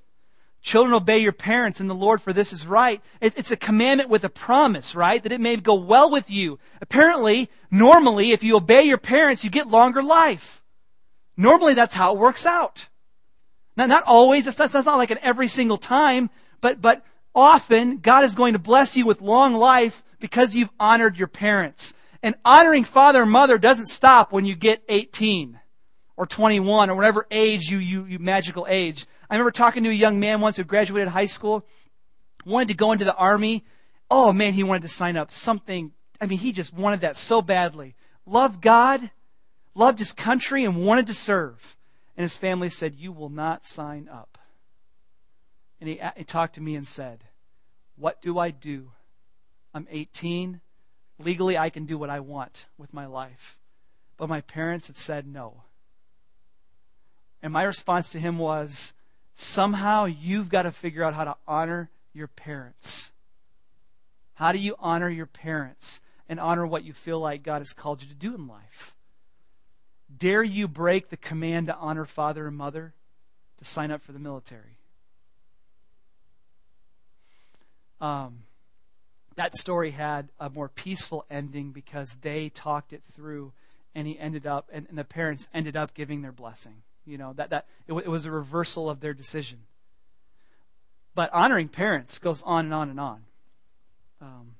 children, 0.62 0.94
obey 0.94 1.20
your 1.20 1.32
parents 1.32 1.80
in 1.80 1.88
the 1.88 1.96
Lord, 1.96 2.22
for 2.22 2.34
this 2.34 2.52
is 2.52 2.68
right. 2.68 3.02
It's 3.22 3.52
a 3.52 3.56
commandment 3.56 4.10
with 4.10 4.26
a 4.26 4.30
promise, 4.30 4.94
right? 4.94 5.24
That 5.24 5.32
it 5.32 5.40
may 5.40 5.56
go 5.56 5.76
well 5.76 6.12
with 6.12 6.30
you. 6.30 6.60
Apparently, 6.82 7.50
normally, 7.72 8.34
if 8.34 8.44
you 8.44 8.58
obey 8.58 8.84
your 8.84 8.98
parents, 8.98 9.46
you 9.46 9.50
get 9.50 9.68
longer 9.68 10.04
life. 10.04 10.62
Normally, 11.38 11.76
that's 11.76 11.94
how 11.94 12.14
it 12.14 12.20
works 12.20 12.46
out. 12.46 12.88
Now, 13.78 13.86
not 13.86 14.04
always. 14.08 14.46
That's 14.46 14.58
not, 14.58 14.86
not 14.86 14.98
like 14.98 15.12
an 15.12 15.20
every 15.22 15.48
single 15.48 15.78
time, 15.78 16.32
but, 16.62 16.82
but 16.82 17.06
often 17.36 17.98
God 17.98 18.24
is 18.24 18.34
going 18.34 18.54
to 18.54 18.60
bless 18.60 18.98
you 18.98 19.06
with 19.06 19.22
long 19.22 19.54
life 19.54 20.04
because 20.20 20.56
you've 20.56 20.72
honored 20.80 21.18
your 21.18 21.28
parents. 21.28 21.94
And 22.24 22.36
honoring 22.44 22.84
father 22.84 23.22
and 23.22 23.32
mother 23.32 23.60
doesn't 23.60 23.86
stop 23.86 24.32
when 24.32 24.46
you 24.46 24.56
get 24.56 24.84
18 24.90 25.60
or 26.18 26.26
21 26.26 26.90
or 26.90 26.96
whatever 26.96 27.28
age 27.30 27.70
you, 27.70 27.78
you, 27.78 28.06
you 28.06 28.18
magical 28.18 28.66
age. 28.68 29.06
I 29.30 29.36
remember 29.36 29.52
talking 29.52 29.84
to 29.84 29.90
a 29.90 29.94
young 29.94 30.20
man 30.20 30.42
once 30.42 30.58
who 30.58 30.64
graduated 30.64 31.10
high 31.10 31.28
school, 31.28 31.64
wanted 32.44 32.70
to 32.70 32.74
go 32.74 32.92
into 32.92 33.06
the 33.06 33.16
army. 33.16 33.64
Oh 34.10 34.34
man, 34.34 34.54
he 34.54 34.64
wanted 34.64 34.82
to 34.82 34.88
sign 34.88 35.16
up 35.16 35.32
something. 35.32 35.92
I 36.20 36.26
mean, 36.26 36.40
he 36.40 36.52
just 36.52 36.74
wanted 36.74 37.02
that 37.02 37.18
so 37.18 37.44
badly. 37.44 37.96
Love 38.26 38.62
God, 38.62 39.12
loved 39.78 40.00
his 40.00 40.12
country, 40.12 40.66
and 40.66 40.86
wanted 40.86 41.08
to 41.08 41.14
serve. 41.14 41.78
And 42.16 42.24
his 42.24 42.36
family 42.36 42.70
said, 42.70 42.96
You 42.96 43.12
will 43.12 43.30
not 43.30 43.66
sign 43.66 44.10
up. 44.12 44.38
And 45.80 45.88
he, 45.88 46.02
he 46.16 46.24
talked 46.24 46.56
to 46.56 46.62
me 46.62 46.76
and 46.76 46.88
said, 46.88 47.24
What 47.96 48.22
do 48.22 48.40
I 48.40 48.50
do? 48.50 48.92
I'm 49.74 49.88
18. 49.90 50.62
Legally, 51.20 51.58
I 51.58 51.70
can 51.70 51.86
do 51.86 51.98
what 51.98 52.10
I 52.10 52.20
want 52.20 52.66
with 52.78 52.94
my 52.94 53.06
life. 53.06 53.60
But 54.18 54.30
my 54.30 54.42
parents 54.42 54.88
have 54.88 54.98
said 54.98 55.28
no. 55.28 55.64
And 57.42 57.54
my 57.54 57.64
response 57.64 58.10
to 58.12 58.20
him 58.20 58.40
was, 58.40 58.94
somehow 59.36 60.06
you've 60.06 60.50
got 60.50 60.64
to 60.64 60.72
figure 60.72 61.04
out 61.04 61.14
how 61.14 61.24
to 61.24 61.36
honor 61.48 61.90
your 62.14 62.28
parents. 62.28 63.12
How 64.34 64.52
do 64.52 64.58
you 64.58 64.76
honor 64.80 65.10
your 65.10 65.28
parents 65.28 66.02
and 66.28 66.40
honor 66.40 66.66
what 66.66 66.84
you 66.84 66.94
feel 66.94 67.20
like 67.20 67.44
God 67.44 67.60
has 67.60 67.74
called 67.74 68.02
you 68.02 68.08
to 68.08 68.16
do 68.16 68.34
in 68.34 68.48
life? 68.48 68.96
Dare 70.16 70.44
you 70.44 70.68
break 70.68 71.10
the 71.10 71.18
command 71.18 71.68
to 71.68 71.76
honor 71.76 72.06
father 72.06 72.48
and 72.48 72.56
mother? 72.56 72.94
To 73.58 73.66
sign 73.66 73.90
up 73.90 74.04
for 74.04 74.12
the 74.12 74.20
military? 74.20 74.78
Um, 78.00 78.44
that 79.36 79.56
story 79.56 79.92
had 79.92 80.30
a 80.40 80.50
more 80.50 80.70
peaceful 80.70 81.26
ending 81.30 81.72
because 81.72 82.18
they 82.22 82.50
talked 82.50 82.94
it 82.94 83.04
through 83.14 83.54
and 83.96 84.08
he 84.08 84.20
ended 84.20 84.46
up 84.46 84.70
and, 84.72 84.86
and 84.90 84.98
the 84.98 85.04
parents 85.04 85.50
ended 85.54 85.76
up 85.76 85.94
giving 85.94 86.22
their 86.22 86.32
blessing. 86.32 86.84
You 87.06 87.18
know 87.18 87.34
that 87.34 87.50
that 87.52 87.66
it, 87.88 87.94
it 87.94 88.10
was 88.10 88.26
a 88.26 88.32
reversal 88.32 88.90
of 88.90 89.00
their 89.00 89.14
decision. 89.14 89.60
But 91.16 91.34
honoring 91.34 91.70
parents 91.70 92.20
goes 92.20 92.44
on 92.44 92.66
and 92.66 92.74
on 92.74 92.90
and 92.90 93.00
on. 93.00 93.24
Um, 94.22 94.56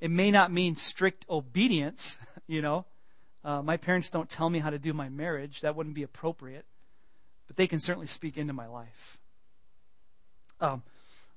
it 0.00 0.10
may 0.10 0.30
not 0.30 0.52
mean 0.52 0.76
strict 0.76 1.26
obedience 1.28 2.18
you 2.46 2.62
know 2.62 2.86
uh, 3.44 3.62
my 3.62 3.76
parents 3.76 4.10
don't 4.10 4.28
tell 4.28 4.50
me 4.50 4.58
how 4.58 4.70
to 4.70 4.78
do 4.78 4.92
my 4.92 5.08
marriage 5.08 5.60
that 5.60 5.76
wouldn't 5.76 5.94
be 5.94 6.02
appropriate 6.02 6.64
but 7.46 7.56
they 7.56 7.66
can 7.66 7.78
certainly 7.78 8.06
speak 8.06 8.36
into 8.36 8.52
my 8.52 8.66
life 8.66 9.18
um, 10.60 10.82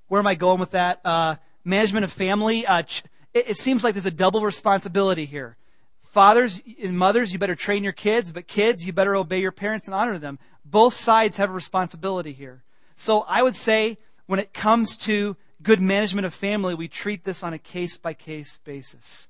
where 0.08 0.20
am 0.20 0.28
i 0.28 0.36
going 0.36 0.60
with 0.60 0.72
that 0.72 1.00
uh, 1.06 1.36
management 1.64 2.04
of 2.04 2.12
family, 2.12 2.66
uh, 2.66 2.80
it, 2.80 3.04
it 3.34 3.58
seems 3.58 3.84
like 3.84 3.94
there's 3.94 4.06
a 4.06 4.12
double 4.12 4.42
responsibility 4.42 5.26
here. 5.26 5.58
Fathers 6.02 6.62
and 6.82 6.98
mothers, 6.98 7.34
you 7.34 7.40
better 7.40 7.56
train 7.56 7.84
your 7.84 7.94
kids, 7.94 8.32
but 8.32 8.48
kids, 8.48 8.86
you 8.86 8.94
better 8.94 9.16
obey 9.16 9.40
your 9.40 9.52
parents 9.52 9.88
and 9.88 9.96
honor 9.96 10.20
them. 10.20 10.38
Both 10.64 10.94
sides 10.94 11.38
have 11.38 11.50
a 11.50 11.54
responsibility 11.54 12.34
here. 12.34 12.64
So 12.96 13.26
I 13.28 13.42
would 13.42 13.56
say 13.56 13.98
when 14.28 14.40
it 14.40 14.54
comes 14.54 14.96
to 14.98 15.36
good 15.64 15.82
management 15.82 16.26
of 16.26 16.34
family, 16.34 16.76
we 16.76 16.88
treat 16.88 17.24
this 17.24 17.42
on 17.42 17.54
a 17.54 17.58
case 17.58 17.98
by 17.98 18.14
case 18.14 18.60
basis. 18.60 19.28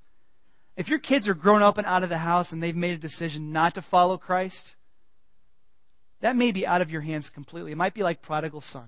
If 0.75 0.89
your 0.89 0.99
kids 0.99 1.27
are 1.27 1.33
grown 1.33 1.61
up 1.61 1.77
and 1.77 1.85
out 1.85 2.03
of 2.03 2.09
the 2.09 2.17
house 2.17 2.51
and 2.51 2.61
they've 2.61 2.75
made 2.75 2.95
a 2.95 2.99
decision 2.99 3.51
not 3.51 3.75
to 3.75 3.81
follow 3.81 4.17
Christ, 4.17 4.75
that 6.21 6.35
may 6.35 6.51
be 6.51 6.65
out 6.65 6.81
of 6.81 6.89
your 6.89 7.01
hands 7.01 7.29
completely. 7.29 7.71
It 7.71 7.77
might 7.77 7.93
be 7.93 8.01
like 8.01 8.21
prodigal 8.21 8.61
son. 8.61 8.87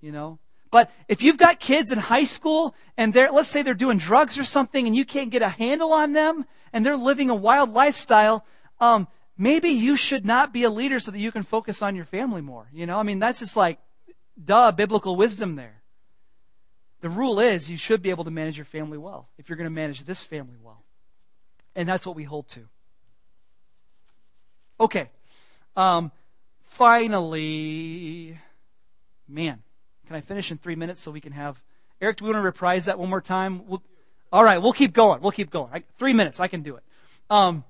You 0.00 0.12
know? 0.12 0.38
But 0.70 0.90
if 1.08 1.22
you've 1.22 1.36
got 1.38 1.60
kids 1.60 1.92
in 1.92 1.98
high 1.98 2.24
school 2.24 2.74
and 2.96 3.12
they're, 3.12 3.30
let's 3.30 3.48
say 3.48 3.62
they're 3.62 3.74
doing 3.74 3.98
drugs 3.98 4.38
or 4.38 4.44
something 4.44 4.86
and 4.86 4.96
you 4.96 5.04
can't 5.04 5.30
get 5.30 5.42
a 5.42 5.48
handle 5.48 5.92
on 5.92 6.12
them 6.12 6.46
and 6.72 6.84
they're 6.84 6.96
living 6.96 7.30
a 7.30 7.34
wild 7.34 7.72
lifestyle, 7.72 8.44
um, 8.80 9.06
maybe 9.36 9.68
you 9.68 9.96
should 9.96 10.24
not 10.24 10.52
be 10.52 10.62
a 10.62 10.70
leader 10.70 11.00
so 11.00 11.10
that 11.10 11.18
you 11.18 11.30
can 11.30 11.42
focus 11.42 11.82
on 11.82 11.96
your 11.96 12.04
family 12.04 12.40
more. 12.40 12.68
You 12.72 12.86
know, 12.86 12.98
I 12.98 13.02
mean, 13.02 13.18
that's 13.18 13.40
just 13.40 13.56
like, 13.56 13.78
duh, 14.42 14.72
biblical 14.72 15.16
wisdom 15.16 15.56
there. 15.56 15.82
The 17.02 17.10
rule 17.10 17.38
is 17.38 17.70
you 17.70 17.76
should 17.76 18.00
be 18.00 18.10
able 18.10 18.24
to 18.24 18.30
manage 18.30 18.56
your 18.56 18.64
family 18.64 18.96
well 18.96 19.28
if 19.38 19.48
you're 19.48 19.58
going 19.58 19.66
to 19.66 19.74
manage 19.74 20.04
this 20.04 20.24
family 20.24 20.56
well. 20.62 20.83
And 21.76 21.88
that's 21.88 22.06
what 22.06 22.16
we 22.16 22.24
hold 22.24 22.48
to. 22.50 22.68
Okay. 24.80 25.08
Um, 25.76 26.12
finally, 26.64 28.38
man, 29.28 29.62
can 30.06 30.16
I 30.16 30.20
finish 30.20 30.50
in 30.50 30.58
three 30.58 30.76
minutes 30.76 31.00
so 31.00 31.10
we 31.10 31.20
can 31.20 31.32
have. 31.32 31.60
Eric, 32.00 32.18
do 32.18 32.24
we 32.24 32.30
want 32.30 32.42
to 32.42 32.44
reprise 32.44 32.84
that 32.86 32.98
one 32.98 33.08
more 33.08 33.20
time? 33.20 33.66
We'll, 33.66 33.82
all 34.32 34.44
right, 34.44 34.58
we'll 34.58 34.72
keep 34.72 34.92
going. 34.92 35.20
We'll 35.20 35.32
keep 35.32 35.50
going. 35.50 35.70
I, 35.72 35.84
three 35.96 36.12
minutes, 36.12 36.40
I 36.40 36.48
can 36.48 36.62
do 36.62 36.76
it. 36.76 36.82
Um, 37.30 37.64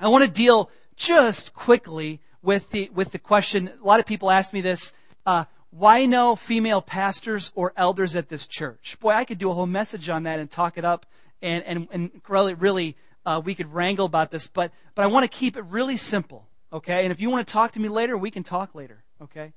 I 0.00 0.08
want 0.08 0.24
to 0.24 0.30
deal 0.30 0.70
just 0.96 1.54
quickly 1.54 2.20
with 2.42 2.70
the 2.70 2.90
with 2.94 3.12
the 3.12 3.18
question. 3.18 3.70
A 3.82 3.86
lot 3.86 4.00
of 4.00 4.06
people 4.06 4.30
ask 4.30 4.52
me 4.52 4.60
this: 4.60 4.92
uh, 5.26 5.44
Why 5.70 6.06
no 6.06 6.36
female 6.36 6.82
pastors 6.82 7.52
or 7.54 7.72
elders 7.76 8.16
at 8.16 8.28
this 8.28 8.46
church? 8.46 8.96
Boy, 9.00 9.10
I 9.10 9.24
could 9.24 9.38
do 9.38 9.50
a 9.50 9.54
whole 9.54 9.66
message 9.66 10.08
on 10.08 10.24
that 10.24 10.38
and 10.38 10.50
talk 10.50 10.78
it 10.78 10.84
up, 10.84 11.06
and 11.40 11.62
and 11.64 11.88
and 11.92 12.20
really, 12.28 12.54
really, 12.54 12.96
uh, 13.26 13.40
we 13.44 13.54
could 13.54 13.72
wrangle 13.72 14.06
about 14.06 14.30
this. 14.30 14.46
But 14.46 14.72
but 14.94 15.02
I 15.02 15.06
want 15.06 15.24
to 15.24 15.38
keep 15.38 15.56
it 15.56 15.64
really 15.64 15.96
simple, 15.96 16.48
okay? 16.72 17.02
And 17.04 17.12
if 17.12 17.20
you 17.20 17.30
want 17.30 17.46
to 17.46 17.52
talk 17.52 17.72
to 17.72 17.80
me 17.80 17.88
later, 17.88 18.16
we 18.16 18.30
can 18.30 18.42
talk 18.42 18.74
later, 18.74 19.04
okay? 19.20 19.52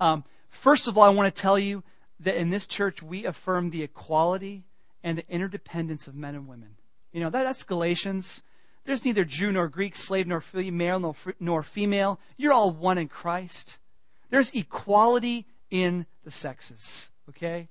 Um, 0.00 0.24
First 0.54 0.88
of 0.88 0.96
all, 0.96 1.04
I 1.04 1.10
want 1.10 1.34
to 1.34 1.42
tell 1.42 1.58
you 1.58 1.82
that 2.20 2.36
in 2.36 2.50
this 2.50 2.66
church 2.66 3.02
we 3.02 3.26
affirm 3.26 3.70
the 3.70 3.82
equality 3.82 4.64
and 5.02 5.18
the 5.18 5.28
interdependence 5.28 6.08
of 6.08 6.14
men 6.14 6.34
and 6.34 6.48
women. 6.48 6.76
You 7.12 7.20
know, 7.20 7.28
that, 7.30 7.42
that's 7.42 7.64
Galatians. 7.64 8.44
There's 8.84 9.04
neither 9.04 9.24
Jew 9.24 9.52
nor 9.52 9.68
Greek, 9.68 9.96
slave 9.96 10.26
nor 10.26 10.40
free, 10.40 10.70
male 10.70 11.00
nor, 11.00 11.14
nor 11.40 11.62
female. 11.62 12.20
You're 12.36 12.52
all 12.52 12.70
one 12.70 12.98
in 12.98 13.08
Christ. 13.08 13.78
There's 14.30 14.54
equality 14.54 15.46
in 15.70 16.06
the 16.22 16.30
sexes. 16.30 17.10
Okay? 17.28 17.68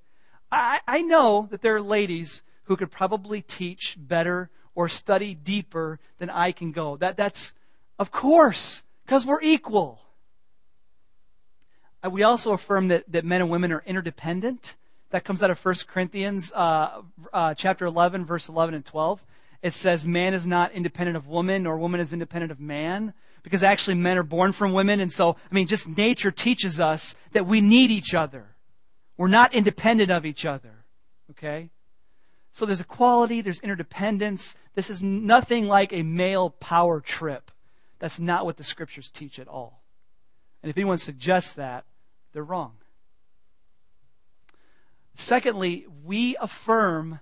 I, 0.52 0.82
I 0.86 1.02
know 1.02 1.48
that 1.50 1.62
there 1.62 1.76
are 1.76 1.82
ladies 1.82 2.44
who 2.66 2.76
could 2.76 2.91
probably 2.91 3.41
teach 3.41 3.96
better 3.98 4.50
or 4.76 4.88
study 4.88 5.34
deeper 5.34 6.00
than 6.18 6.30
I 6.30 6.52
can 6.52 6.72
go. 6.72 6.98
That, 6.98 7.18
that's, 7.18 7.54
of 8.00 8.12
course, 8.12 8.84
because 9.06 9.26
we're 9.26 9.42
equal. 9.42 10.00
Uh, 12.04 12.10
we 12.10 12.24
also 12.24 12.54
affirm 12.54 12.90
that, 12.90 13.10
that 13.12 13.26
men 13.26 13.42
and 13.42 13.50
women 13.50 13.72
are 13.72 13.84
interdependent. 13.86 14.76
That 15.12 15.24
comes 15.24 15.44
out 15.44 15.52
of 15.52 15.64
1 15.64 15.76
Corinthians 15.88 16.52
uh, 16.54 17.02
uh, 17.32 17.54
chapter 17.54 17.86
11, 17.86 18.26
verse 18.26 18.50
11 18.50 18.74
and 18.74 18.86
12. 18.86 19.24
It 19.62 19.74
says, 19.74 20.06
man 20.06 20.34
is 20.34 20.46
not 20.46 20.74
independent 20.74 21.16
of 21.16 21.28
woman, 21.28 21.64
nor 21.64 21.78
woman 21.78 22.02
is 22.02 22.12
independent 22.12 22.52
of 22.52 22.60
man, 22.60 23.14
because 23.44 23.64
actually 23.64 23.96
men 23.96 24.18
are 24.18 24.24
born 24.24 24.52
from 24.52 24.74
women. 24.74 25.00
And 25.00 25.12
so, 25.12 25.38
I 25.50 25.54
mean, 25.54 25.68
just 25.68 25.88
nature 25.88 26.32
teaches 26.32 26.80
us 26.80 27.16
that 27.32 27.46
we 27.46 27.62
need 27.62 27.92
each 27.92 28.14
other. 28.14 28.56
We're 29.16 29.28
not 29.28 29.54
independent 29.54 30.12
of 30.12 30.26
each 30.26 30.46
other. 30.46 30.84
Okay? 31.32 31.70
So 32.54 32.68
there's 32.68 32.82
equality, 32.82 33.41
there's 33.41 33.60
interdependence. 33.60 34.56
This 34.76 34.91
is 34.91 35.01
nothing 35.01 35.68
like 35.68 35.91
a 35.91 36.04
male 36.04 36.51
power 36.51 37.01
trip. 37.01 37.51
That's 37.97 38.20
not 38.20 38.45
what 38.45 38.58
the 38.58 38.64
scriptures 38.64 39.10
teach 39.10 39.39
at 39.39 39.47
all. 39.47 39.82
And 40.62 40.70
if 40.70 40.78
anyone 40.78 40.99
suggests 40.99 41.54
that, 41.54 41.84
they're 42.32 42.43
wrong. 42.43 42.74
Secondly, 45.16 45.88
we 46.06 46.38
affirm 46.38 47.20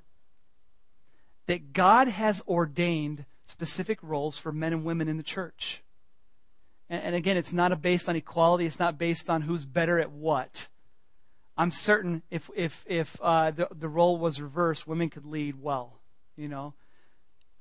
that 1.45 1.71
God 1.71 2.09
has 2.09 2.43
ordained 2.45 3.25
specific 3.45 3.99
roles 4.01 4.37
for 4.37 4.51
men 4.51 4.73
and 4.73 4.83
women 4.83 5.07
in 5.07 5.15
the 5.15 5.23
church. 5.23 5.81
And, 6.89 7.15
again, 7.15 7.37
it's 7.37 7.53
not 7.53 7.81
based 7.81 8.09
on 8.09 8.17
equality, 8.17 8.65
it's 8.65 8.79
not 8.79 8.97
based 8.97 9.29
on 9.29 9.43
who's 9.43 9.65
better 9.65 9.97
at 9.97 10.11
what. 10.11 10.67
I'm 11.61 11.69
certain 11.69 12.23
if, 12.31 12.49
if, 12.55 12.83
if 12.89 13.19
uh, 13.21 13.51
the, 13.51 13.67
the 13.69 13.87
role 13.87 14.17
was 14.17 14.41
reversed, 14.41 14.87
women 14.87 15.11
could 15.11 15.27
lead 15.27 15.61
well. 15.61 15.99
You 16.35 16.47
know, 16.47 16.73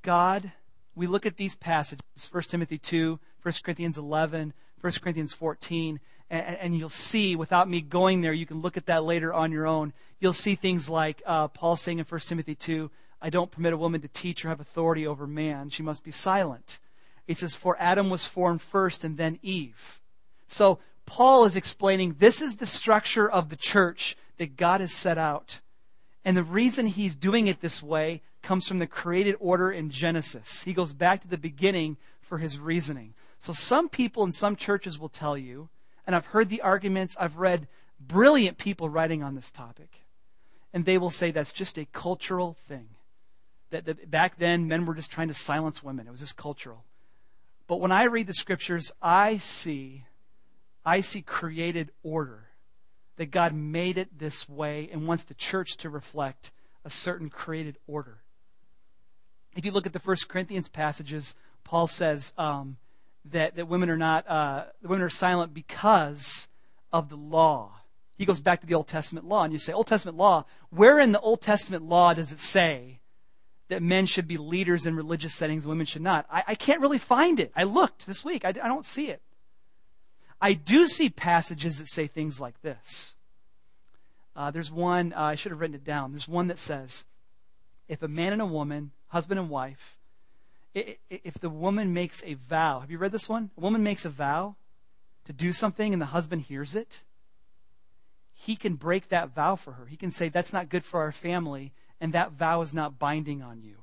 God, 0.01 0.53
we 0.95 1.07
look 1.07 1.27
at 1.27 1.37
these 1.37 1.55
passages 1.55 2.01
1 2.31 2.43
Timothy 2.45 2.79
2, 2.79 3.21
1 3.43 3.55
Corinthians 3.63 3.99
11, 3.99 4.55
1 4.81 4.93
Corinthians 5.03 5.35
14, 5.35 6.01
and, 6.31 6.57
and, 6.57 6.79
you'll 6.79 6.89
see, 6.89 7.37
without 7.37 7.69
me 7.69 7.83
going 7.83 8.23
there, 8.23 8.33
you 8.33 8.47
can 8.47 8.63
look 8.63 8.79
at 8.79 8.87
that 8.87 9.05
later 9.05 9.35
on 9.35 9.53
your 9.53 9.67
own. 9.67 9.93
You'll 10.19 10.33
see 10.33 10.55
things 10.55 10.89
like 10.89 11.21
uh, 11.27 11.49
Paul 11.49 11.77
saying 11.77 11.99
in 11.99 12.07
1 12.07 12.21
Timothy 12.23 12.55
2, 12.55 12.91
I 13.21 13.29
don't 13.29 13.51
permit 13.51 13.75
a 13.75 13.77
woman 13.77 14.01
to 14.01 14.09
teach 14.09 14.47
or 14.47 14.49
have 14.49 14.61
authority 14.61 15.07
over 15.07 15.27
man. 15.27 15.69
She 15.69 15.83
must 15.83 16.05
be 16.05 16.11
silent. 16.11 16.79
He 17.27 17.35
says, 17.35 17.55
For 17.55 17.77
Adam 17.79 18.09
was 18.09 18.25
formed 18.25 18.63
first 18.63 19.05
and 19.05 19.19
then 19.19 19.39
Eve. 19.43 20.01
So 20.49 20.79
Paul 21.11 21.45
is 21.45 21.57
explaining 21.57 22.15
this 22.21 22.41
is 22.41 22.57
the 22.57 22.67
structure 22.67 23.29
of 23.29 23.49
the 23.49 23.57
church 23.57 24.17
that 24.39 24.57
God 24.57 24.81
has 24.81 24.93
set 24.93 25.19
out. 25.19 25.59
And 26.25 26.37
the 26.37 26.45
reason 26.45 26.87
he's 26.87 27.17
doing 27.17 27.49
it 27.49 27.61
this 27.61 27.83
way 27.83 28.23
comes 28.43 28.69
from 28.69 28.79
the 28.79 28.87
created 28.87 29.35
order 29.41 29.73
in 29.73 29.91
Genesis. 29.91 30.63
He 30.63 30.73
goes 30.73 30.93
back 30.93 31.21
to 31.23 31.29
the 31.29 31.37
beginning 31.37 31.97
for 32.23 32.39
his 32.39 32.61
reasoning. 32.61 33.15
So 33.41 33.53
some 33.53 33.89
people 33.89 34.23
in 34.23 34.31
some 34.31 34.55
churches 34.55 35.01
will 35.01 35.09
tell 35.09 35.37
you 35.37 35.69
and 36.07 36.15
I've 36.15 36.27
heard 36.27 36.49
the 36.49 36.63
arguments. 36.63 37.17
I've 37.19 37.39
read 37.39 37.67
brilliant 37.99 38.57
people 38.57 38.89
writing 38.89 39.21
on 39.21 39.35
this 39.35 39.51
topic. 39.51 40.05
and 40.73 40.85
they 40.85 40.97
will 40.97 41.11
say 41.11 41.33
that's 41.33 41.53
just 41.53 41.77
a 41.77 41.87
cultural 41.87 42.57
thing. 42.69 42.87
That, 43.71 43.85
that 43.87 44.09
back 44.13 44.39
then 44.39 44.69
men 44.69 44.87
were 44.87 44.95
just 44.95 45.11
trying 45.11 45.27
to 45.27 45.35
silence 45.35 45.83
women. 45.83 46.07
It 46.07 46.11
was 46.13 46.21
just 46.21 46.37
cultural. 46.37 46.85
But 47.67 47.81
when 47.81 47.91
I 47.91 48.05
read 48.05 48.29
the 48.29 48.33
scriptures, 48.33 48.93
I 49.03 49.39
see 49.39 50.05
I 50.85 51.01
see 51.01 51.23
created 51.23 51.91
order. 52.03 52.49
That 53.17 53.31
God 53.31 53.53
made 53.53 53.99
it 53.99 54.19
this 54.19 54.49
way 54.49 54.89
and 54.91 55.07
wants 55.07 55.25
the 55.25 55.35
church 55.35 55.77
to 55.79 55.91
reflect 55.91 56.53
a 56.87 56.91
certain 56.91 57.29
created 57.29 57.77
order. 57.87 58.23
If 59.55 59.65
you 59.67 59.73
look 59.73 59.87
at 59.87 59.93
the 59.93 59.99
First 59.99 60.29
Corinthians 60.29 60.69
passages, 60.69 61.35
Paul 61.65 61.87
says 61.87 62.33
um, 62.39 62.79
that, 63.27 63.57
that 63.57 63.69
women 63.69 63.91
are 63.91 63.99
not 63.99 64.27
uh, 64.27 64.65
women 64.83 65.03
are 65.03 65.11
silent 65.11 65.53
because 65.53 66.49
of 66.93 67.11
the 67.11 67.17
law. 67.17 67.73
He 68.17 68.27
goes 68.27 68.41
back 68.41 68.61
to 68.61 68.67
the 68.67 68.75
Old 68.75 68.87
Testament 68.87 69.27
law, 69.27 69.45
and 69.45 69.53
you 69.53 69.59
say, 69.59 69.73
Old 69.73 69.87
Testament 69.87 70.17
law, 70.17 70.45
where 70.71 70.99
in 70.99 71.13
the 71.13 71.21
Old 71.21 71.41
Testament 71.41 71.85
law 71.85 72.15
does 72.15 72.33
it 72.33 72.39
say 72.39 73.01
that 73.69 73.83
men 73.83 74.07
should 74.07 74.29
be 74.29 74.37
leaders 74.37 74.87
in 74.87 74.95
religious 74.97 75.35
settings, 75.35 75.65
and 75.65 75.71
women 75.71 75.87
should 75.87 76.03
not? 76.03 76.27
I, 76.31 76.45
I 76.49 76.55
can't 76.55 76.81
really 76.81 76.99
find 76.99 77.41
it. 77.41 77.51
I 77.57 77.65
looked 77.65 78.07
this 78.07 78.25
week, 78.25 78.45
I, 78.45 78.49
I 78.49 78.69
don't 78.69 78.85
see 78.87 79.09
it. 79.09 79.23
I 80.41 80.55
do 80.55 80.87
see 80.87 81.11
passages 81.11 81.79
that 81.79 81.89
say 81.89 82.07
things 82.07 82.41
like 82.41 82.61
this. 82.63 83.15
Uh, 84.35 84.51
there's 84.51 84.71
one, 84.71 85.13
uh, 85.13 85.23
I 85.23 85.35
should 85.35 85.53
have 85.53 85.61
written 85.61 85.75
it 85.75 85.85
down. 85.85 86.13
There's 86.13 86.29
one 86.29 86.47
that 86.47 86.59
says, 86.59 87.05
if 87.89 88.03
a 88.03 88.09
man 88.09 88.33
and 88.33 88.41
a 88.41 88.47
woman, 88.47 88.93
husband 89.09 89.39
and 89.39 89.51
wife, 89.51 89.99
if 90.75 91.35
the 91.41 91.51
woman 91.51 91.93
makes 91.93 92.23
a 92.25 92.35
vow, 92.35 92.81
have 92.81 92.91
you 92.91 92.99
read 92.99 93.13
this 93.13 93.29
one? 93.29 93.51
A 93.59 93.61
woman 93.61 93.83
makes 93.83 94.05
a 94.05 94.11
vow 94.11 94.55
to 95.25 95.33
do 95.33 95.53
something 95.53 95.93
and 95.93 96.01
the 96.01 96.07
husband 96.07 96.43
hears 96.43 96.75
it, 96.75 97.03
he 98.33 98.57
can 98.57 98.77
break 98.77 99.09
that 99.09 99.35
vow 99.35 99.57
for 99.57 99.73
her. 99.73 99.87
He 99.87 99.97
can 99.97 100.11
say, 100.11 100.31
That's 100.31 100.53
not 100.53 100.71
good 100.71 100.85
for 100.85 101.01
our 101.01 101.13
family, 101.13 101.73
and 102.01 102.13
that 102.13 102.33
vow 102.33 102.63
is 102.63 102.73
not 102.73 102.99
binding 102.99 103.43
on 103.43 103.61
you. 103.61 103.77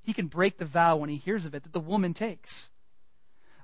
He 0.00 0.12
can 0.12 0.28
break 0.28 0.58
the 0.58 0.64
vow 0.64 0.96
when 0.96 1.10
he 1.10 1.16
hears 1.16 1.46
of 1.46 1.54
it 1.54 1.64
that 1.64 1.72
the 1.72 1.80
woman 1.80 2.14
takes. 2.14 2.70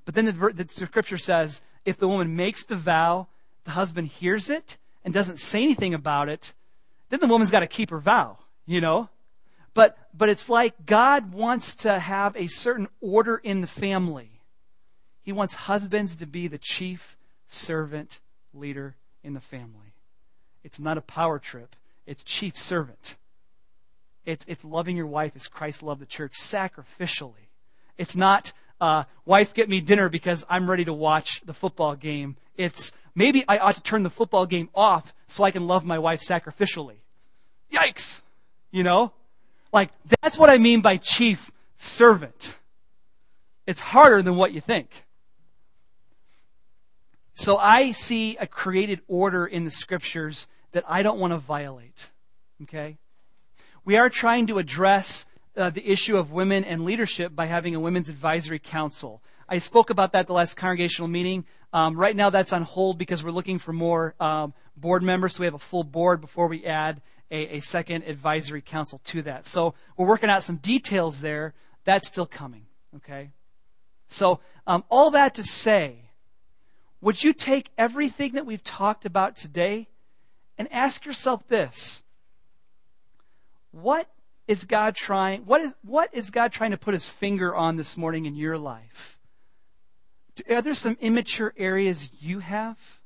But 0.05 0.15
then 0.15 0.25
the, 0.25 0.33
the 0.33 0.69
scripture 0.69 1.19
says, 1.19 1.63
if 1.85 1.99
the 1.99 2.09
woman 2.09 2.37
makes 2.37 2.65
the 2.65 2.77
vow, 2.77 3.29
the 3.65 3.73
husband 3.73 4.09
hears 4.09 4.51
it 4.51 4.77
and 5.05 5.13
doesn't 5.13 5.39
say 5.39 5.63
anything 5.63 5.95
about 5.95 6.29
it, 6.29 6.53
then 7.09 7.21
the 7.21 7.27
woman's 7.27 7.51
got 7.51 7.61
to 7.61 7.67
keep 7.67 7.91
her 7.91 7.99
vow, 7.99 8.39
you 8.67 8.81
know? 8.81 9.09
But, 9.75 9.97
but 10.17 10.29
it's 10.29 10.51
like 10.51 10.87
God 10.87 11.33
wants 11.33 11.75
to 11.77 11.99
have 11.99 12.37
a 12.37 12.47
certain 12.47 12.89
order 13.01 13.37
in 13.37 13.61
the 13.61 13.67
family. 13.67 14.41
He 15.23 15.33
wants 15.33 15.55
husbands 15.55 16.17
to 16.17 16.27
be 16.27 16.49
the 16.49 16.59
chief 16.59 17.17
servant 17.47 18.21
leader 18.53 18.97
in 19.23 19.35
the 19.35 19.41
family. 19.41 19.95
It's 20.65 20.81
not 20.81 20.99
a 20.99 21.03
power 21.03 21.39
trip, 21.39 21.77
it's 22.07 22.25
chief 22.25 22.57
servant. 22.57 23.17
It's, 24.25 24.45
it's 24.47 24.65
loving 24.65 24.97
your 24.97 25.07
wife 25.07 25.33
as 25.35 25.49
Christ 25.49 25.83
loved 25.83 26.01
the 26.01 26.07
church 26.07 26.35
sacrificially. 26.35 27.49
It's 27.99 28.15
not, 28.15 28.53
uh, 28.83 29.05
wife, 29.25 29.55
get 29.55 29.69
me 29.69 29.81
dinner 29.81 30.09
because 30.09 30.45
I'm 30.51 30.69
ready 30.69 30.85
to 30.87 30.93
watch 30.93 31.41
the 31.47 31.55
football 31.55 31.95
game. 31.95 32.35
It's, 32.57 32.91
maybe 33.15 33.45
I 33.47 33.59
ought 33.59 33.77
to 33.77 33.83
turn 33.83 34.03
the 34.03 34.11
football 34.11 34.45
game 34.45 34.71
off 34.75 35.15
so 35.29 35.45
I 35.45 35.53
can 35.53 35.69
love 35.69 35.85
my 35.85 36.01
wife 36.01 36.21
sacrificially. 36.21 36.97
Yikes! 37.73 38.23
You 38.73 38.83
know? 38.83 39.13
Like, 39.73 39.91
that's 40.21 40.37
what 40.37 40.51
I 40.51 40.59
mean 40.59 40.81
by 40.81 40.97
chief 40.97 41.53
servant. 41.77 42.57
It's 43.69 43.79
harder 43.79 44.21
than 44.21 44.35
what 44.35 44.53
you 44.53 44.61
think. 44.61 45.05
So 47.35 47.59
I 47.59 47.93
see 47.93 48.37
a 48.39 48.49
created 48.49 49.01
order 49.07 49.47
in 49.47 49.65
the 49.65 49.71
scriptures 49.71 50.49
that 50.73 50.83
I 50.89 51.05
don't 51.05 51.21
want 51.21 51.33
to 51.33 51.39
violate. 51.39 52.11
Okay? 52.65 52.99
We 53.85 53.97
are 53.97 54.11
trying 54.11 54.49
to 54.49 54.59
address 54.59 55.25
uh, 55.57 55.71
the 55.71 55.87
issue 55.91 56.17
of 56.17 56.33
women 56.33 56.65
and 56.65 56.85
leadership 56.85 57.35
by 57.35 57.47
having 57.47 57.75
a 57.75 57.81
women's 57.81 58.09
advisory 58.09 58.59
council. 58.59 59.23
I 59.49 59.59
spoke 59.59 59.91
about 59.91 60.13
that 60.13 60.27
the 60.27 60.33
last 60.33 60.57
congregational 60.57 61.09
meeting. 61.09 61.45
Um, 61.73 61.97
right 61.97 62.17
now, 62.17 62.31
that's 62.31 62.53
on 62.53 62.63
hold 62.63 62.99
because 62.99 63.23
we're 63.23 63.31
looking 63.31 63.59
for 63.59 63.73
more 63.73 64.15
um, 64.21 64.55
board 64.77 65.03
members, 65.03 65.35
so 65.35 65.41
we 65.41 65.47
have 65.47 65.55
a 65.55 65.59
full 65.59 65.85
board 65.85 66.21
before 66.21 66.49
we 66.49 66.65
add 66.65 67.03
a, 67.31 67.57
a 67.57 67.61
second 67.61 68.05
advisory 68.05 68.63
council 68.63 69.01
to 69.05 69.23
that. 69.23 69.47
So 69.47 69.75
we're 69.97 70.07
working 70.07 70.31
out 70.31 70.43
some 70.43 70.57
details 70.57 71.21
there. 71.21 71.55
That's 71.85 72.09
still 72.09 72.27
coming. 72.27 72.67
Okay. 72.97 73.31
So 74.09 74.41
um, 74.67 74.85
all 74.91 75.11
that 75.13 75.35
to 75.35 75.45
say, 75.45 75.97
would 77.01 77.23
you 77.23 77.33
take 77.33 77.71
everything 77.77 78.33
that 78.33 78.47
we've 78.47 78.63
talked 78.63 79.05
about 79.05 79.37
today 79.37 79.89
and 80.59 80.73
ask 80.73 81.05
yourself 81.05 81.49
this. 81.49 82.03
What 83.73 84.09
is 84.53 84.65
God 84.65 84.95
trying, 84.95 85.47
what 85.47 85.63
is, 85.63 85.75
what 85.83 86.11
is 86.13 86.31
God 86.31 86.53
trying 86.53 86.73
to 86.73 86.77
put 86.77 86.93
his 86.93 87.09
finger 87.09 87.57
on 87.57 87.77
this 87.77 87.97
morning 87.97 88.27
in 88.27 88.37
your 88.37 88.59
life? 88.59 89.19
Are 90.51 90.61
there 90.61 90.75
some 90.75 90.99
immature 91.01 91.55
areas 91.57 92.11
you 92.21 92.41
have 92.41 93.01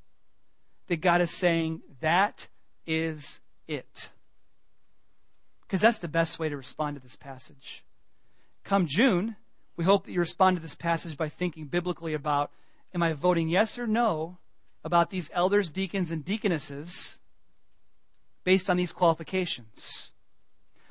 that 0.88 1.00
God 1.00 1.20
is 1.20 1.30
saying, 1.30 1.82
that 2.00 2.48
is 2.84 3.40
it? 3.68 4.10
Because 5.62 5.80
that's 5.80 6.00
the 6.00 6.08
best 6.08 6.40
way 6.40 6.48
to 6.48 6.56
respond 6.56 6.96
to 6.96 7.02
this 7.02 7.14
passage. 7.14 7.84
Come 8.64 8.86
June, 8.86 9.36
we 9.76 9.84
hope 9.84 10.06
that 10.06 10.12
you 10.12 10.18
respond 10.18 10.56
to 10.56 10.62
this 10.62 10.74
passage 10.74 11.16
by 11.16 11.28
thinking 11.28 11.66
biblically 11.66 12.12
about 12.12 12.50
am 12.92 13.04
I 13.04 13.12
voting 13.12 13.48
yes 13.48 13.78
or 13.78 13.86
no 13.86 14.38
about 14.82 15.10
these 15.10 15.30
elders, 15.32 15.70
deacons, 15.70 16.10
and 16.10 16.24
deaconesses 16.24 17.20
based 18.42 18.68
on 18.68 18.76
these 18.76 18.92
qualifications. 18.92 20.12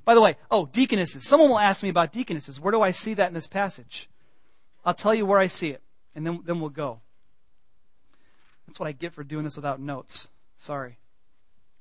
By 0.05 0.13
the 0.13 0.21
way, 0.21 0.37
oh, 0.51 0.67
deaconesses. 0.67 1.27
Someone 1.27 1.49
will 1.49 1.59
ask 1.59 1.81
me 1.81 1.89
about 1.89 2.11
deaconesses. 2.11 2.59
Where 2.59 2.71
do 2.71 2.81
I 2.81 2.91
see 2.91 3.15
that 3.15 3.27
in 3.27 3.33
this 3.33 3.47
passage? 3.47 4.07
I'll 4.85 4.93
tell 4.93 5.15
you 5.15 5.25
where 5.25 5.39
I 5.39 5.47
see 5.47 5.71
it, 5.71 5.81
and 6.13 6.25
then, 6.25 6.41
then 6.45 6.59
we'll 6.59 6.69
go. 6.69 7.01
That's 8.67 8.79
what 8.79 8.87
I 8.87 8.91
get 8.91 9.13
for 9.13 9.23
doing 9.23 9.43
this 9.43 9.55
without 9.55 9.79
notes. 9.79 10.29
Sorry. 10.57 10.97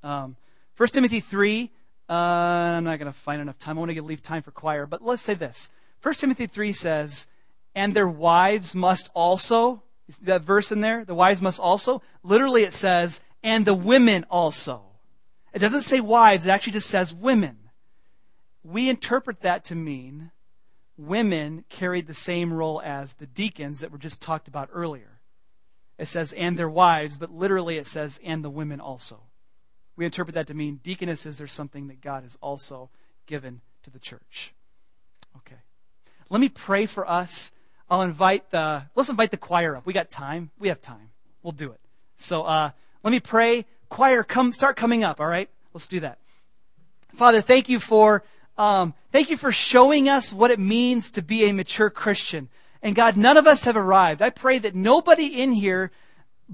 Um, 0.03 0.37
1 0.77 0.89
Timothy 0.89 1.21
3, 1.21 1.71
uh, 2.09 2.13
I'm 2.13 2.85
not 2.85 2.99
going 2.99 3.13
to 3.13 3.19
find 3.19 3.43
enough 3.43 3.59
time. 3.59 3.77
I 3.77 3.81
want 3.81 3.93
to 3.93 4.03
leave 4.03 4.23
time 4.23 4.43
for 4.43 4.51
choir, 4.51 4.87
but 4.87 5.05
let's 5.05 5.23
say 5.23 5.35
this. 5.35 5.71
1 6.03 6.15
Timothy 6.15 6.47
3 6.47 6.73
says, 6.73 7.29
and 7.75 7.95
their 7.95 8.09
wives 8.09 8.75
must 8.75 9.11
also, 9.15 9.83
is 10.09 10.19
that 10.19 10.43
verse 10.43 10.73
in 10.73 10.81
there, 10.81 11.05
the 11.05 11.15
wives 11.15 11.43
must 11.43 11.61
also, 11.61 12.03
literally 12.23 12.65
it 12.65 12.73
says, 12.73 13.21
and 13.43 13.67
the 13.67 13.75
women 13.75 14.25
also. 14.31 14.83
It 15.53 15.59
doesn't 15.59 15.83
say 15.83 16.01
wives, 16.01 16.47
it 16.47 16.51
actually 16.51 16.73
just 16.73 16.91
says 16.91 17.15
women. 17.15 17.59
We 18.65 18.89
interpret 18.89 19.43
that 19.43 19.65
to 19.67 19.75
mean 19.75 20.31
women 20.97 21.65
carried 21.69 22.07
the 22.07 22.15
same 22.15 22.53
role 22.53 22.81
as 22.83 23.15
the 23.15 23.27
deacons 23.27 23.81
that 23.81 23.93
were 23.93 23.99
just 23.99 24.23
talked 24.23 24.49
about 24.49 24.71
earlier. 24.73 25.21
It 25.99 26.07
says, 26.07 26.33
and 26.33 26.59
their 26.59 26.69
wives, 26.69 27.17
but 27.17 27.31
literally 27.31 27.77
it 27.77 27.87
says, 27.87 28.19
and 28.25 28.43
the 28.43 28.51
women 28.51 28.81
also. 28.81 29.21
We 29.97 30.05
interpret 30.05 30.35
that 30.35 30.49
to 30.49 30.55
mean 30.55 30.81
deaconesses 30.83 31.41
are 31.41 31.47
something 31.47 31.87
that 31.89 32.01
God 32.01 32.25
has 32.25 32.37
also 32.41 32.91
given 33.27 33.61
to 33.85 33.91
the 33.91 34.01
church. 34.01 34.55
Okay. 35.37 35.61
Let 36.31 36.41
me 36.41 36.49
pray 36.49 36.87
for 36.87 37.09
us. 37.09 37.53
I'll 37.89 38.03
invite 38.03 38.51
the, 38.51 38.87
let's 38.97 39.11
invite 39.11 39.31
the 39.31 39.37
choir 39.37 39.77
up. 39.77 39.87
We 39.87 39.93
got 39.93 40.11
time. 40.11 40.51
We 40.59 40.69
have 40.69 40.81
time. 40.81 41.11
We'll 41.43 41.53
do 41.53 41.71
it. 41.71 41.81
So, 42.17 42.43
uh, 42.43 42.71
let 43.03 43.11
me 43.11 43.21
pray 43.21 43.67
choir, 43.89 44.25
come, 44.25 44.51
start 44.53 44.77
coming 44.77 45.05
up, 45.05 45.21
all 45.21 45.29
right? 45.29 45.49
Let's 45.73 45.87
do 45.87 46.01
that. 46.01 46.19
Father, 47.15 47.41
thank 47.41 47.69
you 47.69 47.79
for, 47.79 48.25
um, 48.57 48.95
thank 49.11 49.31
you 49.31 49.37
for 49.37 49.53
showing 49.53 50.09
us 50.09 50.33
what 50.33 50.51
it 50.51 50.59
means 50.59 51.11
to 51.13 51.23
be 51.23 51.45
a 51.45 51.53
mature 51.53 51.91
Christian. 51.91 52.49
And 52.83 52.95
God, 52.95 53.17
none 53.17 53.37
of 53.37 53.47
us 53.47 53.65
have 53.65 53.77
arrived. 53.77 54.23
I 54.23 54.31
pray 54.31 54.59
that 54.59 54.75
nobody 54.75 55.41
in 55.41 55.53
here 55.53 55.91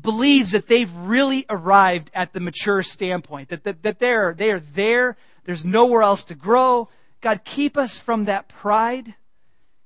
believes 0.00 0.52
that 0.52 0.68
they've 0.68 0.94
really 0.94 1.44
arrived 1.50 2.10
at 2.14 2.32
the 2.32 2.40
mature 2.40 2.82
standpoint, 2.82 3.48
that, 3.48 3.64
that, 3.64 3.82
that 3.82 3.98
they're, 3.98 4.34
they 4.34 4.50
are 4.50 4.60
there. 4.60 5.16
There's 5.44 5.64
nowhere 5.64 6.02
else 6.02 6.24
to 6.24 6.34
grow. 6.34 6.88
God, 7.20 7.42
keep 7.44 7.76
us 7.76 7.98
from 7.98 8.26
that 8.26 8.48
pride. 8.48 9.16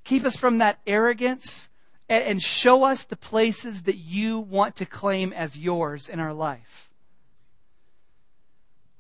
Keep 0.05 0.25
us 0.25 0.37
from 0.37 0.59
that 0.59 0.79
arrogance 0.87 1.71
and, 2.09 2.25
and 2.25 2.43
show 2.43 2.85
us 2.85 3.05
the 3.05 3.17
places 3.17 3.85
that 3.85 3.97
you 3.97 4.39
want 4.39 4.77
to 4.77 4.87
claim 4.87 5.33
as 5.33 5.59
yours 5.59 6.09
in 6.09 6.21
our 6.21 6.35
life. 6.35 6.91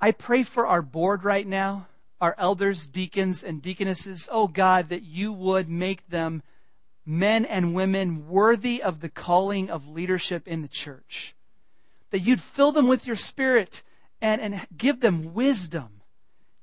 I 0.00 0.12
pray 0.12 0.42
for 0.42 0.66
our 0.66 0.82
board 0.82 1.24
right 1.24 1.46
now, 1.46 1.86
our 2.25 2.35
elders, 2.39 2.87
deacons, 2.87 3.45
and 3.45 3.61
deaconesses. 3.61 4.31
Oh 4.33 4.49
God, 4.49 4.89
that 4.89 5.03
you 5.03 5.31
would 5.31 5.68
make 5.68 6.09
them 6.09 6.43
men 7.05 7.45
and 7.45 7.75
women 7.75 8.27
worthy 8.27 8.83
of 8.83 9.01
the 9.01 9.11
calling 9.11 9.68
of 9.68 9.87
leadership 9.87 10.49
in 10.49 10.62
the 10.62 10.68
church. 10.68 11.35
That 12.12 12.20
you'd 12.20 12.41
fill 12.41 12.72
them 12.72 12.89
with 12.89 13.07
your 13.07 13.16
spirit 13.16 13.83
and, 14.22 14.41
and 14.41 14.66
give 14.75 15.01
them 15.01 15.35
wisdom. 15.35 16.01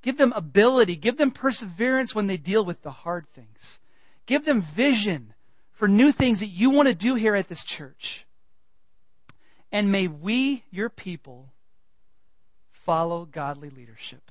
Give 0.02 0.18
them 0.18 0.34
ability. 0.36 0.96
Give 0.96 1.18
them 1.18 1.30
perseverance 1.30 2.16
when 2.16 2.26
they 2.26 2.38
deal 2.38 2.66
with 2.66 2.82
the 2.82 2.90
hard 2.90 3.28
things. 3.30 3.80
Give 4.26 4.44
them 4.44 4.64
vision 4.64 5.36
for 5.72 5.88
new 5.88 6.12
things 6.12 6.40
that 6.40 6.48
you 6.48 6.72
want 6.72 6.88
to 6.88 6.96
do 6.96 7.14
here 7.14 7.36
at 7.36 7.50
this 7.50 7.64
church. 7.64 8.26
And 9.72 9.92
may 9.92 10.08
we, 10.08 10.64
your 10.72 10.90
people, 10.90 11.54
follow 12.72 13.26
godly 13.26 13.70
leadership. 13.70 14.31